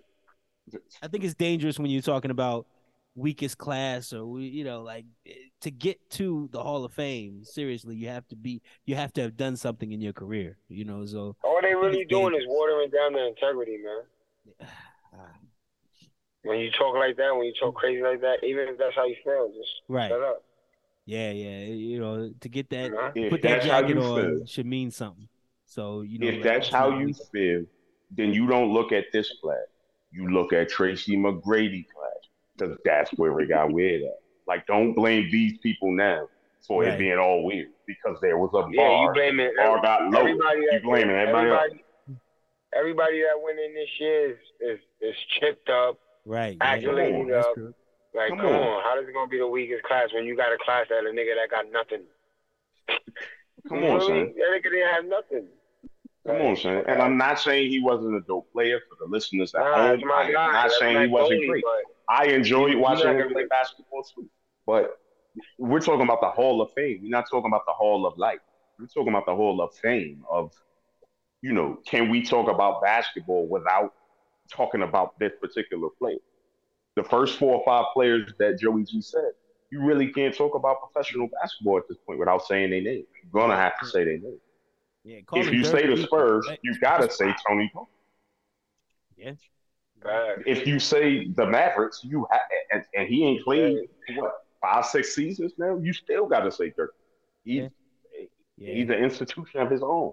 I 1.02 1.08
think 1.08 1.24
it's 1.24 1.34
dangerous 1.34 1.78
when 1.78 1.90
you're 1.90 2.02
talking 2.02 2.30
about 2.30 2.66
weakest 3.14 3.58
class 3.58 4.12
or 4.12 4.26
we- 4.26 4.46
you 4.46 4.64
know 4.64 4.82
like 4.82 5.04
eh, 5.26 5.32
to 5.60 5.70
get 5.70 5.98
to 6.10 6.48
the 6.52 6.62
Hall 6.62 6.84
of 6.84 6.92
Fame. 6.92 7.44
Seriously, 7.44 7.96
you 7.96 8.08
have 8.08 8.26
to 8.28 8.36
be 8.36 8.60
you 8.86 8.94
have 8.96 9.12
to 9.14 9.22
have 9.22 9.36
done 9.36 9.56
something 9.56 9.92
in 9.92 10.00
your 10.00 10.12
career. 10.12 10.58
You 10.68 10.84
know, 10.84 11.06
so 11.06 11.36
All 11.42 11.60
they 11.62 11.74
really 11.74 12.00
it's 12.00 12.10
doing 12.10 12.34
is 12.34 12.44
watering 12.46 12.90
down 12.90 13.12
their 13.12 13.28
integrity, 13.28 13.78
man. 13.78 14.68
ah, 15.14 15.36
When 16.42 16.58
you 16.58 16.70
talk 16.72 16.94
like 16.96 17.16
that, 17.16 17.34
when 17.36 17.46
you 17.46 17.54
talk 17.58 17.74
crazy 17.74 18.02
like 18.02 18.20
that, 18.20 18.38
even 18.42 18.68
if 18.68 18.78
that's 18.78 18.94
how 18.94 19.06
you 19.06 19.16
feel, 19.24 19.48
just 19.48 19.70
right. 19.88 20.10
shut 20.10 20.22
up. 20.22 20.44
Yeah, 21.06 21.30
yeah. 21.30 21.64
You 21.66 22.00
know, 22.00 22.32
to 22.40 22.48
get 22.48 22.70
that 22.70 22.90
You? 23.14 23.24
If 23.24 23.30
put 23.30 23.42
that 23.42 23.62
jacket 23.62 23.98
on 23.98 24.38
feel, 24.38 24.46
should 24.46 24.66
mean 24.66 24.90
something. 24.90 25.28
So 25.66 26.02
you 26.02 26.18
know, 26.18 26.26
if 26.26 26.34
like, 26.36 26.42
that's 26.44 26.68
how 26.68 26.98
you 26.98 27.14
feel, 27.32 27.64
then 28.10 28.32
you 28.32 28.46
don't 28.46 28.72
look 28.72 28.92
at 28.92 29.04
this 29.12 29.32
class. 29.40 29.58
You 30.12 30.30
look 30.30 30.52
at 30.52 30.68
Tracy 30.68 31.16
McGrady 31.16 31.86
class 31.88 32.13
because 32.56 32.76
that's 32.84 33.10
where 33.12 33.38
it 33.40 33.48
got 33.48 33.72
weird 33.72 34.02
at. 34.02 34.18
Like, 34.46 34.66
don't 34.66 34.94
blame 34.94 35.28
these 35.30 35.58
people 35.58 35.90
now 35.92 36.28
for 36.66 36.82
Right. 36.82 36.94
it 36.94 36.98
being 36.98 37.18
all 37.18 37.44
weird 37.44 37.68
because 37.86 38.18
there 38.20 38.38
was 38.38 38.50
a 38.54 38.66
Yeah, 38.72 39.00
you 39.00 39.06
bar. 39.06 39.14
blaming 39.14 39.52
bar 39.56 39.80
got 39.80 40.10
low. 40.10 40.20
everybody. 40.20 40.60
You 40.60 40.68
That, 40.72 40.82
blaming 40.82 41.16
everybody 41.16 41.50
else. 41.50 41.62
everybody, 41.64 41.84
everybody 42.74 43.22
that 43.22 43.40
went 43.42 43.58
in 43.58 43.74
this 43.74 43.88
year 44.00 44.30
is, 44.32 44.38
is, 44.60 44.80
is 45.00 45.16
chipped 45.40 45.68
up. 45.68 45.98
right, 46.24 46.58
Accolades 46.58 47.28
that's 47.28 47.46
up. 47.48 47.54
true. 47.54 47.74
Like, 48.14 48.28
Come 48.28 48.38
come, 48.38 48.46
on. 48.46 48.62
on. 48.62 48.82
how 48.84 49.00
is 49.00 49.08
it 49.08 49.12
gonna 49.12 49.28
be 49.28 49.38
the 49.38 49.46
weakest 49.46 49.82
class 49.82 50.12
when 50.14 50.24
you 50.24 50.36
got 50.36 50.52
a 50.52 50.58
class 50.64 50.86
that 50.88 51.04
a 51.04 51.10
nigga 51.10 51.34
that 51.34 51.50
got 51.50 51.70
nothing? 51.70 52.04
Come 53.68 53.82
You 53.82 53.88
on, 53.88 53.90
know 53.90 53.94
what 53.94 54.02
I 54.02 54.06
son. 54.06 54.14
mean? 54.14 54.34
That 54.36 54.60
nigga 54.60 54.70
didn't 54.70 54.94
have 54.94 55.04
nothing. 55.06 55.46
Come 56.26 56.36
on, 56.36 56.56
son. 56.56 56.82
And 56.88 57.02
I'm 57.02 57.16
not 57.18 57.38
saying 57.38 57.70
he 57.70 57.80
wasn't 57.80 58.16
a 58.16 58.20
dope 58.20 58.50
player 58.52 58.80
for 58.88 58.96
the 58.98 59.10
listeners 59.10 59.54
at 59.54 59.60
Nah, 59.60 59.88
home. 59.88 60.02
I'm 60.10 60.32
not 60.32 60.70
saying 60.72 61.02
he 61.02 61.06
wasn't 61.08 61.42
goalie, 61.42 61.48
great. 61.48 61.64
I 62.08 62.26
enjoyed 62.26 62.76
watching 62.76 63.18
him 63.18 63.30
play 63.30 63.44
basketball 63.46 64.02
too. 64.04 64.28
But 64.66 64.98
we're 65.58 65.80
talking 65.80 66.02
about 66.02 66.20
the 66.20 66.30
Hall 66.30 66.62
of 66.62 66.70
Fame. 66.74 67.00
We're 67.02 67.10
not 67.10 67.26
talking 67.30 67.50
about 67.50 67.66
the 67.66 67.72
Hall 67.72 68.06
of 68.06 68.16
Life. 68.16 68.38
We're 68.78 68.86
talking 68.86 69.10
about 69.10 69.26
the 69.26 69.34
Hall 69.34 69.60
of 69.60 69.74
Fame 69.74 70.24
of, 70.30 70.52
you 71.42 71.52
know, 71.52 71.78
can 71.86 72.10
we 72.10 72.22
talk 72.22 72.48
about 72.48 72.82
basketball 72.82 73.46
without 73.46 73.92
talking 74.50 74.82
about 74.82 75.18
this 75.18 75.32
particular 75.40 75.88
player? 75.98 76.18
The 76.96 77.04
first 77.04 77.38
four 77.38 77.56
or 77.56 77.64
five 77.64 77.86
players 77.92 78.32
that 78.38 78.58
Joey 78.58 78.84
G 78.84 79.02
said, 79.02 79.32
you 79.70 79.82
really 79.82 80.12
can't 80.12 80.34
talk 80.34 80.54
about 80.54 80.76
professional 80.80 81.28
basketball 81.40 81.78
at 81.78 81.88
this 81.88 81.98
point 82.06 82.18
without 82.18 82.46
saying 82.46 82.70
their 82.70 82.80
name. 82.80 83.04
You're 83.22 83.32
gonna 83.32 83.56
have 83.56 83.78
to 83.80 83.84
mm. 83.84 83.90
say 83.90 84.04
their 84.04 84.18
name. 84.18 84.38
Yeah, 85.04 85.18
If 85.34 85.52
you 85.52 85.62
Dirk 85.62 85.72
say 85.80 85.86
the 85.86 86.02
Spurs, 86.02 86.46
Right. 86.48 86.58
you 86.62 86.78
gotta 86.80 87.10
say 87.10 87.34
Tony 87.46 87.70
Parker. 87.72 87.90
Yeah. 89.16 89.32
bad. 90.02 90.42
if 90.46 90.66
you 90.66 90.78
say 90.78 91.28
the 91.28 91.46
Mavericks, 91.46 92.02
you 92.04 92.26
ha- 92.30 92.40
and, 92.72 92.84
and 92.94 93.08
he 93.08 93.24
ain't 93.24 93.42
played 93.44 93.88
what 94.16 94.44
five 94.60 94.84
six 94.86 95.14
seasons 95.14 95.52
now. 95.58 95.76
You 95.76 95.92
still 95.92 96.26
got 96.26 96.40
to 96.40 96.50
say 96.50 96.70
Dirk. 96.76 96.94
He's 97.44 97.62
Yeah. 97.62 97.68
Yeah. 98.56 98.74
he's 98.74 98.88
an 98.88 98.96
institution 98.96 99.60
of 99.60 99.70
his 99.70 99.82
own. 99.82 100.12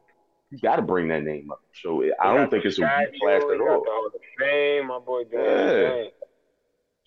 You 0.49 0.59
got 0.59 0.75
to 0.77 0.81
bring 0.81 1.07
that 1.09 1.23
name 1.23 1.49
up. 1.51 1.61
So 1.81 2.01
it, 2.01 2.13
I 2.21 2.31
He 2.31 2.37
don't 2.37 2.49
think 2.49 2.65
it's 2.65 2.77
a 2.77 2.81
weak 2.81 2.89
statue, 2.89 3.19
class 3.19 3.43
at 3.43 3.61
all. 3.61 3.83
the 4.11 4.19
Fame, 4.37 4.87
my 4.87 4.99
boy 4.99 5.23
doing 5.25 5.43
Yeah. 5.45 5.69
his 5.69 5.89
thing. 5.89 6.11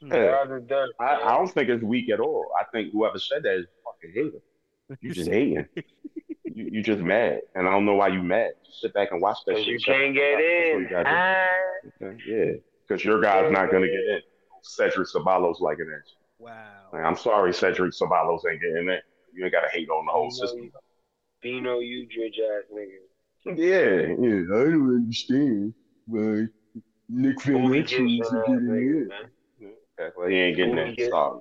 Yeah. 0.09 0.13
Shout 0.31 0.35
out 0.35 0.49
to 0.55 0.61
Dirk, 0.61 0.91
I. 1.01 1.15
I 1.23 1.37
don't 1.37 1.51
think 1.51 1.69
it's 1.69 1.83
weak 1.83 2.11
at 2.11 2.21
all. 2.21 2.47
I 2.59 2.65
think 2.73 2.93
whoever 2.93 3.19
said 3.19 3.43
that 3.45 3.55
is 3.61 3.67
fucking 3.85 4.13
hater. 4.15 4.39
You 5.01 5.13
just 5.13 5.31
hating. 5.31 5.67
you 6.45 6.69
you 6.73 6.83
just 6.83 7.01
mad, 7.01 7.41
and 7.55 7.67
I 7.67 7.71
don't 7.71 7.85
know 7.87 7.95
why 7.95 8.09
you 8.09 8.23
mad. 8.23 8.53
Just 8.67 8.81
sit 8.81 8.95
back 8.95 9.13
and 9.13 9.21
watch 9.21 9.39
that 9.47 9.57
shit. 9.57 9.67
you 9.67 9.79
can't 9.79 10.15
get 10.15 10.41
in. 10.41 10.81
you 10.81 10.89
gotta 10.91 11.05
do. 11.05 11.11
Ah. 11.15 12.07
Okay, 12.07 12.19
Yeah, 12.27 12.53
because 12.87 13.05
your 13.05 13.21
guy's 13.21 13.51
not 13.51 13.71
gonna 13.71 13.87
get 13.87 13.95
in. 13.95 14.21
Cedric 14.63 15.09
Ceballos 15.09 15.61
like 15.61 15.79
an 15.79 15.93
ass. 15.95 16.15
Wow. 16.39 16.89
Like, 16.93 17.05
I'm 17.05 17.17
sorry, 17.17 17.53
Cedric 17.53 17.93
Ceballos 17.93 18.41
ain't 18.51 18.61
getting 18.61 18.89
in. 18.89 18.99
You 19.35 19.45
ain't 19.45 19.53
got 19.53 19.63
to 19.63 19.69
hate 19.73 19.89
on 19.89 20.07
the 20.07 20.13
whole 20.13 20.31
system. 20.31 20.71
Dino 21.43 21.81
Udrich 21.81 22.39
ass 22.39 22.65
nigga. 22.73 23.01
Yeah, 23.47 24.15
yeah, 24.19 24.41
I 24.57 24.65
don't 24.65 24.97
understand 24.97 25.75
why 26.07 26.47
Nick 27.11 27.43
Van 27.43 27.63
Booty 27.67 27.83
Exel 27.83 27.85
Gibson 27.85 28.09
isn't 28.09 28.41
getting 28.47 28.69
nigga, 28.69 29.03
in. 29.03 29.09
man. 29.09 29.31
Exactly, 29.99 30.33
he 30.33 30.39
ain't 30.39 30.57
getting 30.57 30.75
Booty 30.75 30.89
in. 30.89 30.95
Gibson. 30.95 31.11
Sorry. 31.11 31.41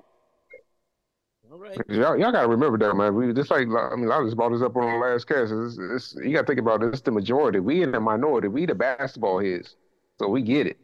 All 1.54 1.60
right. 1.60 1.78
Y'all, 1.88 2.18
y'all 2.18 2.32
gotta 2.32 2.48
remember 2.48 2.76
that, 2.78 2.96
man. 2.96 3.14
We 3.14 3.32
just 3.32 3.48
like 3.48 3.68
I 3.68 3.94
mean, 3.94 4.10
I 4.10 4.20
just 4.24 4.36
brought 4.36 4.50
this 4.50 4.60
up 4.60 4.74
on 4.74 4.90
the 4.90 5.06
last 5.06 5.26
cast. 5.28 5.52
It's, 5.52 5.78
it's, 5.78 6.16
you 6.16 6.32
gotta 6.32 6.48
think 6.48 6.58
about 6.58 6.80
this. 6.80 7.00
The 7.00 7.12
majority, 7.12 7.60
we 7.60 7.80
in 7.84 7.92
the 7.92 8.00
minority. 8.00 8.48
We 8.48 8.66
the 8.66 8.74
basketball 8.74 9.38
heads, 9.38 9.76
so 10.20 10.28
we 10.28 10.42
get 10.42 10.66
it. 10.66 10.78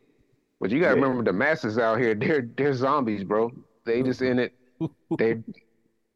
But 0.61 0.71
you 0.71 0.81
gotta 0.81 0.95
Yeah. 0.95 1.03
remember 1.03 1.25
the 1.25 1.33
masses 1.33 1.77
out 1.77 1.99
here. 1.99 2.15
They're 2.15 2.43
they're 2.57 2.75
zombies, 2.75 3.25
bro. 3.25 3.51
They 3.85 4.05
just 4.05 4.23
in 4.23 4.39
it. 4.39 4.55
They, 5.19 5.43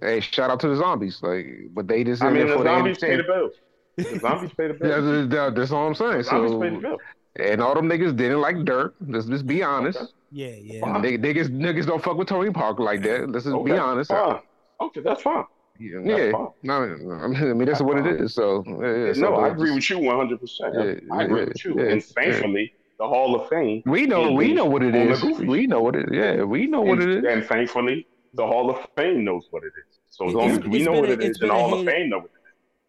hey, 0.00 0.20
shout 0.20 0.50
out 0.50 0.60
to 0.60 0.68
the 0.68 0.76
zombies. 0.76 1.20
Like, 1.22 1.46
but 1.72 1.88
they 1.88 2.04
just 2.04 2.22
in 2.22 2.28
I 2.28 2.30
mean, 2.32 2.42
it 2.42 2.46
the 2.46 2.54
for 2.54 2.64
the 2.64 2.70
zombies 2.70 2.98
pay 2.98 3.16
the 3.16 3.24
bills. 3.24 3.54
The 3.96 4.18
zombies 4.18 4.50
pay 4.56 4.68
the 4.68 4.74
Yeah, 4.80 4.96
bills. 5.00 5.04
that- 5.04 5.30
that- 5.30 5.54
that's 5.54 5.70
all 5.72 5.86
I'm 5.86 5.94
saying. 5.94 6.18
The 6.18 6.24
zombies 6.24 6.52
pay 6.52 6.70
the 6.70 6.74
So, 6.76 6.80
bills. 6.80 7.00
and 7.36 7.60
all 7.62 7.74
them 7.74 7.88
niggas 7.88 8.16
didn't 8.16 8.40
like 8.40 8.64
Dirk. 8.64 8.94
Let's 9.06 9.26
just 9.26 9.46
be 9.46 9.62
honest. 9.62 9.98
Okay. 9.98 10.10
Yeah, 10.32 10.48
yeah. 10.48 10.80
Fine. 10.80 11.02
Niggas, 11.02 11.48
niggas 11.48 11.86
don't 11.86 12.02
fuck 12.02 12.16
with 12.16 12.28
Tony 12.28 12.50
Parker 12.50 12.82
like 12.82 13.02
that. 13.02 13.30
Let's 13.30 13.44
just 13.44 13.64
be 13.64 13.72
honest. 13.72 14.10
Fine. 14.10 14.40
Okay, 14.80 15.00
that's 15.00 15.22
fine. 15.22 15.44
Yeah, 15.78 15.98
That's 16.04 16.18
yeah. 16.20 16.30
fine. 16.32 16.48
No, 16.62 16.74
I 16.82 17.26
mean 17.26 17.58
that's 17.58 17.78
That's 17.78 17.82
what 17.82 17.96
fine. 17.98 18.06
it 18.06 18.20
is. 18.20 18.34
So 18.34 18.62
yeah, 18.66 19.06
yeah, 19.06 19.12
so 19.12 19.20
no, 19.20 19.36
I 19.36 19.48
just- 19.48 19.56
agree 19.60 19.70
with 19.74 19.90
you 19.90 19.98
100. 19.98 20.40
percent 20.40 20.74
Yeah, 20.74 20.80
I 21.16 21.22
agree 21.24 21.40
yeah, 21.40 21.46
with 21.46 21.64
you. 21.64 21.74
yeah, 21.76 21.82
and 21.92 22.00
yeah. 22.00 22.06
thankfully, 22.22 22.72
the 22.98 23.08
Hall 23.08 23.34
of 23.40 23.48
Fame. 23.48 23.82
We 23.86 24.06
know, 24.06 24.30
we 24.32 24.52
know 24.52 24.64
what 24.66 24.82
it 24.84 24.94
On 24.94 25.06
the 25.06 25.10
is. 25.12 25.20
Goofies. 25.20 25.46
We 25.48 25.66
know 25.66 25.80
what 25.80 25.96
it. 25.96 26.12
Yeah, 26.12 26.44
we 26.44 26.66
know 26.66 26.80
what 26.80 27.00
it 27.00 27.08
is. 27.10 27.24
and 27.28 27.44
thankfully, 27.44 28.06
the 28.34 28.46
Hall 28.46 28.70
of 28.70 28.86
Fame 28.96 29.24
knows 29.24 29.46
what 29.50 29.62
it 29.64 29.72
is. 29.78 29.98
So 30.10 30.28
as 30.28 30.34
long 30.34 30.50
as 30.50 30.60
we 30.60 30.82
know 30.84 30.92
what 30.92 31.08
it's 31.10 31.24
and 31.24 31.38
been 31.40 31.48
the 31.48 31.54
Hall 31.54 31.74
of 31.74 31.84
Fame 31.86 32.08
knows 32.10 32.22
what 32.22 32.30
it 32.30 32.38
is. 32.38 32.43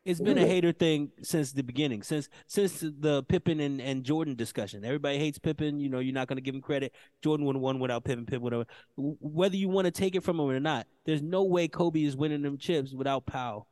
It's 0.06 0.22
been 0.22 0.38
a 0.38 0.46
hater 0.46 0.72
thing 0.72 1.12
since 1.24 1.52
the 1.52 1.64
beginning, 1.64 2.04
since 2.04 2.30
since 2.46 2.80
the 2.80 3.24
Pippen 3.24 3.60
and, 3.60 3.82
and 3.82 4.04
Jordan 4.04 4.36
discussion. 4.36 4.86
Everybody 4.86 5.18
hates 5.18 5.40
Pippen. 5.40 5.80
You 5.80 5.90
know, 5.90 5.98
you're 5.98 6.14
not 6.14 6.28
going 6.28 6.38
to 6.38 6.44
give 6.44 6.54
him 6.54 6.62
credit. 6.62 6.94
Jordan 7.24 7.46
would 7.48 7.56
have 7.56 7.64
won 7.64 7.80
without 7.80 8.04
Pippen. 8.04 8.26
Pippen 8.26 8.42
would 8.44 8.54
have. 8.54 8.68
Whether 8.96 9.56
you 9.56 9.68
want 9.68 9.86
to 9.86 9.92
take 9.92 10.14
it 10.16 10.22
from 10.22 10.40
him 10.40 10.46
or 10.46 10.60
not, 10.60 10.86
there's 11.06 11.24
no 11.24 11.44
way 11.44 11.68
Kobe 11.68 12.04
is 12.04 12.16
winning 12.16 12.44
them 12.44 12.60
chips 12.60 12.94
without 12.94 13.26
Powell 13.26 13.68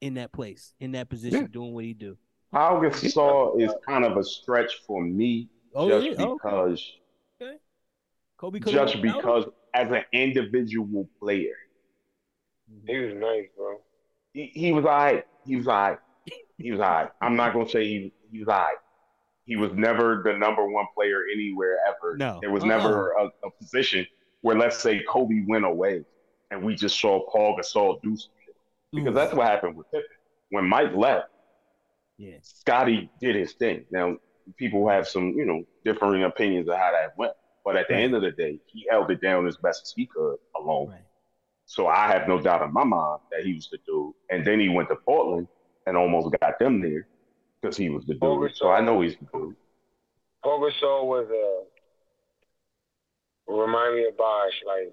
in 0.00 0.14
that 0.14 0.32
place, 0.32 0.74
in 0.80 0.92
that 0.92 1.08
position, 1.08 1.42
Yeah. 1.42 1.46
doing 1.46 1.72
what 1.72 1.84
he 1.84 1.94
do. 1.94 2.18
Pau 2.50 2.80
Gasol 2.80 3.62
is 3.62 3.72
kind 3.86 4.04
of 4.04 4.16
a 4.16 4.24
stretch 4.24 4.80
for 4.84 5.00
me, 5.02 5.48
Oh 5.74 5.88
just 5.88 6.06
yeah, 6.18 6.26
oh, 6.26 6.34
because, 6.34 6.92
Kobe 8.36 8.58
could've 8.58 8.74
just 8.74 8.96
won 8.96 9.02
without 9.02 9.16
because 9.22 9.44
as 9.74 9.90
an 9.92 10.02
individual 10.12 11.08
player, 11.20 11.54
He 12.86 12.98
was 12.98 13.14
nice, 13.14 13.46
bro. 13.56 13.80
He, 14.34 14.46
he 14.52 14.72
was 14.72 14.84
all 14.84 14.90
right. 14.90 15.24
He 15.44 15.56
was 15.56 15.66
all 15.68 15.74
right. 15.74 15.98
He 16.58 16.70
was 16.70 16.80
all 16.80 16.88
right. 16.90 17.10
I'm 17.20 17.36
not 17.36 17.52
gonna 17.52 17.68
say 17.68 17.84
he, 17.84 18.12
he 18.30 18.38
was 18.40 18.48
all 18.48 18.58
right. 18.58 18.76
He 19.44 19.56
was 19.56 19.72
never 19.74 20.22
the 20.24 20.32
number 20.34 20.66
one 20.68 20.86
player 20.94 21.22
anywhere 21.32 21.78
ever. 21.88 22.16
No. 22.16 22.38
There 22.40 22.50
was 22.52 22.62
Uh-uh. 22.62 22.68
never 22.68 23.10
a, 23.12 23.26
a 23.44 23.50
position 23.60 24.06
where, 24.42 24.56
let's 24.56 24.78
say, 24.78 25.02
Kobe 25.08 25.44
went 25.48 25.64
away 25.64 26.04
and 26.50 26.62
we 26.62 26.74
just 26.76 27.00
saw 27.00 27.28
Paul 27.30 27.58
Gasol 27.58 28.00
do 28.02 28.16
some 28.16 28.30
shit. 28.44 28.54
Because 28.92 29.10
Ooh, 29.10 29.14
that's 29.14 29.34
what 29.34 29.46
happened 29.48 29.76
with 29.76 29.90
Pippen. 29.90 30.06
When 30.50 30.68
Mike 30.68 30.94
left, 30.94 31.28
yeah. 32.18 32.36
Scotty 32.42 33.10
did 33.20 33.34
his 33.34 33.54
thing. 33.54 33.84
Now, 33.90 34.16
people 34.58 34.88
have 34.88 35.08
some, 35.08 35.30
you 35.36 35.44
know, 35.44 35.64
differing 35.84 36.22
opinions 36.22 36.68
of 36.68 36.76
how 36.76 36.92
that 36.92 37.16
went. 37.16 37.32
But 37.64 37.76
at 37.76 37.88
the 37.88 37.94
Right. 37.94 38.02
end 38.04 38.14
of 38.14 38.22
the 38.22 38.32
day, 38.32 38.60
he 38.66 38.86
held 38.90 39.10
it 39.10 39.20
down 39.20 39.46
as 39.46 39.56
best 39.56 39.82
as 39.84 39.92
he 39.96 40.06
could 40.06 40.36
alone. 40.56 40.90
Right. 40.90 41.00
So 41.72 41.86
I 41.86 42.08
have 42.12 42.28
no 42.28 42.38
doubt 42.38 42.60
in 42.60 42.70
my 42.74 42.84
mind 42.84 43.20
that 43.30 43.46
he 43.46 43.54
was 43.54 43.66
the 43.72 43.78
dude. 43.86 44.12
And 44.28 44.46
then 44.46 44.60
he 44.60 44.68
went 44.68 44.90
to 44.90 44.96
Portland 45.06 45.48
and 45.86 45.96
almost 45.96 46.34
got 46.42 46.58
them 46.58 46.82
there 46.82 47.06
because 47.62 47.78
he 47.78 47.88
was 47.88 48.04
the 48.04 48.12
dude. 48.12 48.54
So 48.56 48.70
I 48.70 48.82
know 48.82 49.00
he's 49.00 49.16
the 49.16 49.26
dude. 49.32 49.56
Paul 50.44 50.60
Gasol 50.60 51.06
was 51.06 51.26
uh, 51.30 51.64
remind 53.54 53.96
me 53.96 54.04
of 54.06 54.18
Bosh. 54.18 54.52
Like 54.66 54.92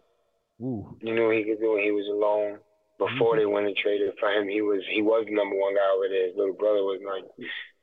Ooh. 0.61 0.95
you 1.01 1.13
knew 1.13 1.29
he 1.31 1.43
could 1.43 1.59
do 1.59 1.75
it. 1.75 1.83
He 1.83 1.91
was 1.91 2.07
alone. 2.07 2.59
Before 2.97 3.35
they 3.37 3.45
went 3.45 3.67
and 3.67 3.75
traded 3.75 4.13
for 4.17 4.29
him, 4.29 4.47
he 4.47 4.61
was 4.61 4.81
he 4.89 5.01
was 5.01 5.25
the 5.25 5.35
number 5.35 5.57
one 5.57 5.75
guy 5.75 5.89
over 5.93 6.07
there. 6.07 6.27
His 6.27 6.37
little 6.37 6.55
brother 6.55 6.83
was 6.83 7.01
like 7.05 7.25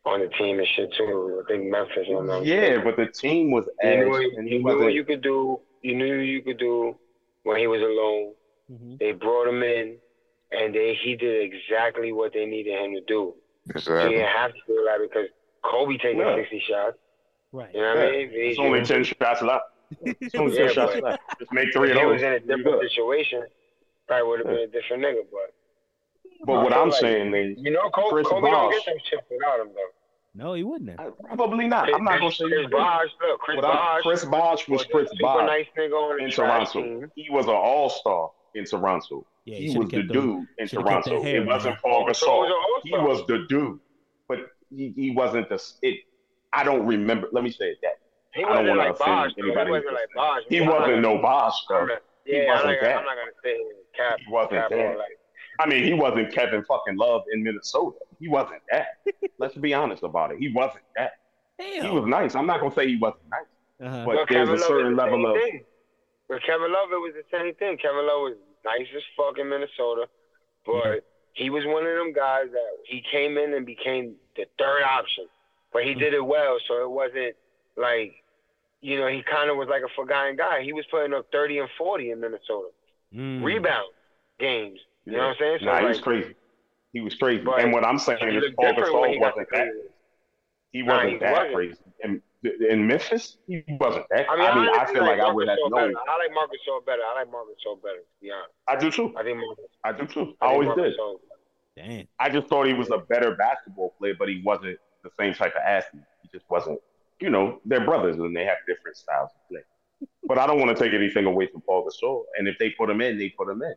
on 0.06 0.20
the 0.20 0.28
team 0.38 0.58
and 0.58 0.68
shit 0.74 0.90
too. 0.96 1.42
I 1.44 1.52
think 1.52 1.70
Memphis. 1.70 2.06
if 2.08 2.18
I'm 2.18 2.28
Yeah, 2.44 2.80
mistaken. 2.80 2.84
but 2.84 2.96
the 2.96 3.12
team 3.12 3.50
was 3.50 3.66
you 3.82 3.88
ass, 3.90 3.98
knew, 4.04 4.08
what- 4.08 4.22
and 4.38 4.48
you 4.48 4.56
he 4.58 4.64
knew 4.64 4.82
what 4.82 4.94
you 4.94 5.04
could 5.04 5.20
do. 5.22 5.60
You 5.82 5.94
knew 5.96 6.14
you 6.16 6.40
could 6.42 6.58
do 6.58 6.98
when 7.42 7.58
he 7.58 7.66
was 7.66 7.82
alone. 7.82 8.32
Hmm 8.68 8.96
They 8.98 9.12
brought 9.12 9.48
him 9.48 9.62
in, 9.62 9.96
and 10.52 10.74
they 10.74 10.94
he 11.02 11.16
did 11.16 11.42
exactly 11.52 12.12
what 12.12 12.32
they 12.32 12.46
needed 12.46 12.72
him 12.78 12.94
to 12.94 13.00
do. 13.06 13.34
He 13.74 13.80
didn't 13.80 14.28
have 14.28 14.52
to 14.52 14.60
do 14.66 14.86
that 14.86 14.98
because 15.00 15.28
Kobe 15.64 15.96
taking 15.98 16.20
Yeah. 16.20 16.36
60 16.36 16.60
shots. 16.68 16.96
Right. 17.52 17.74
You 17.74 17.80
know 17.80 17.94
what 17.94 17.98
Yeah. 17.98 18.08
I 18.08 18.12
mean? 18.12 18.30
It's 18.32 18.58
only 18.58 18.82
ten 18.84 19.02
shots 19.04 19.42
left. 19.42 19.64
It's 20.04 20.34
only 20.34 20.56
ten 20.56 20.66
Yeah, 20.66 20.72
shots 20.72 21.00
left. 21.00 21.22
Just 21.38 21.52
make 21.52 21.72
three 21.72 21.90
of 21.90 21.96
he 21.96 22.02
those. 22.02 22.12
was 22.14 22.22
in 22.22 22.32
a 22.32 22.40
different 22.40 22.82
situation, 22.90 23.44
probably 24.06 24.28
would 24.28 24.38
have 24.40 24.48
been 24.48 24.58
a 24.58 24.66
different 24.66 25.02
nigga. 25.02 25.22
But 25.32 25.54
But 26.44 26.62
what 26.62 26.72
I 26.72 26.76
feel 26.76 26.82
I'm 26.82 26.88
like- 26.90 27.00
saying 27.00 27.34
is, 27.34 27.58
you 27.58 27.70
know, 27.70 27.88
Kobe, 27.90 28.10
Chris 28.10 28.28
Kobe 28.28 28.50
don't 28.50 28.70
Bosh. 28.70 28.74
get 28.74 28.84
them 28.86 28.98
chips 29.08 29.22
without 29.30 29.60
him 29.60 29.68
though. 29.74 29.90
No, 30.44 30.52
he 30.52 30.64
wouldn't 30.64 31.00
have. 31.00 31.14
probably 31.34 31.66
not. 31.66 31.92
I'm 31.94 32.04
not 32.04 32.20
gonna 32.20 32.30
say 32.30 32.44
Chris. 32.44 32.66
Bosh. 32.70 33.08
Look, 33.22 33.40
Chris 33.40 33.60
Bosh 33.60 34.02
Chris 34.02 34.24
Bosh 34.26 34.68
was 34.68 34.80
was 34.80 34.86
Chris 34.92 35.06
a 35.06 35.16
super 35.16 35.22
Bosh 35.22 35.46
nice 35.46 35.66
nigga 35.78 35.92
on 35.94 36.18
the 36.18 36.24
in 36.24 36.30
Toronto. 36.30 36.72
team. 36.72 37.10
He 37.16 37.30
was 37.30 37.46
an 37.46 37.54
all 37.54 37.88
star 37.88 38.30
in 38.56 38.64
Toronto. 38.64 39.24
Yeah, 39.44 39.58
he 39.58 39.66
should've 39.68 39.82
was 39.84 39.90
the 39.90 39.96
kept 39.98 40.12
them- 40.12 40.22
dude 40.38 40.48
in 40.58 40.66
should've 40.66 40.84
Toronto. 40.86 41.22
hair, 41.22 41.42
it 41.42 41.46
wasn't 41.46 41.74
man. 41.74 41.80
Paul 41.82 42.06
Gasol. 42.08 42.50
He 42.82 42.92
was 42.92 43.26
the 43.26 43.46
dude, 43.48 43.78
but 44.28 44.38
he, 44.74 44.92
he 44.96 45.10
wasn't 45.12 45.48
the 45.48 45.62
it. 45.82 46.00
I 46.52 46.64
don't 46.64 46.86
remember. 46.86 47.28
Let 47.32 47.44
me 47.44 47.50
say 47.50 47.66
it 47.66 47.78
that 47.82 47.98
He 48.34 48.42
I 48.42 48.48
don't 48.48 48.50
wasn't 48.50 48.68
wanna 48.68 48.80
like 48.80 48.90
offend 48.92 49.06
Bosh. 49.06 49.30
though. 49.36 49.42
He 49.44 49.48
anybody 49.50 49.70
wasn't 49.70 49.94
like 49.94 50.08
Bosh. 50.14 50.42
he 50.48 50.58
I'm 50.58 50.66
wasn't 50.66 50.84
gonna- 50.86 51.00
no 51.00 51.18
Bosh 51.22 51.54
I'm 51.70 51.76
though. 51.76 51.84
not- 51.94 52.02
He 52.24 52.32
Yeah, 52.36 52.42
I'm 52.42 52.48
wasn't 52.48 52.64
gonna, 52.64 52.80
that. 52.80 52.96
I'm 52.98 53.04
not 53.04 53.16
gonna 53.16 53.30
say 53.44 53.56
cap. 53.96 54.18
He 54.18 54.32
wasn't 54.32 54.50
cap 54.62 54.70
that. 54.70 54.98
like, 54.98 55.18
I 55.60 55.66
mean, 55.68 55.84
he 55.84 55.94
wasn't 55.94 56.32
Kevin 56.32 56.64
fucking 56.64 56.96
Love 56.96 57.22
in 57.32 57.42
Minnesota. 57.42 57.98
He 58.18 58.28
wasn't 58.28 58.62
that. 58.72 58.86
Let's 59.38 59.54
be 59.54 59.72
honest 59.74 60.02
about 60.02 60.32
it. 60.32 60.38
He 60.38 60.52
wasn't 60.52 60.84
that. 60.96 61.12
He 61.58 61.88
was 61.88 62.04
nice. 62.06 62.34
I'm 62.34 62.46
not 62.46 62.60
gonna 62.60 62.74
say 62.74 62.88
he 62.88 62.96
wasn't 62.96 63.22
nice, 63.30 63.46
Uh-huh. 63.88 64.04
but 64.04 64.16
But 64.16 64.28
there's 64.28 64.48
Kevin 64.48 64.54
a 64.54 64.58
certain 64.66 64.92
is 64.92 64.96
the 64.98 65.02
level 65.02 65.26
of 65.26 65.40
thing. 65.40 65.64
With 66.28 66.42
Kevin 66.42 66.72
Love, 66.72 66.88
it 66.92 67.00
was 67.00 67.14
the 67.14 67.24
same 67.30 67.54
thing. 67.54 67.78
Kevin 67.78 68.06
Love 68.06 68.20
was 68.22 68.34
nice 68.66 68.88
as 68.94 69.02
fuck 69.16 69.38
in 69.38 69.48
Minnesota, 69.48 70.08
but 70.66 71.06
he 71.32 71.50
was 71.50 71.64
one 71.64 71.86
of 71.86 71.96
them 71.96 72.12
guys 72.12 72.46
that 72.52 72.72
he 72.84 73.02
came 73.10 73.38
in 73.38 73.54
and 73.54 73.64
became 73.64 74.14
the 74.36 74.46
third 74.58 74.82
option. 74.82 75.26
But 75.72 75.84
he 75.84 75.94
did 75.94 76.14
it 76.14 76.24
well, 76.24 76.58
so 76.66 76.82
it 76.82 76.90
wasn't 76.90 77.36
like, 77.76 78.14
you 78.80 78.98
know, 78.98 79.08
he 79.08 79.22
kind 79.22 79.50
of 79.50 79.56
was 79.56 79.68
like 79.68 79.82
a 79.82 79.92
forgotten 79.94 80.36
guy. 80.36 80.62
He 80.62 80.72
was 80.72 80.84
putting 80.90 81.12
up 81.12 81.26
30 81.32 81.58
and 81.58 81.68
40 81.76 82.10
in 82.10 82.20
Minnesota. 82.20 82.68
Mm. 83.14 83.44
Rebound 83.44 83.92
games. 84.38 84.80
You 85.04 85.12
know 85.12 85.18
what 85.18 85.24
I'm 85.28 85.36
saying? 85.38 85.58
So 85.60 85.66
Nah, 85.66 85.78
he 85.80 85.84
was 85.86 85.96
like, 85.98 86.04
crazy. 86.04 86.34
He 86.92 87.00
was 87.00 87.14
crazy. 87.14 87.44
And 87.58 87.72
what 87.72 87.84
I'm 87.84 87.98
saying 87.98 88.34
is 88.34 88.44
Paul 88.56 88.72
Gasol 88.72 89.20
wasn't 89.20 89.48
that. 89.52 89.68
He 90.72 90.82
wasn't 90.82 91.10
he 91.10 91.18
that 91.18 91.32
wasn't. 91.32 91.54
crazy. 91.54 91.78
In, 92.04 92.22
in 92.44 92.86
Memphis, 92.86 93.38
he 93.46 93.62
wasn't 93.80 94.06
that. 94.10 94.26
I 94.30 94.36
mean, 94.36 94.44
I, 94.44 94.50
I 94.50 94.54
mean, 94.54 94.64
I 94.68 94.78
honestly 94.78 94.94
feel 94.94 95.04
like 95.04 95.20
I 95.20 95.32
would 95.32 95.48
have 95.48 95.58
known. 95.68 95.94
I 96.08 96.18
like 96.18 96.34
Marcus 96.34 96.58
Gasol 96.68 96.84
better. 96.86 97.02
I 97.02 97.20
like 97.20 97.30
Marcus 97.30 97.54
Gasol 97.66 97.82
better. 97.82 97.98
To 97.98 98.20
be 98.20 98.30
honest, 98.30 98.50
I 98.68 98.76
do 98.76 98.90
too. 98.90 99.14
I 99.16 99.22
think 99.22 99.38
Marcus. 99.38 99.64
I 99.84 99.92
do 99.92 100.06
too. 100.06 100.34
I 100.40 100.46
I 100.46 100.48
always 100.52 100.66
Marcus 100.68 100.84
did. 100.84 100.98
Gasol- 100.98 101.20
Damn. 101.76 102.08
I 102.18 102.30
just 102.30 102.46
thought 102.48 102.66
he 102.66 102.72
was 102.72 102.90
a 102.90 102.98
better 102.98 103.34
basketball 103.34 103.94
player, 103.98 104.14
but 104.18 104.28
he 104.28 104.42
wasn't 104.42 104.78
the 105.04 105.10
same 105.18 105.34
type 105.34 105.54
of 105.54 105.62
athlete. 105.66 106.04
He 106.22 106.28
just 106.32 106.48
wasn't. 106.50 106.80
You 107.20 107.30
know, 107.30 107.60
they're 107.64 107.84
brothers 107.84 108.16
and 108.16 108.34
they 108.36 108.44
have 108.44 108.58
different 108.66 108.96
styles 108.96 109.30
of 109.30 109.48
play. 109.48 109.60
But 110.24 110.38
I 110.38 110.46
don't 110.46 110.58
want 110.58 110.76
to 110.76 110.82
take 110.82 110.92
anything 110.92 111.24
away 111.26 111.46
from 111.46 111.62
Paul 111.62 111.88
Gasol. 111.88 112.24
And 112.38 112.46
if 112.48 112.58
they 112.58 112.70
put 112.70 112.90
him 112.90 113.00
in, 113.00 113.18
they 113.18 113.30
put 113.30 113.48
him 113.48 113.62
in 113.62 113.74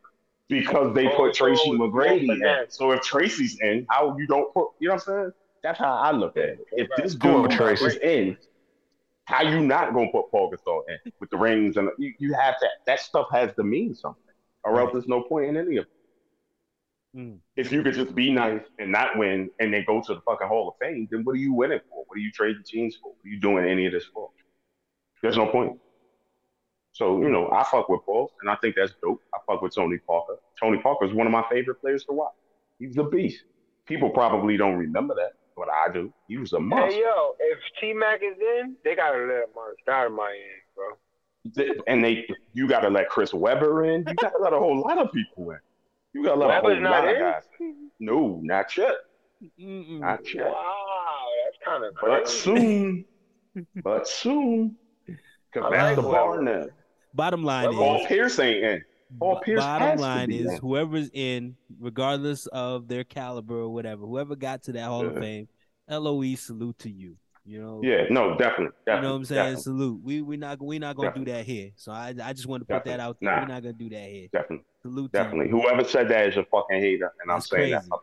because 0.50 0.93
they 0.93 1.08
Paul 1.08 1.17
put 1.17 1.34
Gasol 1.34 1.38
Tracy 1.38 1.72
McGrady 1.72 2.30
in. 2.30 2.65
So 2.69 2.91
if 2.91 3.02
Tracy's 3.02 3.60
in, 3.62 3.86
how 3.89 4.17
you 4.17 4.28
don't 4.28 4.54
put? 4.54 4.69
You 4.80 4.89
know 4.89 4.95
what 4.95 5.08
I'm 5.08 5.15
saying? 5.24 5.32
That's 5.63 5.80
how 5.80 5.93
I 5.93 6.12
look 6.12 6.38
at 6.38 6.45
it. 6.45 6.60
If 6.72 6.89
this 6.98 7.15
Go 7.15 7.48
dude 7.48 7.58
Tracy. 7.58 7.86
is 7.86 7.95
in, 7.98 8.38
how 9.26 9.43
you 9.43 9.62
not 9.62 9.93
gonna 9.93 10.12
put 10.12 10.32
Paul 10.32 10.52
Gasol 10.52 10.82
in 10.88 11.12
with 11.19 11.30
the 11.30 11.38
rings 11.38 11.78
and 11.78 11.89
you, 11.98 12.13
you 12.19 12.34
have 12.34 12.60
to? 12.60 12.67
That 12.86 13.00
stuff 13.00 13.28
has 13.32 13.54
to 13.56 13.63
mean 13.63 13.93
something, 13.93 14.34
or 14.63 14.80
else 14.80 14.91
there's 14.93 15.08
no 15.08 15.24
point 15.24 15.50
in 15.50 15.58
any 15.58 15.78
of 15.78 15.86
it. 15.86 15.91
Mm. 17.15 17.39
If 17.56 17.72
you 17.72 17.84
could 17.84 17.95
just 17.95 18.13
be 18.13 18.32
nice 18.32 18.62
and 18.78 18.91
not 18.91 19.17
win 19.17 19.50
and 19.60 19.74
then 19.74 19.84
go 19.86 20.02
to 20.02 20.13
the 20.13 20.22
fucking 20.22 20.48
Hall 20.48 20.69
of 20.69 20.76
Fame, 20.80 21.08
then 21.12 21.24
what 21.24 21.34
are 21.34 21.39
you 21.39 21.54
winning 21.54 21.80
for? 21.89 22.06
What 22.08 22.15
are 22.15 22.22
you 22.22 22.32
trading 22.32 22.63
teams 22.63 22.95
for? 22.95 23.10
What 23.10 23.26
are 23.26 23.30
you 23.30 23.39
doing 23.39 23.65
any 23.65 23.86
of 23.88 23.93
this 23.93 24.06
for? 24.06 24.30
There's 25.22 25.38
no 25.38 25.48
point. 25.48 25.80
So, 26.91 27.22
you 27.22 27.30
know, 27.30 27.50
I 27.52 27.63
fuck 27.63 27.89
with 27.89 28.02
Paul 28.06 28.32
and 28.41 28.50
I 28.50 28.56
think 28.56 28.76
that's 28.76 28.93
dope. 29.02 29.22
I 29.34 29.39
fuck 29.48 29.62
with 29.62 29.74
Tony 29.74 29.98
Parker. 29.98 30.36
Tony 30.60 30.80
Parker 30.80 31.06
is 31.06 31.13
one 31.13 31.26
of 31.28 31.32
my 31.32 31.43
favorite 31.50 31.82
players 31.82 32.04
to 32.06 32.13
watch. 32.13 32.34
He's 32.78 32.98
a 32.98 33.04
beast. 33.04 33.43
People 33.86 34.10
probably 34.10 34.58
don't 34.58 34.78
remember 34.78 35.15
that, 35.15 35.34
but 35.60 35.67
I 35.69 35.91
do. 35.91 36.12
He 36.28 36.38
was 36.38 36.54
a 36.54 36.60
monster. 36.60 36.95
Hey 36.95 37.02
yo, 37.02 37.36
if 37.39 37.60
T 37.80 37.93
Mac 37.93 38.22
is 38.24 38.38
in, 38.39 38.76
they 38.84 38.95
gotta 38.95 39.19
let 39.19 39.54
Mark 39.54 39.76
Stoudemire 39.86 40.08
in, 40.08 40.15
my 40.15 40.32
end, 40.32 41.76
bro. 41.76 41.76
and 41.88 42.04
they 42.04 42.26
you 42.54 42.67
gotta 42.67 42.89
let 42.89 43.10
Chris 43.10 43.34
Webber 43.34 43.86
in. 43.86 44.06
You 44.08 44.15
gotta 44.15 44.39
let 44.41 44.54
a 44.54 44.58
whole 44.58 44.80
lot 44.80 44.98
of 44.98 45.12
people 45.12 45.52
in. 45.52 45.60
You 46.13 46.24
gotta 46.24 46.39
let 46.39 46.50
a 46.50 46.62
whole 46.62 46.76
not 46.80 46.91
lot 47.04 47.08
of 47.13 47.19
guys 47.19 47.43
in. 47.60 47.91
No, 48.00 48.39
not 48.41 48.76
yet. 48.78 48.95
Mm-mm. 49.60 50.00
Not 50.00 50.34
yet. 50.34 50.45
Wow, 50.45 51.26
that's 51.45 51.58
kind 51.65 51.84
of 51.84 51.93
But 52.02 52.30
soon. 52.30 53.06
but 53.84 54.08
soon. 54.08 54.78
Because 55.06 55.72
that's 55.72 55.95
the 55.95 56.02
like 56.02 56.12
bar 56.12 56.41
now. 56.41 56.65
Bottom 57.13 57.43
line 57.43 57.74
Paul 57.74 58.02
is, 58.02 58.08
Pierce 58.08 58.39
ain't 58.39 58.63
in. 58.63 58.84
Paul 59.17 59.39
Pierce 59.43 59.60
bottom 59.60 60.00
line 60.00 60.32
is, 60.32 60.52
in. 60.52 60.58
whoever's 60.60 61.10
in, 61.13 61.56
regardless 61.80 62.45
of 62.48 62.88
their 62.88 63.04
caliber 63.04 63.56
or 63.56 63.69
whatever, 63.69 64.06
whoever 64.06 64.36
got 64.36 64.63
to 64.63 64.72
that 64.74 64.84
Hall 64.86 65.06
of 65.06 65.17
Fame, 65.17 65.48
LOE 65.89 66.36
salute 66.36 66.78
to 66.80 66.89
you. 66.91 67.15
You 67.45 67.62
know, 67.62 67.82
Yeah, 67.84 68.04
no, 68.12 68.38
definitely. 68.38 68.76
definitely 68.86 68.95
you 68.95 69.02
know 69.02 69.10
what 69.12 69.15
I'm 69.15 69.26
saying? 69.26 69.39
Definitely, 69.39 69.62
Salute. 69.63 70.02
We 70.04 70.22
we 70.22 70.38
not 70.38 70.62
we 70.62 70.78
not 70.78 70.95
gonna 70.95 71.13
do 71.15 71.26
that 71.26 71.45
here. 71.45 71.72
So 71.78 71.91
I 71.91 72.13
I 72.24 72.34
just 72.34 72.45
want 72.45 72.67
to 72.67 72.72
put 72.72 72.86
that 72.86 73.00
out 73.00 73.17
there. 73.19 73.32
Nah. 73.32 73.39
We're 73.41 73.48
not 73.48 73.63
gonna 73.63 73.74
do 73.74 73.89
that 73.89 74.04
here. 74.10 74.28
definitely, 74.32 74.65
Salute 74.84 75.12
definitely. 75.12 75.50
Whoever 75.50 75.84
said 75.84 76.10
that 76.10 76.28
is 76.28 76.38
a 76.38 76.43
fucking 76.43 76.80
hater, 76.80 77.12
and 77.24 77.32
I'm 77.32 77.41
saying 77.41 77.72
crazy. 77.72 77.88
that. 77.89 78.00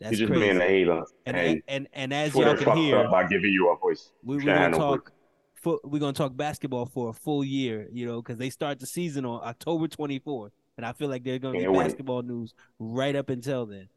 That's 0.00 0.18
You're 0.18 0.28
just 0.30 0.32
crazy. 0.40 0.50
being 0.58 0.60
a 0.60 0.66
hater. 0.66 1.04
and, 1.26 1.36
And, 1.36 1.62
and 1.68 1.88
and 1.92 2.12
as 2.12 2.32
Twitter 2.32 2.54
y'all 2.56 2.64
can 2.74 2.76
hear, 2.76 3.08
by 3.08 3.24
giving 3.28 3.52
you 3.52 3.70
a 3.70 3.76
voice. 3.76 4.10
we, 4.24 4.38
we're 4.38 4.46
gonna 4.46 4.76
talk. 4.76 5.12
Fo- 5.62 5.80
we're 5.84 6.00
gonna 6.00 6.12
talk 6.12 6.36
basketball 6.36 6.86
for 6.86 7.10
a 7.10 7.12
full 7.12 7.44
year, 7.44 7.88
you 7.92 8.04
know, 8.06 8.20
because 8.20 8.36
they 8.38 8.50
start 8.50 8.80
the 8.80 8.86
season 8.86 9.24
on 9.24 9.40
October 9.44 9.86
24th, 9.86 10.50
and 10.76 10.84
I 10.84 10.92
feel 10.92 11.08
like 11.08 11.22
they're 11.22 11.38
gonna 11.38 11.60
get 11.60 11.72
wait. 11.72 11.84
basketball 11.84 12.22
news 12.22 12.52
right 12.78 13.14
up 13.14 13.28
until 13.30 13.66
then. 13.66 13.88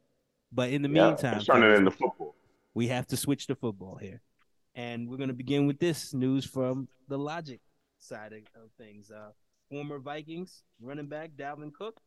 But 0.52 0.70
in 0.70 0.84
the 0.84 0.90
Yeah, 0.90 1.08
meantime, 1.10 1.42
turning 1.42 1.64
fellas, 1.64 1.80
into 1.80 1.92
football. 1.92 2.36
we 2.76 2.88
have 2.88 3.08
to 3.08 3.18
switch 3.18 3.48
to 3.48 3.56
football 3.56 3.96
here, 3.96 4.22
and 4.76 5.10
we're 5.10 5.18
gonna 5.18 5.34
begin 5.34 5.66
with 5.66 5.80
this 5.80 6.14
news 6.14 6.46
from 6.46 6.88
the 7.08 7.18
Logic 7.18 7.60
side 8.00 8.34
of, 8.34 8.40
of 8.64 8.70
things. 8.78 9.10
Uh, 9.10 9.32
former 9.72 9.98
Vikings 9.98 10.64
running 10.80 11.08
back 11.08 11.32
Dalvin 11.36 11.74
Cook 11.74 12.00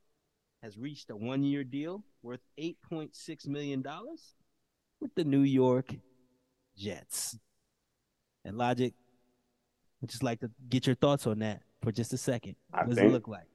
has 0.62 0.78
reached 0.78 1.10
a 1.10 1.16
one-year 1.16 1.64
deal 1.64 2.04
worth 2.22 2.40
8.6 2.60 3.46
million 3.48 3.82
dollars 3.82 4.34
with 5.00 5.12
the 5.16 5.24
New 5.24 5.42
York 5.42 5.96
Jets. 6.76 7.36
And 8.44 8.56
Logic, 8.56 8.94
I'd 10.02 10.08
just 10.08 10.22
like 10.22 10.40
to 10.40 10.50
get 10.68 10.86
your 10.86 10.96
thoughts 10.96 11.26
on 11.26 11.40
that 11.40 11.62
for 11.82 11.92
just 11.92 12.12
a 12.12 12.18
second. 12.18 12.56
I 12.72 12.78
What 12.78 12.90
does 12.90 12.98
it 12.98 13.10
look 13.10 13.28
like? 13.28 13.46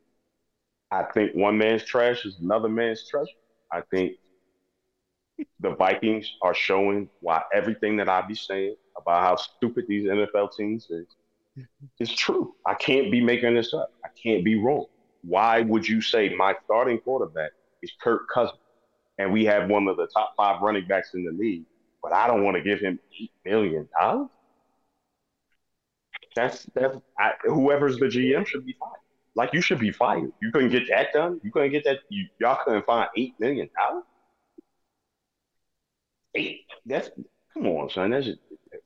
I 0.91 1.03
think 1.03 1.33
one 1.33 1.57
man's 1.57 1.83
trash 1.83 2.25
is 2.25 2.37
another 2.39 2.69
man's 2.69 3.07
treasure. 3.07 3.31
I 3.71 3.81
think 3.89 4.13
the 5.59 5.71
Vikings 5.75 6.31
are 6.41 6.53
showing 6.53 7.09
why 7.21 7.41
everything 7.53 7.97
that 7.97 8.09
I 8.09 8.21
be 8.21 8.35
saying 8.35 8.75
about 8.95 9.23
how 9.23 9.35
stupid 9.35 9.85
these 9.87 10.07
NFL 10.07 10.55
teams 10.55 10.87
is 10.89 11.07
is 11.99 12.13
true. 12.13 12.55
I 12.65 12.73
can't 12.75 13.11
be 13.11 13.21
making 13.21 13.55
this 13.55 13.73
up. 13.73 13.91
I 14.03 14.09
can't 14.21 14.43
be 14.43 14.55
wrong. 14.55 14.85
Why 15.23 15.61
would 15.61 15.87
you 15.87 16.01
say 16.01 16.29
my 16.35 16.55
starting 16.65 16.99
quarterback 16.99 17.51
is 17.81 17.91
Kirk 18.01 18.27
Cousins, 18.33 18.59
and 19.17 19.31
we 19.31 19.45
have 19.45 19.69
one 19.69 19.87
of 19.87 19.97
the 19.97 20.07
top 20.07 20.33
five 20.35 20.61
running 20.61 20.87
backs 20.87 21.11
in 21.13 21.23
the 21.23 21.31
league, 21.31 21.63
but 22.01 22.11
I 22.13 22.27
don't 22.27 22.43
want 22.43 22.57
to 22.57 22.63
give 22.63 22.79
him 22.79 22.99
eight 23.19 23.31
million 23.45 23.87
dollars. 23.99 24.29
That's 26.35 26.65
that's 26.73 26.97
I, 27.19 27.31
whoever's 27.43 27.97
the 27.97 28.05
GM 28.05 28.45
should 28.45 28.65
be 28.65 28.75
fired. 28.79 28.93
Like 29.35 29.53
you 29.53 29.61
should 29.61 29.79
be 29.79 29.91
fired. 29.91 30.31
You 30.41 30.51
couldn't 30.51 30.69
get 30.69 30.87
that 30.89 31.13
done. 31.13 31.39
You 31.43 31.51
couldn't 31.51 31.71
get 31.71 31.83
that. 31.85 31.99
You, 32.09 32.27
y'all 32.39 32.59
couldn't 32.63 32.85
find 32.85 33.09
eight 33.17 33.33
million 33.39 33.69
dollars. 33.77 34.03
Eight. 36.35 36.61
That's 36.85 37.09
come 37.53 37.67
on, 37.67 37.89
son. 37.89 38.11
That's 38.11 38.29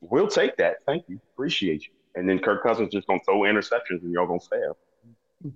we'll 0.00 0.28
take 0.28 0.56
that. 0.56 0.76
Thank 0.86 1.04
you. 1.08 1.20
Appreciate 1.34 1.84
you. 1.84 1.92
And 2.14 2.28
then 2.28 2.38
Kirk 2.38 2.62
Cousins 2.62 2.90
just 2.92 3.06
gonna 3.06 3.20
throw 3.24 3.40
interceptions 3.40 4.02
and 4.02 4.12
y'all 4.12 4.26
gonna 4.26 4.40
fail. 4.40 4.76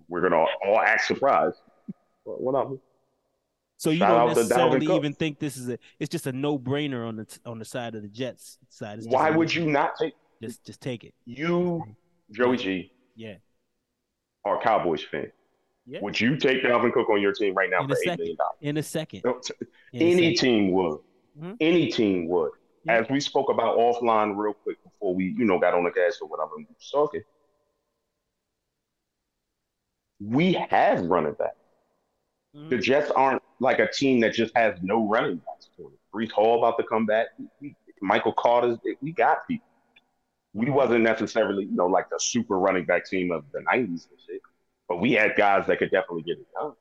We're 0.08 0.20
gonna 0.20 0.44
all 0.64 0.80
act 0.80 1.06
surprised. 1.06 1.56
What, 2.24 2.40
what 2.40 2.54
up? 2.54 2.72
So 3.78 3.90
you 3.90 3.98
Shout 3.98 4.10
don't 4.10 4.30
out 4.30 4.34
to 4.34 4.40
Dalvin 4.42 4.48
necessarily 4.48 4.96
even 4.96 5.12
think 5.14 5.40
this 5.40 5.56
is 5.56 5.68
a 5.68 5.78
it's 5.98 6.08
just 6.08 6.26
a 6.28 6.32
no 6.32 6.58
brainer 6.58 7.06
on 7.06 7.16
the 7.16 7.38
on 7.44 7.58
the 7.58 7.64
side 7.64 7.94
of 7.94 8.02
the 8.02 8.08
Jets 8.08 8.58
side. 8.68 8.98
Just 8.98 9.10
Why 9.10 9.30
would 9.30 9.52
you 9.52 9.66
not 9.66 9.92
take 10.00 10.14
just 10.42 10.64
just 10.64 10.80
take 10.80 11.04
it? 11.04 11.14
you, 11.24 11.82
Joey 12.32 12.56
G, 12.56 12.92
Yeah. 13.16 13.36
are 14.44 14.58
a 14.60 14.62
Cowboys 14.62 15.02
fan? 15.04 15.30
Yeah. 15.86 16.00
Would 16.02 16.20
you 16.20 16.36
take 16.36 16.62
Dalvin 16.62 16.92
Cook 16.92 17.08
on 17.10 17.20
your 17.20 17.32
team 17.32 17.54
right 17.54 17.70
now 17.70 17.82
In 17.82 17.88
for 17.88 17.94
a 17.94 17.98
eight 17.98 18.04
second. 18.04 18.36
dollars? 18.36 18.56
In 18.60 18.76
a 18.76 18.82
second. 18.82 19.22
No, 19.24 19.38
t- 19.38 19.54
In 19.92 20.02
a 20.02 20.04
Any 20.04 20.36
second. 20.36 20.50
team 20.50 20.72
would. 20.72 20.98
Mhm. 21.38 21.56
Any 21.60 21.90
team 21.90 22.28
would. 22.28 22.52
Yeah. 22.84 22.94
As 23.00 23.08
we 23.10 23.20
spoke 23.20 23.48
about 23.50 23.76
offline 23.78 24.36
real 24.36 24.54
quick 24.54 24.82
before 24.84 25.14
we, 25.14 25.26
you 25.38 25.44
know, 25.44 25.58
got 25.58 25.74
on 25.74 25.84
the 25.84 25.90
gas 25.90 26.18
or 26.20 26.28
whatever 26.28 26.56
we 26.56 26.66
was 26.68 26.90
talking. 26.90 27.22
We 30.20 30.52
have 30.52 31.04
running 31.06 31.34
back. 31.34 31.56
Mhm. 32.54 32.70
The 32.70 32.78
Jets 32.78 33.10
aren't 33.10 33.42
like 33.58 33.78
a 33.80 33.90
team 33.90 34.20
that 34.20 34.34
just 34.34 34.56
has 34.56 34.80
no 34.82 35.08
running 35.08 35.36
backs. 35.38 35.68
Breece 36.14 36.30
Hall 36.30 36.58
about 36.58 36.76
to 36.78 36.84
come 36.84 37.06
back. 37.06 37.28
We- 37.60 37.74
Michael 38.00 38.32
Carter's. 38.34 38.78
We 39.00 39.12
got 39.12 39.46
people. 39.48 39.66
We 40.54 40.70
wasn't 40.70 41.02
necessarily, 41.02 41.64
you 41.64 41.74
know, 41.74 41.86
like 41.86 42.10
the 42.10 42.18
super 42.20 42.58
running 42.58 42.84
back 42.84 43.06
team 43.06 43.30
of 43.32 43.44
the 43.52 43.60
'90s 43.60 43.88
and 44.10 44.20
shit, 44.26 44.42
but 44.88 45.00
we 45.00 45.12
had 45.12 45.34
guys 45.36 45.66
that 45.66 45.78
could 45.78 45.90
definitely 45.90 46.22
get 46.22 46.38
it 46.38 46.46
done. 46.58 46.72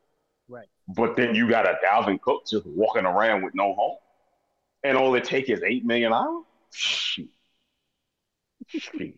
Right. 0.48 0.66
But 0.88 1.16
then 1.16 1.34
you 1.34 1.48
got 1.48 1.66
a 1.66 1.78
Dalvin 1.84 2.20
Cook 2.20 2.42
just 2.46 2.66
walking 2.66 3.06
around 3.06 3.42
with 3.42 3.54
no 3.54 3.72
home, 3.74 3.96
and 4.84 4.96
all 4.96 5.14
it 5.14 5.24
take 5.24 5.48
is 5.48 5.62
eight 5.62 5.84
million 5.86 6.10
dollars. 6.10 6.44
Shit. 6.72 7.28
Shit. 8.66 9.14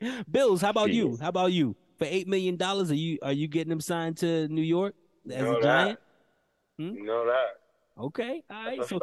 Bills, 0.30 0.60
how 0.60 0.70
about 0.70 0.90
you? 0.90 1.16
How 1.20 1.28
about 1.28 1.52
you? 1.52 1.76
For 1.98 2.04
eight 2.04 2.28
million 2.28 2.56
dollars, 2.56 2.90
are 2.90 2.94
you 2.96 3.18
are 3.22 3.32
you 3.32 3.48
getting 3.48 3.72
him 3.72 3.80
signed 3.80 4.18
to 4.18 4.48
New 4.48 4.62
York 4.62 4.94
as 5.30 5.42
Know 5.42 5.56
a 5.56 5.60
that. 5.60 5.62
giant? 5.62 5.98
You 6.78 7.04
know 7.04 7.26
that. 7.26 8.02
Okay, 8.02 8.42
all 8.50 8.64
right. 8.64 8.78
That's 8.78 8.90
So 8.90 9.00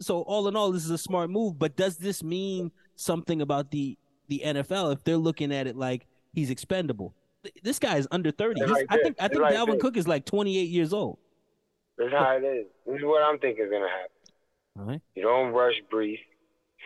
so 0.00 0.20
all 0.22 0.48
in 0.48 0.56
all, 0.56 0.72
this 0.72 0.84
is 0.84 0.90
a 0.90 0.98
smart 0.98 1.30
move. 1.30 1.58
But 1.58 1.76
does 1.76 1.98
this 1.98 2.22
mean 2.22 2.70
something 2.96 3.40
about 3.42 3.70
the 3.70 3.96
the 4.28 4.42
NFL 4.44 4.92
if 4.92 5.04
they're 5.04 5.16
looking 5.16 5.52
at 5.52 5.66
it 5.66 5.76
like 5.76 6.06
he's 6.32 6.50
expendable? 6.50 7.14
This 7.62 7.78
guy 7.78 7.96
is 7.96 8.08
under 8.10 8.30
thirty. 8.32 8.60
It's 8.60 8.70
He's- 8.70 8.86
like 8.90 8.98
I 8.98 9.02
think 9.02 9.16
I 9.20 9.28
think 9.28 9.40
like 9.42 9.54
Dalvin 9.54 9.72
this. 9.74 9.82
Cook 9.82 9.96
is 9.96 10.08
like 10.08 10.24
twenty 10.24 10.58
eight 10.58 10.68
years 10.70 10.92
old. 10.92 11.18
This 11.96 12.08
is 12.08 12.12
how 12.12 12.32
it 12.36 12.44
is. 12.44 12.66
This 12.86 12.96
is 12.96 13.04
what 13.04 13.22
I'm 13.22 13.38
thinking 13.38 13.64
is 13.64 13.70
gonna 13.70 13.88
happen. 13.88 14.10
All 14.78 14.84
right. 14.84 15.00
You 15.14 15.22
don't 15.22 15.52
rush 15.52 15.76
Breece. 15.92 16.18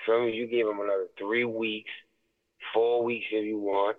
Feel 0.07 0.27
me? 0.27 0.33
You 0.33 0.47
give 0.47 0.67
him 0.69 0.81
another 0.81 1.07
three 1.19 1.45
weeks, 1.45 1.91
four 2.73 3.03
weeks 3.03 3.27
if 3.33 3.45
you 3.45 3.59
want. 3.59 3.97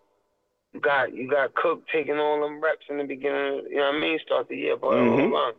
You 0.74 0.80
got 0.80 1.14
you 1.14 1.30
got 1.30 1.54
Cook 1.56 1.84
taking 1.92 2.18
all 2.18 2.40
them 2.42 2.62
reps 2.62 2.86
in 2.90 2.98
the 2.98 3.04
beginning. 3.04 3.64
You 3.70 3.78
know 3.78 3.88
what 3.88 3.96
I 3.96 4.00
mean? 4.00 4.20
Start 4.26 4.48
the 4.48 4.56
year, 4.56 4.78
but 4.78 4.92
Mhm. 4.92 5.20
hold 5.20 5.34
on. 5.34 5.54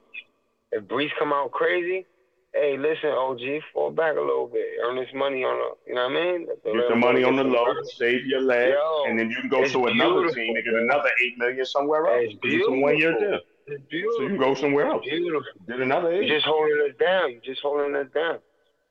If 0.73 0.85
Breece 0.85 1.11
come 1.19 1.33
out 1.33 1.51
crazy, 1.53 2.07
hey, 2.55 2.77
listen, 2.79 3.11
OG, 3.11 3.41
fall 3.73 3.91
back 3.91 4.17
a 4.17 4.21
little 4.21 4.47
bit. 4.53 4.67
Earn 4.85 4.97
this 4.97 5.09
money 5.15 5.43
on 5.45 5.57
the. 5.59 5.91
You 5.91 5.95
know 5.95 6.09
what 6.09 6.17
I 6.17 6.25
mean? 6.25 6.47
Let 6.65 6.75
Get 6.75 6.89
the 6.89 6.97
money 6.97 7.25
on 7.25 7.37
the 7.37 7.45
low, 7.45 7.67
Yo, 7.67 7.83
save 7.97 8.27
your 8.27 8.41
leg, 8.41 8.75
and 9.09 9.19
then 9.19 9.31
you 9.31 9.37
can 9.37 9.49
go 9.49 9.67
to 9.67 9.87
another 9.87 10.13
beautiful, 10.23 10.35
team 10.35 10.57
and 10.57 10.65
get 10.65 10.75
another 10.75 11.11
eight 11.25 11.39
million 11.39 11.65
somewhere 11.67 12.07
else. 12.07 12.33
It's 12.43 12.55
Get 12.55 12.65
some 12.65 12.81
one 12.81 12.99
year 12.99 13.13
beautiful. 13.13 13.39
deal. 13.39 13.41
It's 13.67 14.17
So 14.17 14.23
you 14.23 14.29
can 14.29 14.39
go 14.39 14.55
somewhere 14.55 14.87
else. 14.87 15.05
Beautiful. 15.05 15.43
Did 15.69 15.81
another 15.83 16.13
You're 16.15 16.35
just 16.37 16.47
holding 16.47 16.79
us 16.89 16.97
down. 16.99 17.31
You're 17.33 17.41
just 17.43 17.63
holding 17.63 17.95
us 17.95 18.09
down. 18.13 18.39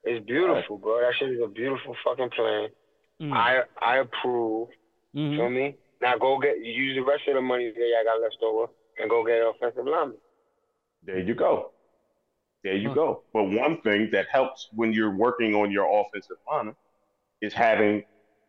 It's 0.04 0.26
beautiful, 0.26 0.78
bro. 0.78 1.02
That 1.02 1.14
shit 1.20 1.30
is 1.30 1.42
a 1.44 1.48
beautiful 1.48 1.96
fucking 2.04 2.30
plan. 2.32 2.70
Mm. 3.22 3.34
I 3.34 3.62
I 3.82 3.98
approve. 3.98 4.70
Mhm. 5.16 5.36
Feel 5.38 5.50
me? 5.50 5.76
Now 6.02 6.18
go 6.18 6.40
get 6.40 6.58
use 6.64 6.96
the 6.96 7.04
rest 7.04 7.28
of 7.28 7.36
the 7.36 7.42
money 7.42 7.70
that 7.70 7.78
y'all 7.78 8.04
got 8.06 8.22
left 8.22 8.38
over 8.42 8.72
and 8.98 9.10
go 9.10 9.24
get 9.24 9.42
an 9.42 9.52
offensive 9.54 9.86
lineman. 9.86 10.18
There 11.04 11.20
you 11.20 11.36
go. 11.36 11.72
There 12.64 12.76
you 12.76 12.94
go. 12.94 13.24
But 13.34 13.46
one 13.46 13.82
thing 13.82 14.10
that 14.12 14.28
helps 14.32 14.70
when 14.74 14.94
you're 14.94 15.16
working 15.16 15.56
on 15.56 15.72
your 15.72 15.88
offensive 16.02 16.38
line 16.50 16.76
is 17.42 17.54
having 17.54 18.04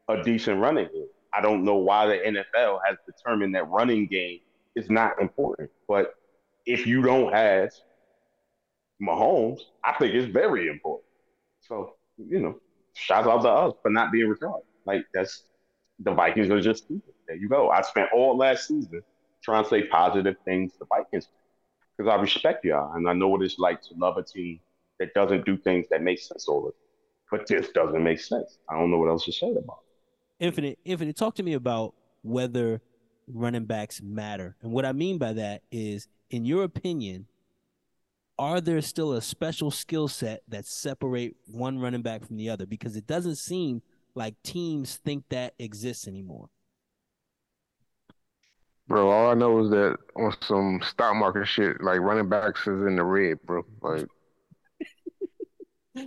a 0.09 0.23
decent 0.23 0.61
running 0.61 0.89
game. 0.93 1.07
I 1.35 1.41
don't 1.41 1.65
know 1.65 1.77
why 1.77 2.07
the 2.07 2.19
NFL 2.19 2.81
has 2.87 2.99
determined 3.07 3.55
that 3.55 3.69
running 3.69 4.07
game 4.07 4.41
is 4.77 4.91
not 4.91 5.21
important. 5.21 5.71
But 5.89 6.15
if 6.67 6.87
you 6.87 7.03
don't 7.03 7.33
have 7.33 7.71
Mahomes, 9.03 9.61
I 9.83 9.95
think 9.95 10.15
it's 10.15 10.31
very 10.31 10.69
important. 10.69 11.09
So, 11.61 11.95
you 12.19 12.41
know, 12.41 12.61
shout 12.95 13.27
out 13.27 13.43
to 13.43 13.49
us 13.49 13.75
for 13.83 13.91
not 13.91 14.13
being 14.13 14.33
retarded. 14.33 14.65
Like 14.85 15.07
that's 15.15 15.45
the 16.01 16.13
Vikings 16.13 16.51
are 16.51 16.61
just 16.61 16.85
stupid. 16.85 17.15
There 17.27 17.37
you 17.37 17.49
go. 17.49 17.71
I 17.71 17.81
spent 17.83 18.11
all 18.13 18.37
last 18.37 18.69
season 18.69 19.03
trying 19.43 19.65
to 19.65 19.71
say 19.71 19.85
positive 19.85 20.37
things 20.45 20.73
to 20.75 20.85
Vikings 20.85 21.29
because 21.97 22.11
I 22.11 22.21
respect 22.21 22.65
y'all 22.65 22.95
and 22.95 23.09
I 23.09 23.13
know 23.13 23.29
what 23.29 23.43
it's 23.43 23.59
like 23.59 23.83
to 23.83 23.95
love 23.97 24.17
a 24.17 24.23
team 24.23 24.61
that 24.99 25.15
doesn't 25.15 25.45
do 25.45 25.57
things 25.57 25.87
that 25.91 26.03
make 26.03 26.19
sense 26.21 26.49
all 26.49 26.63
the 26.63 26.71
time. 26.71 26.79
But 27.31 27.47
this 27.47 27.71
doesn't 27.71 28.03
make 28.03 28.21
sense. 28.21 28.59
I 28.69 28.79
don't 28.79 28.91
know 28.91 28.99
what 28.99 29.09
else 29.09 29.25
to 29.25 29.33
say 29.33 29.51
about 29.51 29.79
it. 30.39 30.45
Infinite, 30.45 30.79
Infinite, 30.85 31.17
talk 31.17 31.35
to 31.37 31.43
me 31.43 31.55
about 31.55 31.95
whether 32.23 32.83
running 33.27 33.65
backs 33.65 34.03
matter. 34.03 34.57
And 34.63 34.73
what 34.73 34.85
I 34.85 34.93
mean 34.93 35.19
by 35.19 35.33
that 35.35 35.63
is, 35.71 36.09
in 36.31 36.45
your 36.45 36.65
opinion, 36.65 37.27
are 38.39 38.61
there 38.61 38.81
still 38.81 39.13
a 39.13 39.23
special 39.23 39.71
skill 39.71 40.09
set 40.09 40.43
that 40.49 40.67
separate 40.67 41.37
one 41.47 41.79
running 41.79 42.03
back 42.03 42.27
from 42.27 42.37
the 42.37 42.51
other? 42.51 42.67
Because 42.67 42.97
it 42.97 43.07
doesn't 43.07 43.37
seem 43.37 43.83
like 44.15 44.35
teams 44.43 44.97
think 44.97 45.25
that 45.31 45.55
exists 45.59 46.09
anymore. 46.09 46.49
Bro, 48.93 49.09
all 49.11 49.31
I 49.31 49.35
know 49.35 49.59
is 49.61 49.71
that 49.71 49.97
on 50.17 50.35
some 50.43 50.81
stock 50.85 51.17
market 51.17 51.47
shit, 51.47 51.83
like 51.83 52.01
running 52.01 52.29
backs 52.29 52.61
is 52.67 52.83
in 52.87 52.97
the 52.97 53.03
red, 53.03 53.41
bro. 53.47 53.65
Like 53.81 54.05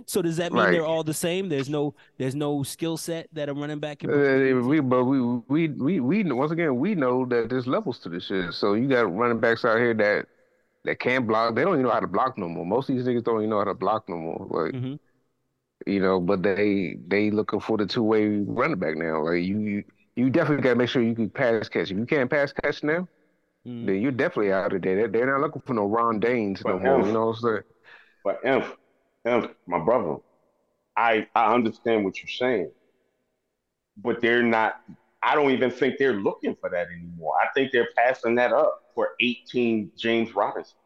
So 0.06 0.22
does 0.22 0.36
that 0.36 0.52
mean 0.52 0.62
Right. 0.62 0.70
they're 0.70 0.84
all 0.84 1.02
the 1.02 1.12
same? 1.12 1.48
There's 1.48 1.68
no 1.68 1.96
there's 2.16 2.36
no 2.36 2.62
skill 2.62 2.96
set 2.96 3.28
that 3.32 3.48
a 3.48 3.54
running 3.54 3.80
back 3.80 3.98
can 3.98 4.10
uh, 4.10 4.60
we, 4.68 4.78
but 4.78 5.04
we, 5.04 5.20
we, 5.48 5.68
we, 5.68 5.98
we, 5.98 6.22
once 6.32 6.52
again, 6.52 6.76
we 6.78 6.94
know 6.94 7.26
that 7.26 7.48
there's 7.50 7.66
levels 7.66 7.98
to 8.00 8.08
this 8.08 8.26
shit. 8.26 8.54
So 8.54 8.74
you 8.74 8.86
got 8.86 9.12
running 9.12 9.40
backs 9.40 9.64
out 9.64 9.78
here 9.78 9.94
that 9.94 10.26
that 10.84 11.00
can't 11.00 11.26
block. 11.26 11.56
They 11.56 11.62
don't 11.62 11.74
even 11.74 11.82
know 11.86 11.90
how 11.90 11.98
to 11.98 12.06
block 12.06 12.38
no 12.38 12.48
more. 12.48 12.64
Most 12.64 12.88
of 12.88 12.94
these 12.94 13.04
niggas 13.04 13.24
don't 13.24 13.38
even 13.40 13.50
know 13.50 13.58
how 13.58 13.64
to 13.64 13.74
block 13.74 14.08
no 14.08 14.16
more. 14.16 14.46
Like 14.48 14.74
Mhm. 14.74 15.00
you 15.86 15.98
know, 15.98 16.20
but 16.20 16.44
they 16.44 16.98
they 17.08 17.32
looking 17.32 17.58
for 17.58 17.76
the 17.78 17.86
two 17.86 18.04
way 18.04 18.28
running 18.28 18.78
back 18.78 18.96
now. 18.96 19.24
Like 19.24 19.42
you, 19.42 19.58
you, 19.58 19.84
you 20.16 20.30
definitely 20.30 20.62
got 20.62 20.70
to 20.70 20.76
make 20.76 20.88
sure 20.88 21.02
you 21.02 21.14
can 21.14 21.30
pass 21.30 21.68
catch. 21.68 21.90
If 21.90 21.98
you 21.98 22.06
can't 22.06 22.30
pass 22.30 22.52
catch 22.52 22.82
now, 22.82 23.08
Mhm. 23.64 23.86
then 23.86 24.02
you're 24.02 24.12
definitely 24.12 24.52
out 24.52 24.72
of 24.74 24.82
there. 24.82 24.96
They're, 24.96 25.08
they're 25.08 25.26
not 25.32 25.40
looking 25.42 25.62
for 25.66 25.74
no 25.74 25.86
Ron 25.86 26.20
Daynes 26.20 26.66
no 26.66 26.78
more. 26.80 27.00
um, 27.00 27.06
You 27.06 27.12
know 27.12 27.26
what 27.28 27.36
I'm 27.38 27.42
saying? 27.42 27.62
But 28.24 28.40
Imp, 28.44 28.66
Imp, 29.24 29.56
my 29.66 29.78
brother, 29.78 30.16
I 30.96 31.28
I 31.34 31.54
understand 31.54 32.04
what 32.04 32.16
you're 32.22 32.28
saying, 32.30 32.72
but 33.96 34.20
they're 34.20 34.42
not. 34.42 34.74
I 35.22 35.34
don't 35.34 35.50
even 35.50 35.70
think 35.70 35.96
they're 35.98 36.12
looking 36.20 36.54
for 36.60 36.70
that 36.70 36.88
anymore. 36.88 37.34
I 37.42 37.48
think 37.54 37.72
they're 37.72 37.88
passing 37.96 38.36
that 38.36 38.52
up 38.52 38.72
for 38.94 39.10
18 39.20 39.90
James 39.96 40.34
Robinson. 40.34 40.76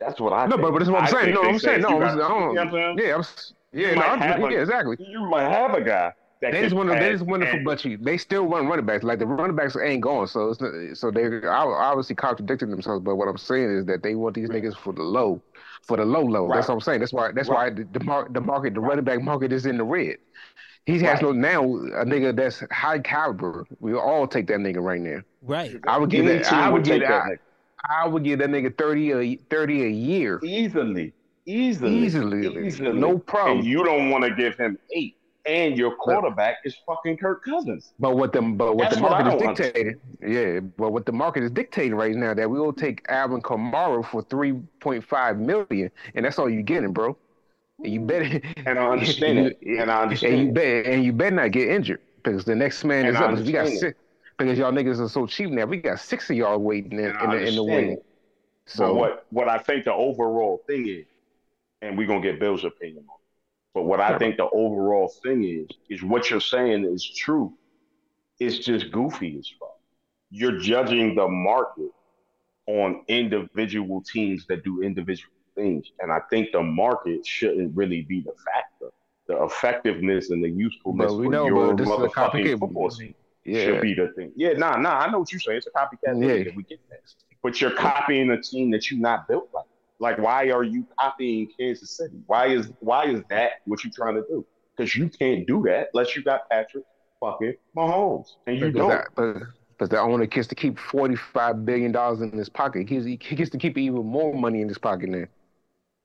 That's 0.00 0.20
what 0.20 0.32
I 0.32 0.46
No, 0.46 0.56
think. 0.56 0.58
but, 0.58 0.72
but 0.72 0.78
that's 0.78 0.90
what 0.90 1.00
I'm 1.00 1.06
I 1.06 1.06
saying. 1.06 1.32
No, 1.32 1.42
I'm 1.48 1.58
say 1.58 1.58
saying 1.58 1.82
no. 1.82 1.88
I'm, 1.88 2.00
got- 2.00 2.20
I 2.20 2.28
you 2.48 2.56
know 2.56 2.64
don't, 2.64 2.72
what 2.72 2.82
I'm 2.82 2.96
yeah, 2.96 3.16
I'm, 3.16 3.24
yeah, 3.72 3.94
You 3.94 3.96
no, 3.96 4.04
I'm, 4.06 4.50
yeah, 4.50 4.60
exactly. 4.60 4.96
You 4.98 5.28
might 5.28 5.48
have 5.50 5.74
a 5.74 5.82
guy 5.82 6.12
that 6.42 6.52
They 6.52 6.62
just 6.62 6.74
want 6.74 6.90
to. 6.90 6.94
They 6.98 7.10
just 7.12 7.24
want 7.24 7.42
to 7.42 7.48
for 7.50 7.56
and- 7.56 7.64
but 7.64 7.84
you. 7.84 7.96
They 7.96 8.16
still 8.18 8.46
run 8.46 8.66
running 8.66 8.84
backs. 8.84 9.02
Like 9.04 9.18
the 9.18 9.26
running 9.26 9.56
backs 9.56 9.76
ain't 9.82 10.02
going. 10.02 10.26
So 10.26 10.50
it's 10.50 10.60
not, 10.60 10.72
so 10.96 11.10
they 11.10 11.22
are 11.22 11.82
obviously 11.82 12.14
contradicting 12.14 12.70
themselves. 12.70 13.02
But 13.04 13.16
what 13.16 13.28
I'm 13.28 13.38
saying 13.38 13.70
is 13.76 13.86
that 13.86 14.02
they 14.02 14.14
want 14.14 14.34
these 14.34 14.48
niggas 14.50 14.76
for 14.76 14.92
the 14.92 15.02
low, 15.02 15.40
for 15.82 15.96
the 15.96 16.04
low 16.04 16.22
low. 16.22 16.48
That's 16.52 16.68
what 16.68 16.74
I'm 16.74 16.80
saying. 16.80 17.00
That's 17.00 17.12
why. 17.12 17.32
That's 17.32 17.48
Right. 17.48 17.72
why 17.74 17.82
the, 17.82 17.88
the, 17.98 18.04
mar- 18.04 18.28
the 18.30 18.40
market, 18.40 18.74
the 18.74 18.80
running 18.80 19.04
back 19.04 19.22
market 19.22 19.52
is 19.52 19.64
in 19.66 19.78
the 19.78 19.84
red. 19.84 20.16
He 20.84 20.98
has 21.00 21.20
Right. 21.20 21.22
no 21.22 21.32
now 21.32 21.64
a 21.64 22.04
nigga 22.04 22.36
that's 22.36 22.62
high 22.70 22.98
caliber. 23.00 23.66
We 23.80 23.94
all 23.94 24.28
take 24.28 24.46
that 24.48 24.58
nigga 24.58 24.80
right 24.82 25.00
now. 25.00 25.20
Right. 25.42 25.74
I 25.88 25.98
would 25.98 26.10
give 26.10 26.26
that. 26.26 26.52
I 26.52 26.68
would 26.70 26.84
give 26.84 27.00
take 27.00 27.08
that. 27.08 27.24
nigga. 27.24 27.38
I 27.88 28.06
would 28.08 28.24
give 28.24 28.38
that 28.40 28.50
nigga 28.50 28.76
thirty 28.76 29.12
a 29.12 29.36
thirty 29.48 29.84
a 29.84 29.88
year. 29.88 30.38
easily, 30.44 31.12
easily, 31.46 31.96
Easily, 32.04 32.66
easily. 32.66 32.92
no 32.92 33.18
problem. 33.18 33.58
And 33.58 33.66
you 33.66 33.84
don't 33.84 34.10
want 34.10 34.24
to 34.24 34.34
give 34.34 34.56
him 34.56 34.78
eight. 34.92 35.16
And 35.46 35.76
your 35.76 35.94
quarterback 35.94 36.56
is 36.64 36.76
fucking 36.86 37.16
Kirk 37.18 37.44
Cousins. 37.44 37.92
But 37.98 38.16
what 38.16 38.32
the 38.32 38.42
but 38.42 38.76
what 38.76 38.90
That's 38.90 38.96
the 38.96 39.02
market 39.02 39.24
don't 39.24 39.52
is 39.52 39.58
dictating, 39.58 40.00
yeah. 40.20 40.60
But 40.60 40.92
what 40.92 41.06
the 41.06 41.12
market 41.12 41.42
is 41.42 41.50
dictating 41.50 41.94
right 41.94 42.14
now 42.14 42.34
that 42.34 42.50
we 42.50 42.58
will 42.58 42.72
take 42.72 43.04
Alvin 43.08 43.40
Kamara 43.40 44.04
for 44.04 44.22
three 44.22 44.52
point 44.80 45.04
five 45.04 45.38
million, 45.38 45.90
and 46.14 46.24
that's 46.24 46.38
all 46.38 46.50
you're 46.50 46.62
getting, 46.62 46.92
bro. 46.92 47.16
And 47.82 47.92
you 47.92 48.00
better 48.00 48.40
And 48.64 48.78
I 48.78 48.88
understand 48.88 49.38
it. 49.46 49.58
And 49.62 49.90
I 49.90 50.02
understand 50.02 50.34
and 50.34 50.42
you 50.42 50.48
it. 50.48 50.54
bet 50.54 50.86
and 50.86 51.04
you 51.04 51.12
better 51.12 51.36
not 51.36 51.50
get 51.52 51.68
injured 51.68 52.00
because 52.22 52.44
the 52.44 52.54
next 52.54 52.84
man 52.84 53.06
And 53.06 53.16
is 53.16 53.22
up. 53.22 53.38
We 53.38 53.52
got 53.52 53.68
six 53.68 53.98
because 54.38 54.58
y'all 54.58 54.72
niggas 54.72 55.00
are 55.00 55.08
so 55.08 55.26
cheap 55.26 55.50
now. 55.50 55.64
We 55.64 55.78
got 55.78 56.00
six 56.00 56.28
of 56.30 56.36
y'all 56.36 56.58
waiting 56.58 56.92
in, 56.92 57.16
in, 57.16 57.30
the, 57.30 57.46
in 57.48 57.54
the 57.54 57.64
wing. 57.64 57.98
So 58.66 58.88
but 58.88 58.94
what 58.94 59.26
what 59.30 59.48
I 59.48 59.58
think 59.58 59.84
the 59.84 59.92
overall 59.92 60.62
thing 60.66 60.88
is, 60.88 61.06
and 61.82 61.96
we're 61.96 62.06
gonna 62.06 62.20
get 62.20 62.40
Bill's 62.40 62.64
opinion 62.64 63.04
on. 63.08 63.15
But 63.76 63.82
what 63.82 64.00
I 64.00 64.16
think 64.16 64.38
the 64.38 64.48
overall 64.54 65.12
thing 65.22 65.44
is, 65.44 65.68
is 65.90 66.02
what 66.02 66.30
you're 66.30 66.40
saying 66.40 66.86
is 66.90 67.04
true. 67.04 67.52
It's 68.40 68.56
just 68.64 68.90
goofy 68.90 69.36
as 69.38 69.46
fuck. 69.60 69.68
You're 70.30 70.58
judging 70.58 71.14
the 71.14 71.28
market 71.28 71.90
on 72.66 73.02
individual 73.08 74.02
teams 74.10 74.46
that 74.48 74.64
do 74.64 74.80
individual 74.80 75.28
things. 75.56 75.86
And 76.00 76.10
I 76.10 76.20
think 76.30 76.52
the 76.52 76.62
market 76.62 77.20
shouldn't 77.26 77.76
really 77.76 78.06
be 78.08 78.22
the 78.22 78.32
factor. 78.50 78.90
The 79.28 79.44
effectiveness 79.44 80.30
and 80.30 80.42
the 80.42 80.48
usefulness 80.48 81.12
but 81.12 81.18
we 81.18 81.26
for 81.26 81.32
know, 81.32 81.46
your 81.46 81.76
this 81.76 81.86
is 81.86 81.94
a 81.94 81.98
motherfucking 81.98 82.12
complicated. 82.14 82.58
football 82.58 82.88
team 82.88 83.14
Yeah, 83.44 83.62
should 83.62 83.82
be 83.82 83.92
the 83.92 84.08
thing. 84.16 84.32
Yeah, 84.36 84.52
nah, 84.54 84.78
nah, 84.78 85.00
I 85.00 85.10
know 85.10 85.18
what 85.18 85.30
you're 85.30 85.40
saying. 85.40 85.58
It's 85.58 85.66
a 85.66 85.70
copycat 85.70 86.18
Yeah. 86.18 86.32
league, 86.32 86.56
we 86.56 86.62
get 86.62 86.80
that. 86.88 87.00
But 87.42 87.60
you're 87.60 87.72
copying 87.72 88.30
a 88.30 88.40
team 88.40 88.70
that 88.70 88.90
you're 88.90 89.00
not 89.00 89.28
built 89.28 89.50
like. 89.52 89.66
Like, 89.98 90.18
why 90.18 90.50
are 90.50 90.62
you 90.64 90.86
copying 91.00 91.48
Kansas 91.58 91.96
City? 91.96 92.16
Why 92.26 92.46
is 92.48 92.70
why 92.80 93.06
is 93.06 93.22
that 93.30 93.52
what 93.64 93.82
you're 93.82 93.92
trying 93.94 94.16
to 94.16 94.22
do? 94.28 94.46
Because 94.76 94.94
you 94.94 95.08
can't 95.08 95.46
do 95.46 95.62
that 95.66 95.88
unless 95.94 96.14
you 96.14 96.22
got 96.22 96.42
Patrick 96.50 96.84
fucking 97.20 97.54
Mahomes, 97.76 98.26
and 98.46 98.58
you 98.58 98.66
because 98.66 98.78
don't. 98.78 98.90
that- 98.90 99.08
but 99.16 99.36
but 99.78 99.90
the 99.90 99.98
owner 100.00 100.26
gets 100.26 100.48
to 100.48 100.54
keep 100.54 100.78
forty 100.78 101.16
five 101.16 101.64
billion 101.64 101.92
dollars 101.92 102.20
in 102.20 102.32
his 102.32 102.48
pocket. 102.48 102.80
He 102.80 102.84
gets, 102.84 103.06
he 103.06 103.36
gets 103.36 103.50
to 103.50 103.58
keep 103.58 103.76
even 103.78 104.04
more 104.06 104.34
money 104.34 104.60
in 104.60 104.68
his 104.68 104.78
pocket 104.78 105.08
now. 105.08 105.24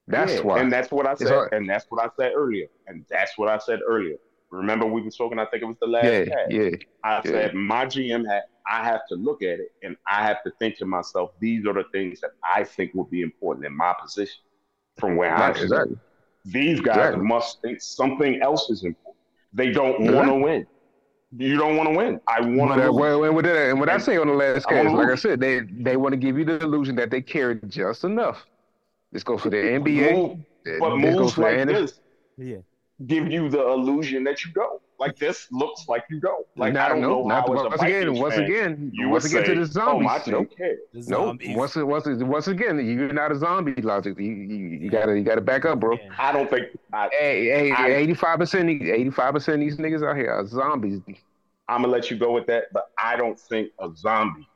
That's 0.08 0.34
Yeah, 0.34 0.42
why. 0.42 0.60
And 0.60 0.72
that's 0.72 0.92
what 0.92 1.08
I 1.08 1.16
said. 1.16 1.50
And 1.52 1.70
that's 1.70 1.86
what 1.90 2.04
I 2.04 2.10
said 2.20 2.34
earlier. 2.36 2.68
And 2.88 3.06
that's 3.10 3.38
what 3.38 3.50
I 3.50 3.58
said 3.60 3.80
earlier. 3.88 4.16
Remember, 4.52 4.86
we 4.86 5.02
were 5.02 5.10
talking. 5.12 5.40
I 5.40 5.46
think 5.46 5.64
it 5.64 5.66
was 5.66 5.78
the 5.80 5.88
last. 5.88 6.06
yeah, 6.06 6.26
cast. 6.26 6.52
yeah. 6.52 6.70
I 7.04 7.16
Yeah. 7.18 7.22
said 7.24 7.54
my 7.56 7.86
GM 7.86 8.28
had 8.30 8.44
I 8.70 8.84
have 8.84 9.02
to 9.10 9.16
look 9.16 9.42
at 9.42 9.60
it 9.60 9.72
and 9.82 9.96
I 10.08 10.24
have 10.24 10.44
to 10.44 10.52
think 10.60 10.78
to 10.78 10.86
myself, 10.86 11.32
these 11.40 11.66
are 11.66 11.74
the 11.74 11.86
things 11.92 12.22
that 12.22 12.32
I 12.44 12.64
think 12.64 12.92
would 12.94 13.10
be 13.10 13.22
important 13.22 13.66
in 13.66 13.76
my 13.76 13.94
position 14.02 14.42
from 14.98 15.16
where 15.16 15.34
I'm 15.36 15.52
exactly. 15.52 15.98
These 16.46 16.80
guys 16.82 16.98
Exactly. 16.98 17.26
must 17.26 17.62
think 17.62 17.82
something 17.82 18.42
else 18.42 18.70
is 18.70 18.84
important. 18.84 19.16
They 19.54 19.72
don't 19.72 19.96
Exactly. 20.02 20.16
want 20.16 20.28
to 20.30 20.36
win. 20.36 20.68
You 21.38 21.58
don't 21.58 21.78
want 21.78 21.90
to 21.90 21.96
win. 21.96 22.20
I 22.28 22.42
want 22.42 22.74
to 22.76 22.84
uh, 22.84 22.88
lose. 22.90 22.96
well, 23.00 23.24
and, 23.24 23.36
what 23.36 23.46
did, 23.46 23.56
and 23.56 23.80
what 23.80 23.90
I 23.90 23.98
say 23.98 24.18
on 24.18 24.28
the 24.28 24.34
last 24.34 24.66
I 24.70 24.82
like 24.82 25.08
I 25.10 25.16
said, 25.16 25.40
they 25.40 25.62
they 25.62 25.96
want 25.98 26.12
to 26.14 26.18
give 26.18 26.38
you 26.38 26.44
the 26.46 26.60
illusion 26.60 26.96
that 26.98 27.10
they 27.10 27.22
care 27.22 27.54
just 27.56 28.04
enough. 28.04 28.46
This 29.12 29.24
goes 29.24 29.42
for 29.42 29.50
the 29.50 29.58
NBA. 29.58 30.14
Move- 30.14 30.38
but 30.80 30.98
this 31.00 31.16
moves 31.16 31.34
for 31.34 31.42
like 31.44 31.56
NFL. 31.58 31.68
this 31.82 32.00
Yeah. 32.38 32.58
Give 33.08 33.32
you 33.32 33.50
the 33.50 33.66
illusion 33.68 34.24
that 34.26 34.44
you 34.46 34.52
go. 34.52 34.82
Like 35.00 35.18
this 35.18 35.48
looks 35.52 35.88
like 35.88 36.04
you 36.12 36.20
go. 36.20 36.46
Like 36.56 36.74
Not- 36.74 36.86
I 36.86 36.90
don't 36.90 37.02
no, 37.02 37.22
know 37.24 37.28
not 37.28 37.48
how 37.48 37.54
as 37.56 37.62
a 37.62 37.70
once 37.70 37.82
again, 37.82 38.14
once 38.14 38.36
fan, 38.36 38.44
again, 38.44 38.92
you 38.94 39.10
once 39.10 39.24
would 39.24 39.32
again 39.32 39.46
say, 39.46 39.54
to 39.56 39.60
the 39.66 39.82
"Oh, 39.82 40.00
zombies. 40.00 40.06
my 40.06 40.22
nope. 40.28 40.50
team 40.50 40.58
cares." 40.58 40.80
The 40.94 41.10
Nope. 41.12 41.42
Once 41.48 41.76
once 41.76 42.06
once 42.08 42.48
again, 42.48 42.86
you're 42.86 43.12
not 43.12 43.32
a 43.32 43.36
zombie 43.36 43.82
logic. 43.82 44.20
You, 44.20 44.32
you, 44.32 44.56
you 44.78 44.90
gotta 44.92 45.18
you 45.18 45.24
gotta 45.24 45.42
back 45.42 45.66
up, 45.66 45.80
bro. 45.80 45.98
I 46.20 46.32
don't 46.32 46.50
think 46.50 46.68
I, 46.94 47.10
Hey, 47.12 47.72
hey, 47.74 47.96
85 47.96 48.40
percent, 48.40 48.70
85 48.70 49.34
percent 49.34 49.56
of 49.56 49.60
these 49.62 49.78
niggas 49.78 50.08
out 50.08 50.16
here 50.18 50.32
are 50.32 50.46
zombies. 50.46 51.00
I'm 51.68 51.82
gonna 51.82 51.88
let 51.88 52.12
you 52.12 52.18
go 52.18 52.32
with 52.32 52.46
that, 52.48 52.66
but 52.72 52.92
I 53.00 53.16
don't 53.16 53.40
think 53.40 53.72
a 53.80 53.90
zombie 53.96 54.48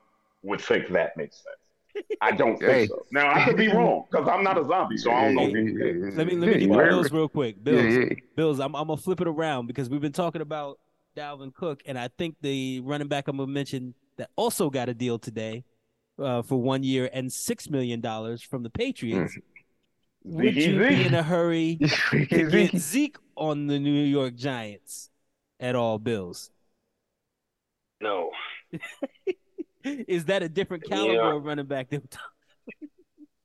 would 0.43 0.61
think 0.61 0.89
that 0.89 1.17
makes 1.17 1.37
sense. 1.37 1.55
I 2.21 2.31
don't 2.31 2.57
think 2.57 2.71
Hey. 2.71 2.87
so. 2.87 3.05
Now 3.11 3.33
I 3.33 3.45
could 3.45 3.57
be 3.57 3.67
wrong 3.69 4.05
because 4.09 4.27
I'm 4.27 4.43
not 4.43 4.57
a 4.57 4.65
zombie, 4.65 4.97
so 4.97 5.11
I 5.11 5.25
don't 5.25 5.35
know. 5.35 5.41
Yeah, 5.43 5.47
anything. 5.59 5.77
yeah, 5.77 5.85
yeah, 6.09 6.15
Let 6.15 6.27
me 6.27 6.35
let 6.35 6.39
me 6.39 6.47
yeah, 6.47 6.53
give 6.59 6.61
you. 6.69 6.75
Bills 6.77 7.11
real 7.11 7.27
quick. 7.29 7.63
Bills, 7.63 7.83
Yeah, 7.83 7.99
yeah. 8.09 8.15
Bills. 8.35 8.59
I'm 8.59 8.75
I'm 8.75 8.87
gonna 8.87 8.97
flip 8.97 9.21
it 9.21 9.27
around 9.27 9.67
because 9.67 9.89
we've 9.89 10.01
been 10.01 10.11
talking 10.11 10.41
about 10.41 10.79
Dalvin 11.17 11.53
Cook, 11.53 11.81
and 11.85 11.97
I 11.97 12.09
think 12.17 12.35
the 12.41 12.81
running 12.81 13.07
back 13.07 13.27
I'm 13.27 13.37
gonna 13.37 13.51
mention 13.51 13.93
that 14.17 14.29
also 14.35 14.69
got 14.69 14.89
a 14.89 14.93
deal 14.93 15.19
today 15.19 15.63
uh, 16.19 16.41
for 16.41 16.61
one 16.61 16.83
year 16.83 17.09
and 17.13 17.31
six 17.31 17.69
million 17.69 18.01
dollars 18.01 18.41
from 18.41 18.63
the 18.63 18.69
Patriots. 18.69 19.37
Would 20.23 20.55
you 20.55 20.79
be 20.79 21.05
in 21.05 21.13
a 21.13 21.21
hurry 21.23 21.77
to 22.11 22.25
get 22.49 22.75
Zeke 22.77 23.17
on 23.35 23.67
the 23.67 23.77
New 23.79 24.03
York 24.03 24.35
Giants 24.35 25.09
at 25.59 25.75
all, 25.75 25.99
Bills? 25.99 26.49
No. 28.01 28.31
Is 30.07 30.25
that 30.25 30.43
a 30.43 30.49
different 30.49 30.83
caliber 30.87 31.13
Yeah. 31.13 31.35
of 31.35 31.43
running 31.43 31.65
back? 31.65 31.89
Than 31.89 32.01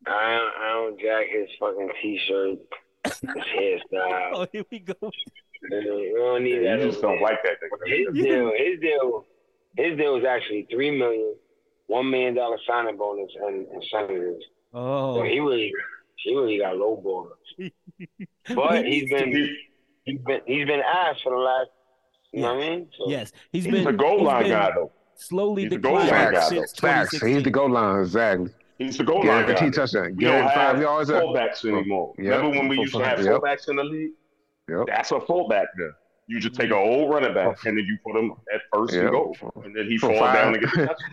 I 0.07 0.37
don't, 0.39 0.53
I 0.63 0.73
don't 0.73 1.01
jack 1.01 1.27
his 1.31 1.49
fucking 1.61 1.91
t-shirt, 2.03 2.59
his 3.05 3.21
hairstyle. 3.23 4.31
oh, 4.35 4.47
here 4.53 4.65
we 4.71 4.79
go. 4.81 4.95
We 5.71 6.13
don't 6.17 6.43
need 6.45 6.63
Yeah, 6.63 6.77
that. 6.77 6.85
you 6.85 6.91
just 6.91 7.03
don't 7.03 7.17
there. 7.17 7.23
like 7.23 7.39
that 7.45 7.57
His 7.87 8.07
deal, 8.15 8.53
his 8.57 8.81
deal, 8.81 9.27
his 9.77 9.97
deal 9.99 10.15
was 10.15 10.25
actually 10.25 10.67
three 10.71 10.91
million, 10.91 11.35
one 11.87 12.11
million 12.11 12.35
dollar 12.35 12.57
signing 12.67 12.97
bonus 12.97 13.31
and 13.43 13.67
incentives. 13.75 14.43
Oh. 14.73 15.17
So 15.17 15.21
Oh, 15.21 15.25
he 15.25 15.39
really, 15.39 15.73
he 16.17 16.35
really 16.35 16.59
got 16.59 16.77
low 16.77 16.97
ball. 16.97 17.29
But 18.55 18.85
he's 18.87 19.11
been, 19.11 19.33
He- 19.33 19.57
he's 20.05 20.21
been, 20.23 20.41
he's 20.47 20.67
been 20.67 20.81
asked 20.81 21.23
for 21.23 21.31
the 21.33 21.39
last. 21.39 21.69
You 22.33 22.43
know 22.43 22.55
what 22.55 22.65
I 22.65 22.71
mean? 22.71 22.89
So, 22.97 23.11
yes, 23.11 23.33
he's 23.53 23.65
He's 23.65 23.75
been 23.75 23.87
a 23.89 23.93
goal 23.93 24.23
line 24.23 24.45
been 24.45 24.53
guy 24.53 24.71
though. 24.75 24.93
Slowly 25.21 25.65
He's 25.65 25.73
a 25.73 25.79
goal 25.79 26.01
declining 26.01 26.25
line 26.25 26.33
guy, 26.35 26.49
since 26.49 26.73
Facts. 26.73 27.21
He's 27.21 27.43
the 27.43 27.51
goal 27.51 27.71
line, 27.71 28.01
exactly. 28.01 28.51
He's 28.79 28.97
the 28.97 29.05
goal 29.05 29.19
line 29.19 29.27
guy. 29.27 29.53
Guaranteed 29.53 29.75
touchdown. 29.75 30.17
We 30.17 30.25
don't 30.25 30.33
Guaranteed 30.33 30.55
five 30.55 30.77
have 30.77 30.81
yards. 30.81 31.11
up. 31.11 31.65
anymore. 31.65 32.15
Yep. 32.19 32.27
Remember 32.27 32.59
when 32.59 32.69
we 32.69 32.79
used 32.79 32.95
to 32.95 33.05
have 33.05 33.23
Yep. 33.23 33.41
fullbacks 33.41 33.69
in 33.69 33.77
the 33.77 33.85
league? 33.85 34.13
Yep. 34.69 34.87
That's 34.87 35.11
a 35.13 35.21
fullback 35.21 35.69
there. 35.77 35.97
You 36.27 36.41
just 36.41 36.55
take 36.55 36.71
an 36.71 36.77
old 36.77 37.11
running 37.13 37.35
back 37.35 37.65
and 37.67 37.77
then 37.77 37.85
you 37.85 37.99
put 38.07 38.17
him 38.19 38.33
at 38.55 38.61
first 38.73 38.95
Yep. 38.95 39.03
and 39.03 39.13
go, 39.13 39.35
and 39.65 39.77
then 39.77 39.87
he 39.87 39.99
falls 39.99 40.19
fall 40.19 40.33
down 40.33 40.55
and 40.55 40.63
gets 40.63 40.77
the 40.77 40.87
touchdown. 40.87 41.11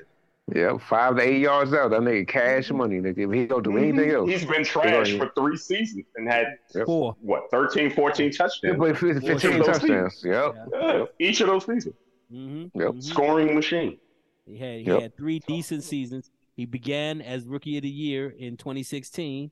Yeah, 0.55 0.77
five 0.77 1.17
to 1.17 1.21
eight 1.23 1.41
yards 1.41 1.73
out. 1.73 1.91
That 1.91 2.01
nigga 2.01 2.25
cash 2.25 2.67
mm-hmm. 2.67 2.77
money, 2.77 3.01
nigga. 3.01 3.17
If 3.17 3.31
he 3.33 3.45
don't 3.47 3.63
do 3.63 3.71
mm-hmm. 3.71 3.79
anything 3.79 4.11
else. 4.11 4.29
He's 4.29 4.45
been 4.45 4.63
trash 4.63 5.17
for 5.17 5.29
three 5.35 5.57
seasons 5.57 6.05
and 6.15 6.31
had 6.31 6.57
Four. 6.85 7.17
what 7.19 7.51
13, 7.51 7.91
14 7.91 8.25
Yeah, 8.25 8.37
touchdowns. 8.37 8.77
but 8.77 8.97
15 8.97 9.29
Each 9.29 9.43
of 9.43 9.53
those 9.53 9.65
touchdowns. 9.65 10.23
Yep. 10.23 10.55
Yeah, 10.71 11.05
each 11.19 11.41
of 11.41 11.47
those 11.47 11.65
seasons, 11.65 11.95
Mm-hmm. 12.31 12.79
Yep. 12.79 13.01
scoring 13.01 13.55
machine. 13.55 13.97
He 14.45 14.57
had 14.57 14.79
he 14.79 14.85
Yep. 14.85 15.01
had 15.01 15.17
three 15.17 15.39
decent 15.39 15.83
seasons. 15.83 16.29
He 16.55 16.65
began 16.65 17.21
as 17.21 17.45
rookie 17.47 17.77
of 17.77 17.83
the 17.83 17.89
year 17.89 18.29
in 18.29 18.57
2016, 18.57 19.51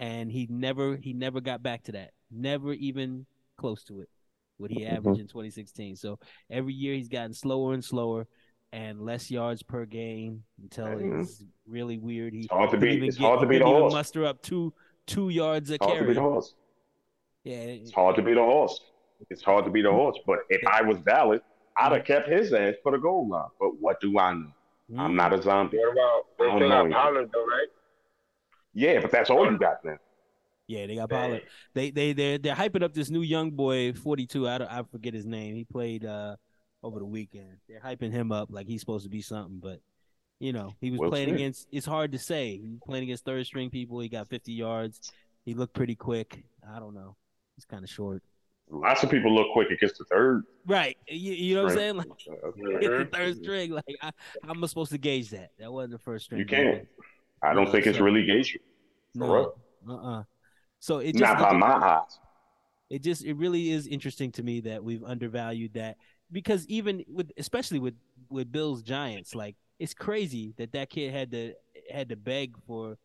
and 0.00 0.30
he 0.30 0.46
never 0.50 0.96
he 0.96 1.12
never 1.12 1.40
got 1.40 1.62
back 1.62 1.84
to 1.84 1.92
that. 1.92 2.12
Never 2.30 2.72
even 2.72 3.26
close 3.56 3.84
to 3.84 4.00
it. 4.00 4.08
What 4.58 4.70
he 4.70 4.80
Mm-hmm. 4.80 4.96
averaged 4.96 5.20
in 5.20 5.26
2016. 5.28 5.96
So 5.96 6.18
every 6.50 6.74
year 6.74 6.94
he's 6.94 7.08
gotten 7.08 7.32
slower 7.34 7.74
and 7.74 7.84
slower, 7.84 8.26
and 8.72 9.00
less 9.00 9.30
yards 9.30 9.62
per 9.62 9.84
game 9.84 10.44
until 10.62 10.86
Mhm. 10.86 11.22
it's 11.22 11.42
really 11.66 11.98
weird. 11.98 12.32
He 12.34 12.40
It's 12.40 12.50
hard 12.50 12.70
to 12.70 12.76
beat. 12.76 12.92
even 12.94 13.08
It's 13.08 13.16
get- 13.18 13.24
hard 13.26 13.40
to 13.40 13.46
beat 13.46 13.62
a 13.62 13.66
horse. 13.66 13.92
Muster 13.92 14.24
up 14.24 14.42
two 14.42 14.72
two 15.06 15.28
yards 15.28 15.70
a 15.70 15.74
It's 15.74 15.84
hard 15.84 15.94
to 15.94 16.00
carry. 16.00 16.14
beat 16.14 16.18
a 16.18 16.22
horse. 16.22 16.54
Yeah, 17.44 17.54
It's 17.56 17.92
hard 17.92 18.16
to 18.16 18.22
beat 18.22 18.36
a 18.36 18.42
horse. 18.42 18.80
It's 19.30 19.42
hard 19.42 19.64
to 19.66 19.70
beat 19.70 19.84
a 19.84 19.92
horse. 19.92 20.18
But 20.26 20.40
if 20.48 20.66
I 20.66 20.82
was 20.82 20.98
Dallas, 21.00 21.40
I'd 21.76 21.92
have 21.92 22.04
kept 22.04 22.28
his 22.28 22.52
ass 22.52 22.74
for 22.82 22.92
the 22.92 22.98
goal 22.98 23.28
line. 23.28 23.48
But 23.58 23.80
what 23.80 24.00
do 24.00 24.18
I 24.18 24.32
know? 24.34 24.50
I'm 24.98 25.16
not 25.16 25.32
a 25.32 25.42
zombie. 25.42 25.78
what 25.78 25.92
about 25.92 26.24
they 26.38 26.44
I 26.44 26.48
don't 26.48 26.58
still 26.58 26.68
know 26.68 26.88
got. 26.88 27.02
Pollard 27.04 27.30
though, 27.32 27.46
right? 27.46 27.66
Yeah, 28.74 29.00
but 29.00 29.10
that's 29.10 29.30
all 29.30 29.50
you 29.50 29.58
got 29.58 29.84
now. 29.84 29.96
Yeah, 30.66 30.86
they 30.86 30.94
got 30.96 31.10
Pollard. 31.10 31.42
They 31.74 31.90
they 31.90 32.12
they 32.12 32.36
they're 32.38 32.54
hyping 32.54 32.82
up 32.82 32.92
this 32.94 33.10
new 33.10 33.22
young 33.22 33.50
boy, 33.50 33.92
42. 33.92 34.48
I 34.48 34.58
don't, 34.58 34.70
I 34.70 34.82
forget 34.90 35.14
his 35.14 35.26
name. 35.26 35.54
He 35.54 35.64
played 35.64 36.04
uh 36.04 36.36
over 36.82 36.98
the 36.98 37.04
weekend. 37.06 37.56
They're 37.68 37.80
hyping 37.80 38.12
him 38.12 38.30
up 38.30 38.48
like 38.50 38.66
he's 38.66 38.80
supposed 38.80 39.04
to 39.04 39.10
be 39.10 39.22
something, 39.22 39.58
but 39.60 39.80
you 40.40 40.52
know 40.52 40.74
he 40.80 40.90
was 40.90 41.00
Will 41.00 41.10
playing 41.10 41.28
Smith. 41.28 41.36
against. 41.40 41.68
It's 41.72 41.86
hard 41.86 42.12
to 42.12 42.18
say. 42.18 42.58
He 42.58 42.68
was 42.70 42.80
playing 42.86 43.04
against 43.04 43.24
third 43.24 43.46
string 43.46 43.70
people. 43.70 44.00
He 44.00 44.08
got 44.08 44.28
50 44.28 44.52
yards. 44.52 45.12
He 45.44 45.54
looked 45.54 45.74
pretty 45.74 45.94
quick. 45.94 46.44
I 46.70 46.78
don't 46.78 46.94
know. 46.94 47.16
He's 47.56 47.64
kind 47.64 47.84
of 47.84 47.90
short. 47.90 48.22
Lots 48.70 49.02
of 49.02 49.10
people 49.10 49.32
look 49.34 49.52
quick 49.52 49.70
against 49.70 49.98
the 49.98 50.04
third. 50.04 50.44
Right. 50.66 50.96
You, 51.08 51.32
you 51.32 51.54
know 51.54 51.64
what 51.64 51.72
I'm 51.72 51.78
saying? 51.78 51.96
Like 51.96 52.08
Uh, 52.10 52.48
it's 52.56 52.86
the 52.88 53.08
third 53.12 53.36
string. 53.36 53.70
Like 53.72 53.84
I, 54.02 54.10
how 54.42 54.50
am 54.50 54.64
I 54.64 54.66
supposed 54.66 54.90
to 54.92 54.98
gauge 54.98 55.30
that? 55.30 55.50
That 55.58 55.72
wasn't 55.72 55.92
the 55.92 55.98
first 55.98 56.24
string. 56.26 56.38
You 56.40 56.46
can't. 56.46 56.86
I 57.42 57.52
don't 57.52 57.66
Yeah, 57.66 57.72
think 57.72 57.86
it's 57.86 57.98
so- 57.98 58.04
really 58.04 58.24
gauged. 58.24 58.58
No. 59.14 59.54
Uh-uh. 59.88 60.22
So 60.80 60.98
it 60.98 61.12
just 61.12 61.20
Not 61.22 61.38
by 61.38 61.52
my 61.56 61.72
eyes. 61.74 62.18
it 62.90 63.02
just 63.02 63.24
it 63.24 63.34
really 63.34 63.70
is 63.70 63.86
interesting 63.86 64.32
to 64.32 64.42
me 64.42 64.60
that 64.62 64.82
we've 64.82 65.04
undervalued 65.04 65.74
that 65.74 65.96
because 66.32 66.66
even 66.66 67.04
with 67.08 67.30
especially 67.36 67.78
with 67.78 67.94
with 68.30 68.50
Bills 68.50 68.82
Giants 68.82 69.34
like 69.34 69.56
it's 69.78 69.94
crazy 69.94 70.52
that 70.56 70.72
that 70.72 70.90
kid 70.90 71.12
had 71.12 71.30
to 71.32 71.52
had 71.92 72.08
to 72.08 72.16
beg 72.16 72.56
for 72.66 72.98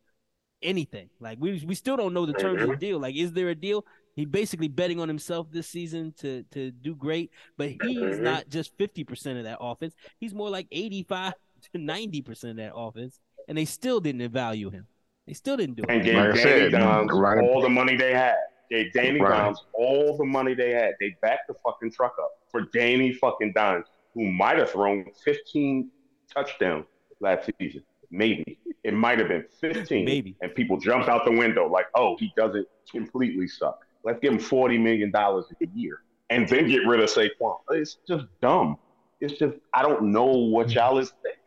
anything 0.61 1.09
like 1.21 1.37
we 1.39 1.63
we 1.65 1.73
still 1.75 1.95
don't 1.95 2.13
know 2.13 2.25
the 2.25 2.33
terms 2.33 2.61
of 2.61 2.67
the 2.69 2.75
deal 2.75 2.99
like 2.99 3.15
is 3.15 3.31
there 3.31 3.49
a 3.49 3.55
deal 3.55 3.85
He 4.15 4.25
basically 4.25 4.67
betting 4.67 4.99
on 4.99 5.07
himself 5.07 5.47
this 5.51 5.67
season 5.67 6.13
to 6.19 6.43
to 6.51 6.71
do 6.71 6.95
great, 6.95 7.31
but 7.57 7.69
he's 7.83 8.19
not 8.19 8.49
just 8.49 8.75
fifty 8.77 9.03
percent 9.03 9.37
of 9.37 9.45
that 9.45 9.57
offense. 9.61 9.93
He's 10.19 10.33
more 10.33 10.49
like 10.49 10.67
eighty 10.71 11.03
five 11.03 11.33
to 11.73 11.79
ninety 11.79 12.21
percent 12.21 12.51
of 12.51 12.57
that 12.57 12.73
offense, 12.75 13.19
and 13.47 13.57
they 13.57 13.65
still 13.65 13.99
didn't 14.01 14.29
value 14.31 14.69
him. 14.69 14.87
They 15.25 15.33
still 15.33 15.55
didn't 15.57 15.75
do 15.75 15.83
And 15.87 16.01
it. 16.01 16.05
gave 16.05 16.15
Like 16.15 16.33
Danny 16.33 16.41
said, 16.41 16.71
Dimes 16.71 17.11
right- 17.13 17.39
all 17.43 17.61
the 17.61 17.69
money 17.69 17.95
they 17.95 18.13
had. 18.13 18.35
Gave 18.71 18.91
Danny 18.93 19.19
Right. 19.21 19.37
Dimes 19.37 19.63
all 19.73 20.17
the 20.17 20.25
money 20.25 20.53
they 20.53 20.71
had. 20.71 20.93
They 20.99 21.15
backed 21.21 21.47
the 21.47 21.55
fucking 21.65 21.91
truck 21.91 22.15
up 22.19 22.31
for 22.51 22.61
Danny 22.73 23.13
fucking 23.13 23.53
Dimes, 23.53 23.85
who 24.13 24.25
might 24.31 24.57
have 24.57 24.69
thrown 24.71 25.05
15 25.23 25.89
touchdowns 26.33 26.85
last 27.19 27.49
season. 27.59 27.83
Maybe. 28.11 28.59
It 28.83 28.93
might 28.93 29.17
have 29.19 29.27
been 29.27 29.45
15. 29.61 30.03
Maybe. 30.05 30.35
And 30.41 30.53
people 30.53 30.79
jumped 30.79 31.09
out 31.09 31.25
the 31.25 31.31
window 31.31 31.67
like, 31.67 31.85
oh, 31.95 32.15
he 32.19 32.31
doesn't 32.37 32.67
completely 32.91 33.47
suck. 33.47 33.79
Let's 34.03 34.19
give 34.19 34.33
him 34.33 34.39
$40 34.39 34.79
million 34.81 35.11
a 35.15 35.43
year 35.75 36.01
and 36.29 36.47
then 36.47 36.67
get 36.67 36.85
rid 36.87 37.01
of 37.01 37.09
Saquon. 37.09 37.57
It's 37.71 37.97
just 38.07 38.25
dumb. 38.41 38.77
It's 39.19 39.37
just, 39.37 39.55
I 39.73 39.81
don't 39.81 40.11
know 40.11 40.25
what 40.25 40.67
mm. 40.67 40.75
y'all 40.75 40.97
is 40.99 41.11
thinking. 41.21 41.39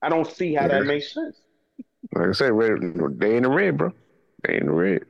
I 0.00 0.08
don't 0.08 0.30
see 0.30 0.54
how 0.54 0.68
that 0.68 0.84
makes 0.84 1.12
sense. 1.12 1.40
Like 2.14 2.28
I 2.28 2.32
said, 2.32 2.52
red, 2.52 2.80
they 3.18 3.36
in 3.36 3.42
the 3.42 3.50
red, 3.50 3.76
bro. 3.76 3.92
They 4.44 4.56
in 4.56 4.66
the 4.66 4.72
red. 4.72 5.02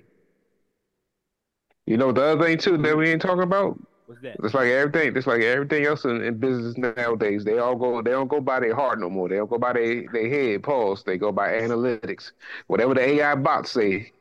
You 1.87 1.97
know 1.97 2.13
the 2.13 2.23
other 2.23 2.45
thing 2.45 2.59
too 2.59 2.77
that 2.79 2.97
we 2.97 3.11
ain't 3.11 3.23
talking 3.23 3.43
about. 3.43 3.79
What's 4.07 4.23
that? 4.23 4.41
Just 4.43 4.55
like 4.55 4.69
everything, 4.69 5.15
It's 5.17 5.27
like 5.27 5.43
everything 5.43 5.85
else 5.85 6.05
in, 6.05 6.23
in 6.23 6.39
business 6.39 6.77
nowadays, 6.79 7.45
they 7.45 7.59
all 7.59 7.77
go. 7.77 8.01
They 8.03 8.11
don't 8.11 8.29
go 8.29 8.41
by 8.41 8.61
their 8.61 8.75
heart 8.75 8.99
no 8.99 9.11
more. 9.11 9.29
They 9.29 9.37
don't 9.37 9.51
go 9.51 9.59
by 9.59 9.75
their 9.75 10.05
their 10.13 10.29
head. 10.29 10.63
Pause. 10.63 11.05
They 11.05 11.19
go 11.19 11.31
by 11.31 11.49
analytics. 11.53 12.33
Whatever 12.67 12.95
the 12.95 13.03
AI 13.03 13.35
bots 13.35 13.71
say, 13.71 14.13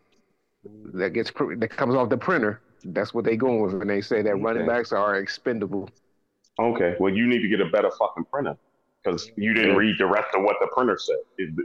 that 0.93 1.11
gets 1.11 1.31
that 1.31 1.69
comes 1.69 1.95
off 1.95 2.09
the 2.09 2.17
printer. 2.17 2.61
That's 2.85 3.13
what 3.13 3.25
they 3.25 3.35
going 3.35 3.61
with, 3.61 3.73
and 3.73 3.89
they 3.89 4.01
say 4.01 4.21
that 4.21 4.35
running 4.35 4.65
backs 4.67 4.91
are 4.91 5.15
expendable. 5.15 5.89
Okay, 6.59 6.95
well, 6.99 7.13
you 7.13 7.27
need 7.27 7.41
to 7.41 7.47
get 7.47 7.59
a 7.61 7.65
better 7.65 7.91
fucking 7.91 8.25
printer 8.31 8.57
because 9.03 9.29
you 9.35 9.53
didn't 9.53 9.75
read 9.75 9.95
the 9.97 10.05
rest 10.05 10.27
of 10.33 10.43
what 10.43 10.57
the 10.59 10.67
printer 10.67 10.97
said. 10.97 11.17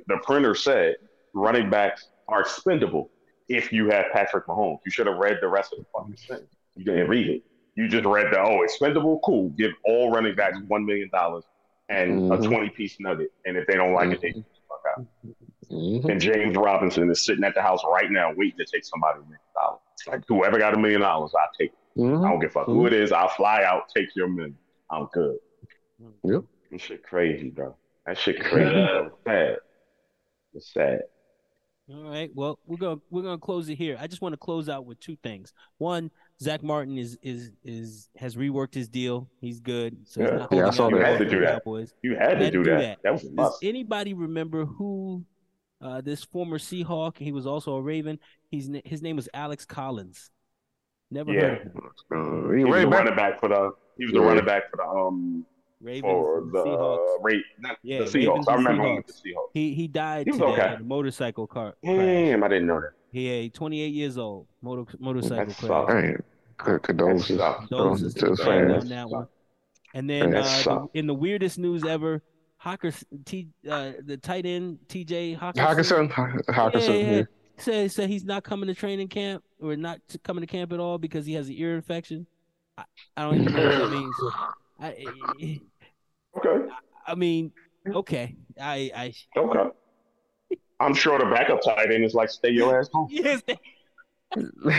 The 0.07 0.19
printer 0.23 0.55
said 0.55 0.97
running 1.35 1.71
backs 1.71 2.09
are 2.29 2.41
expendable 2.41 3.11
if 3.49 3.73
you 3.73 3.91
have 3.91 4.07
Patrick 4.13 4.47
Mahomes. 4.47 4.79
You 4.85 4.91
should 4.91 5.07
have 5.07 5.17
read 5.17 5.39
the 5.41 5.49
rest 5.49 5.73
of 5.73 5.81
the 5.81 5.85
fucking 5.97 6.17
thing. 6.17 6.47
You 6.77 6.85
didn't 6.85 7.09
read 7.09 7.29
it. 7.29 7.43
You 7.75 7.89
just 7.89 8.05
read 8.05 8.27
the 8.33 8.41
oh, 8.41 8.63
expendable, 8.63 9.21
cool. 9.25 9.49
Give 9.51 9.73
all 9.85 10.11
running 10.11 10.35
backs 10.35 10.59
one 10.69 10.85
million 10.85 11.09
dollars 11.11 11.45
and 11.89 12.33
a 12.33 12.37
Mhm. 12.37 12.47
twenty 12.49 12.69
piece 12.71 12.99
nugget, 13.01 13.33
and 13.47 13.57
if 13.57 13.67
they 13.67 13.75
don't 13.75 13.93
like 13.93 14.11
it, 14.11 14.21
they 14.21 14.33
the 14.33 14.45
fuck 14.69 14.83
out. 14.99 15.07
Mhm. 15.73 16.05
And 16.11 16.21
James 16.21 16.57
Robinson 16.57 17.11
is 17.11 17.25
sitting 17.25 17.45
at 17.45 17.55
the 17.55 17.63
house 17.63 17.81
right 17.91 18.11
now 18.11 18.33
waiting 18.37 18.59
to 18.59 18.65
take 18.65 18.85
somebody 18.85 19.19
a 19.21 19.23
million 19.23 19.39
dollars. 19.55 19.81
Like 20.07 20.23
whoever 20.29 20.59
got 20.59 20.75
a 20.75 20.79
million 20.79 21.01
dollars, 21.01 21.33
I 21.35 21.47
take. 21.59 21.71
it. 21.73 21.79
I 21.97 22.01
Mhm. 22.01 22.23
don't 22.23 22.41
give 22.41 22.51
a 22.51 22.53
fuck 22.53 22.67
who 22.67 22.87
it 22.87 22.93
is. 22.93 23.13
I'll 23.13 23.29
fly 23.29 23.63
out, 23.65 23.89
take 23.95 24.15
your 24.17 24.29
million. 24.29 24.57
I'm 24.91 25.07
good. 25.13 25.39
Yep. 26.25 26.45
That 26.71 26.81
shit 26.81 27.03
crazy, 27.03 27.51
bro. 27.51 27.77
That 28.07 28.17
shit 28.19 28.41
crazy, 28.45 28.71
bro. 28.71 29.07
It's 29.07 29.25
sad. 29.25 29.57
It's 30.55 30.73
sad. 30.73 31.01
All 31.93 32.05
right. 32.11 32.31
Well, 32.35 32.59
we're 32.67 32.77
gonna 32.79 33.01
we're 33.11 33.23
gonna 33.23 33.39
close 33.39 33.69
it 33.69 33.75
here. 33.77 33.97
I 34.01 34.07
just 34.07 34.23
want 34.23 34.33
to 34.33 34.37
close 34.39 34.69
out 34.69 34.87
with 34.87 35.01
two 35.01 35.17
things. 35.17 35.53
One, 35.79 36.11
Zack 36.41 36.63
Martin 36.63 36.97
is 36.97 37.19
is 37.23 37.53
is 37.65 38.09
has 38.17 38.37
reworked 38.37 38.75
his 38.75 38.89
deal. 38.89 39.29
He's 39.41 39.61
good. 39.61 39.97
So 40.09 40.23
he's 40.23 40.31
Yeah. 40.31 40.37
not 40.39 40.53
Yeah, 40.53 40.67
I 40.69 40.71
saw 40.71 40.89
that. 40.89 40.97
You 40.97 41.03
had 41.05 41.19
to 41.19 41.29
do 41.29 41.41
that. 41.41 41.53
Cowboys. 41.65 41.95
You 42.03 42.17
had 42.17 42.39
to 42.39 42.45
Had 42.45 42.53
do 42.53 42.65
that. 42.65 42.99
That 43.03 43.13
was 43.13 43.23
a 43.25 43.27
Does 43.27 43.35
must. 43.35 43.65
anybody 43.65 44.15
remember 44.15 44.65
who 44.65 45.25
uh, 45.83 46.01
this 46.01 46.25
former 46.25 46.59
Seahawk? 46.59 47.19
He 47.19 47.33
was 47.33 47.47
also 47.47 47.75
a 47.77 47.83
Raven. 47.83 48.19
He's 48.51 48.71
his 48.85 49.03
name 49.03 49.17
was 49.17 49.29
Alex 49.35 49.65
Collins. 49.65 50.31
Never 51.11 51.33
Yeah. 51.33 51.41
heard 51.41 51.67
of 51.67 51.73
him. 51.75 51.83
Uh, 52.11 52.53
He 52.53 52.59
he 52.59 52.65
was 52.65 52.73
right 52.75 52.81
the 52.83 52.89
running 52.89 53.17
back 53.17 53.41
for 53.41 53.49
the. 53.49 53.73
He 53.99 54.05
was 54.07 54.15
the 54.15 54.21
Yeah. 54.21 54.27
running 54.27 54.45
back 54.45 54.71
for 54.71 54.77
the 54.79 54.85
um 54.85 55.45
Ravens, 55.81 56.03
for 56.03 56.39
and 56.39 56.53
the 56.53 56.59
Seahawks. 56.65 57.17
uh, 57.17 57.19
Ra- 57.23 57.33
not 57.59 57.77
Yeah, 57.83 57.99
the 57.99 58.05
Ravens 58.05 58.15
Seahawks. 58.15 58.49
I 58.49 58.55
and 58.55 58.65
remember 58.65 58.89
him 58.89 58.97
with 58.97 59.07
the 59.09 59.13
Seahawks. 59.13 59.27
Seahawks. 59.35 59.51
He 59.55 59.75
he 59.75 59.89
died 59.89 60.27
He 60.27 60.31
was 60.31 60.41
today 60.41 60.53
okay. 60.53 60.75
in 60.77 60.81
a 60.81 60.85
motorcycle 60.85 61.47
car 61.47 61.75
crash. 61.85 61.97
Damn, 61.99 62.45
I 62.45 62.49
didn't 62.49 62.67
know 62.69 62.81
that. 62.81 62.93
He 63.11 63.51
28 63.51 63.93
years 63.93 64.17
old. 64.17 64.47
Motor, 64.63 64.91
motorcycle 64.99 65.45
That 65.47 65.57
crash. 65.57 65.69
sucks. 65.69 65.93
Man, 65.93 66.23
c- 66.65 66.79
condolences. 66.83 67.39
That. 67.39 67.57
Condolences 67.69 68.15
to 68.15 68.21
to 68.21 68.27
the 68.31 68.37
the 68.37 68.45
family 68.45 68.73
fans. 68.75 68.85
on 68.85 68.89
that 68.91 69.09
one. 69.11 69.29
And 69.95 70.09
then 70.09 70.35
uh, 70.35 70.43
the, 70.43 70.89
in 70.95 71.07
the 71.07 71.13
weirdest 71.15 71.59
news 71.59 71.85
ever, 71.85 72.23
Hawkers, 72.63 73.03
T, 73.25 73.49
uh, 73.69 73.91
the 74.05 74.17
tight 74.17 74.47
end 74.47 74.79
TJ 74.89 75.37
Hockenson, 75.37 76.09
Hockenson, 76.09 76.11
Haw- 76.13 76.71
Hockenson. 76.71 76.89
Yeah, 76.89 76.95
yeah. 76.95 77.17
yeah. 77.17 77.23
said 77.57 77.91
said 77.91 78.09
he's 78.09 78.25
not 78.25 78.45
coming 78.45 78.69
to 78.69 78.75
training 78.75 79.09
camp 79.09 79.43
or 79.61 79.75
not 79.77 79.99
to 80.09 80.19
coming 80.19 80.43
to 80.43 80.47
camp 80.47 80.73
at 80.73 80.79
all 80.79 80.97
because 80.97 81.27
he 81.27 81.33
has 81.35 81.49
an 81.49 81.55
ear 81.57 81.75
infection. 81.75 82.25
I, 82.79 82.85
I 83.17 83.23
don't 83.23 83.41
even 83.43 83.53
know 83.53 83.69
what 83.69 83.79
that 83.79 83.91
means. 83.91 84.15
I, 84.81 85.61
Okay. 86.39 86.73
I 87.07 87.15
mean, 87.17 87.53
okay, 87.87 88.37
I 88.61 88.91
I 88.95 89.15
Okay. 89.37 89.71
I'm 90.81 90.95
sure 90.95 91.19
the 91.19 91.27
backup 91.27 91.63
tight 91.63 91.91
end 91.93 92.05
is 92.05 92.15
like, 92.15 92.31
stay 92.31 92.51
your 92.51 92.79
ass 92.79 92.89
home. 92.93 93.09
yes, 93.11 93.43
they- 93.47 93.59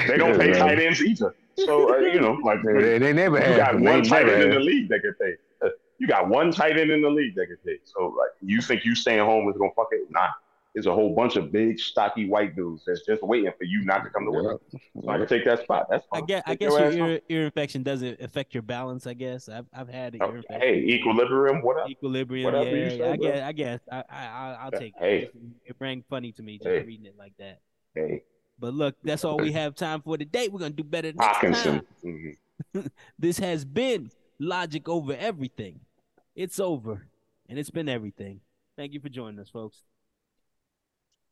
They 0.07 0.17
don't 0.17 0.39
pay 0.39 0.51
tight 0.53 0.79
ends 0.79 1.01
either. 1.01 1.35
So 1.57 1.93
uh, 1.93 1.97
you 1.99 2.19
know, 2.21 2.31
like 2.43 2.59
They, 2.63 2.73
they, 2.81 2.97
they 2.99 3.13
never 3.13 3.37
you 3.37 3.43
have. 3.43 3.57
got 3.57 3.79
one 3.79 4.03
tight 4.03 4.27
end 4.29 4.41
in 4.43 4.49
the 4.51 4.59
league 4.59 4.89
that 4.89 5.01
can 5.01 5.13
pay. 5.21 5.33
You 5.99 6.07
got 6.07 6.27
one 6.27 6.51
tight 6.51 6.77
end 6.79 6.91
in 6.91 7.01
the 7.01 7.09
league 7.09 7.35
that 7.35 7.47
can 7.47 7.57
pay. 7.65 7.79
So 7.83 8.07
like, 8.17 8.29
you 8.41 8.61
think 8.61 8.83
you 8.85 8.95
staying 8.95 9.19
home 9.25 9.47
is 9.49 9.57
gonna 9.57 9.71
fuck 9.75 9.89
it? 9.91 10.09
Nah. 10.09 10.29
There's 10.73 10.87
a 10.87 10.91
whole 10.93 11.13
bunch 11.13 11.35
of 11.35 11.51
big, 11.51 11.77
stocky 11.77 12.27
white 12.27 12.55
dudes 12.55 12.81
that's 12.87 13.05
just 13.05 13.21
waiting 13.21 13.51
for 13.55 13.63
you 13.63 13.85
not 13.85 14.03
to 14.03 14.09
come 14.09 14.25
to 14.25 14.31
work. 14.31 14.59
So 14.71 15.07
I 15.07 15.19
can 15.19 15.27
take 15.27 15.45
that 15.45 15.61
spot. 15.61 15.85
That's 15.87 16.03
I 16.11 16.21
guess 16.21 16.41
I 16.47 16.55
guess 16.55 16.71
your 16.71 16.91
your 16.91 17.07
ear, 17.09 17.19
ear 17.29 17.45
infection 17.45 17.83
doesn't 17.83 18.19
affect 18.19 18.55
your 18.55 18.63
balance. 18.63 19.05
I 19.05 19.13
guess 19.13 19.47
I've 19.49 19.67
I've 19.71 19.87
had 19.87 20.15
an 20.15 20.21
ear 20.23 20.27
Okay. 20.29 20.37
infection. 20.37 20.61
Hey, 20.61 20.79
equilibrium. 20.79 21.61
What 21.61 21.77
up? 21.77 21.89
Equilibrium, 21.91 22.45
Whatever 22.51 22.75
you 22.75 22.83
yeah, 22.85 22.89
say, 22.89 22.97
yeah, 22.97 23.11
I 23.11 23.15
guess, 23.17 23.41
I 23.43 23.51
guess, 23.51 23.79
I, 23.91 23.97
I, 24.09 24.25
I- 24.25 24.57
I'll 24.63 24.71
take 24.71 24.93
Hey. 24.97 25.17
it. 25.25 25.35
It 25.63 25.75
rang 25.79 26.03
funny 26.09 26.31
to 26.31 26.41
me 26.41 26.57
just 26.57 26.67
Hey. 26.67 26.81
reading 26.83 27.05
it 27.05 27.15
like 27.19 27.33
that. 27.37 27.59
Hey, 27.93 28.23
But 28.57 28.73
look, 28.73 28.95
that's 29.03 29.23
all 29.23 29.37
we 29.37 29.51
have 29.51 29.75
time 29.75 30.01
for 30.01 30.17
today. 30.17 30.47
We're 30.47 30.57
gonna 30.59 30.71
do 30.71 30.83
better 30.83 31.13
next 31.13 31.37
Hockenson. 31.37 31.63
time. 31.63 32.35
Mhm. 32.73 32.89
This 33.19 33.37
has 33.37 33.63
been 33.63 34.09
logic 34.43 34.89
over 34.89 35.15
everything. 35.15 35.79
It's 36.35 36.59
over, 36.59 37.07
and 37.47 37.57
it's 37.57 37.69
been 37.69 37.89
everything. 37.89 38.41
Thank 38.75 38.93
you 38.93 38.99
for 38.99 39.09
joining 39.09 39.39
us, 39.39 39.49
folks. 39.49 39.83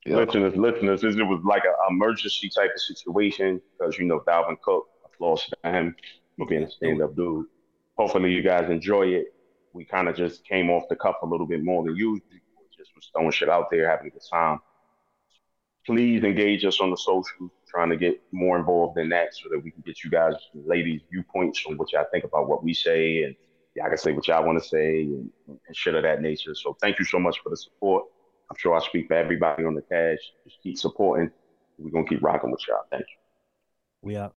Yep. 0.05 0.27
Listeners, 0.27 0.55
listeners, 0.55 1.03
it 1.03 1.23
was 1.23 1.41
like 1.43 1.63
an 1.63 1.73
emergency 1.89 2.49
type 2.49 2.71
of 2.73 2.81
situation 2.81 3.61
because 3.77 3.99
you 3.99 4.05
know 4.05 4.21
Dalvin 4.21 4.59
Cook. 4.61 4.87
Applause 5.05 5.51
to 5.63 5.69
him 5.69 5.95
for 6.37 6.47
being 6.47 6.63
a 6.63 6.71
stand-up 6.71 7.15
dude. 7.15 7.45
Hopefully, 7.95 8.31
you 8.31 8.41
guys 8.41 8.69
enjoy 8.71 9.03
it. 9.03 9.33
We 9.73 9.85
kind 9.85 10.07
of 10.07 10.15
just 10.15 10.43
came 10.45 10.71
off 10.71 10.89
the 10.89 10.95
cuff 10.95 11.17
a 11.21 11.25
little 11.27 11.45
bit 11.45 11.63
more 11.63 11.83
than 11.83 11.95
usual. 11.95 12.25
Just 12.75 12.95
was 12.95 13.09
throwing 13.13 13.31
shit 13.31 13.49
out 13.49 13.69
there, 13.69 13.87
having 13.87 14.07
a 14.07 14.09
good 14.09 14.23
time. 14.31 14.59
Please 15.85 16.23
engage 16.23 16.65
us 16.65 16.81
on 16.81 16.89
the 16.89 16.97
socials, 16.97 17.51
trying 17.71 17.89
to 17.89 17.97
get 17.97 18.21
more 18.31 18.57
involved 18.57 18.97
in 18.99 19.09
that 19.09 19.33
so 19.33 19.49
that 19.49 19.59
we 19.63 19.71
can 19.71 19.81
get 19.85 20.03
you 20.03 20.09
guys, 20.09 20.33
ladies, 20.53 21.01
viewpoints 21.11 21.63
on 21.67 21.77
what 21.77 21.91
y'all 21.91 22.05
think 22.11 22.23
about 22.23 22.47
what 22.47 22.63
we 22.63 22.73
say, 22.73 23.23
and 23.23 23.35
y'all 23.75 23.87
can 23.87 23.97
say 23.97 24.11
what 24.11 24.27
y'all 24.27 24.45
want 24.45 24.61
to 24.61 24.67
say 24.67 25.03
and, 25.03 25.29
and 25.47 25.75
shit 25.75 25.95
of 25.95 26.03
that 26.03 26.21
nature. 26.21 26.53
So 26.53 26.75
thank 26.81 26.99
you 26.99 27.05
so 27.05 27.19
much 27.19 27.39
for 27.43 27.49
the 27.49 27.57
support. 27.57 28.03
I'm 28.49 28.57
sure 28.57 28.75
I 28.75 28.79
speak 28.79 29.07
for 29.07 29.15
everybody 29.15 29.63
on 29.63 29.75
the 29.75 29.81
cash. 29.81 30.19
Just 30.43 30.61
keep 30.61 30.77
supporting. 30.77 31.31
We're 31.77 31.91
gonna 31.91 32.05
keep 32.05 32.21
rocking 32.21 32.51
with 32.51 32.61
y'all. 32.67 32.81
Thank 32.91 33.01
you. 33.01 33.15
We 34.03 34.17
out. 34.17 34.29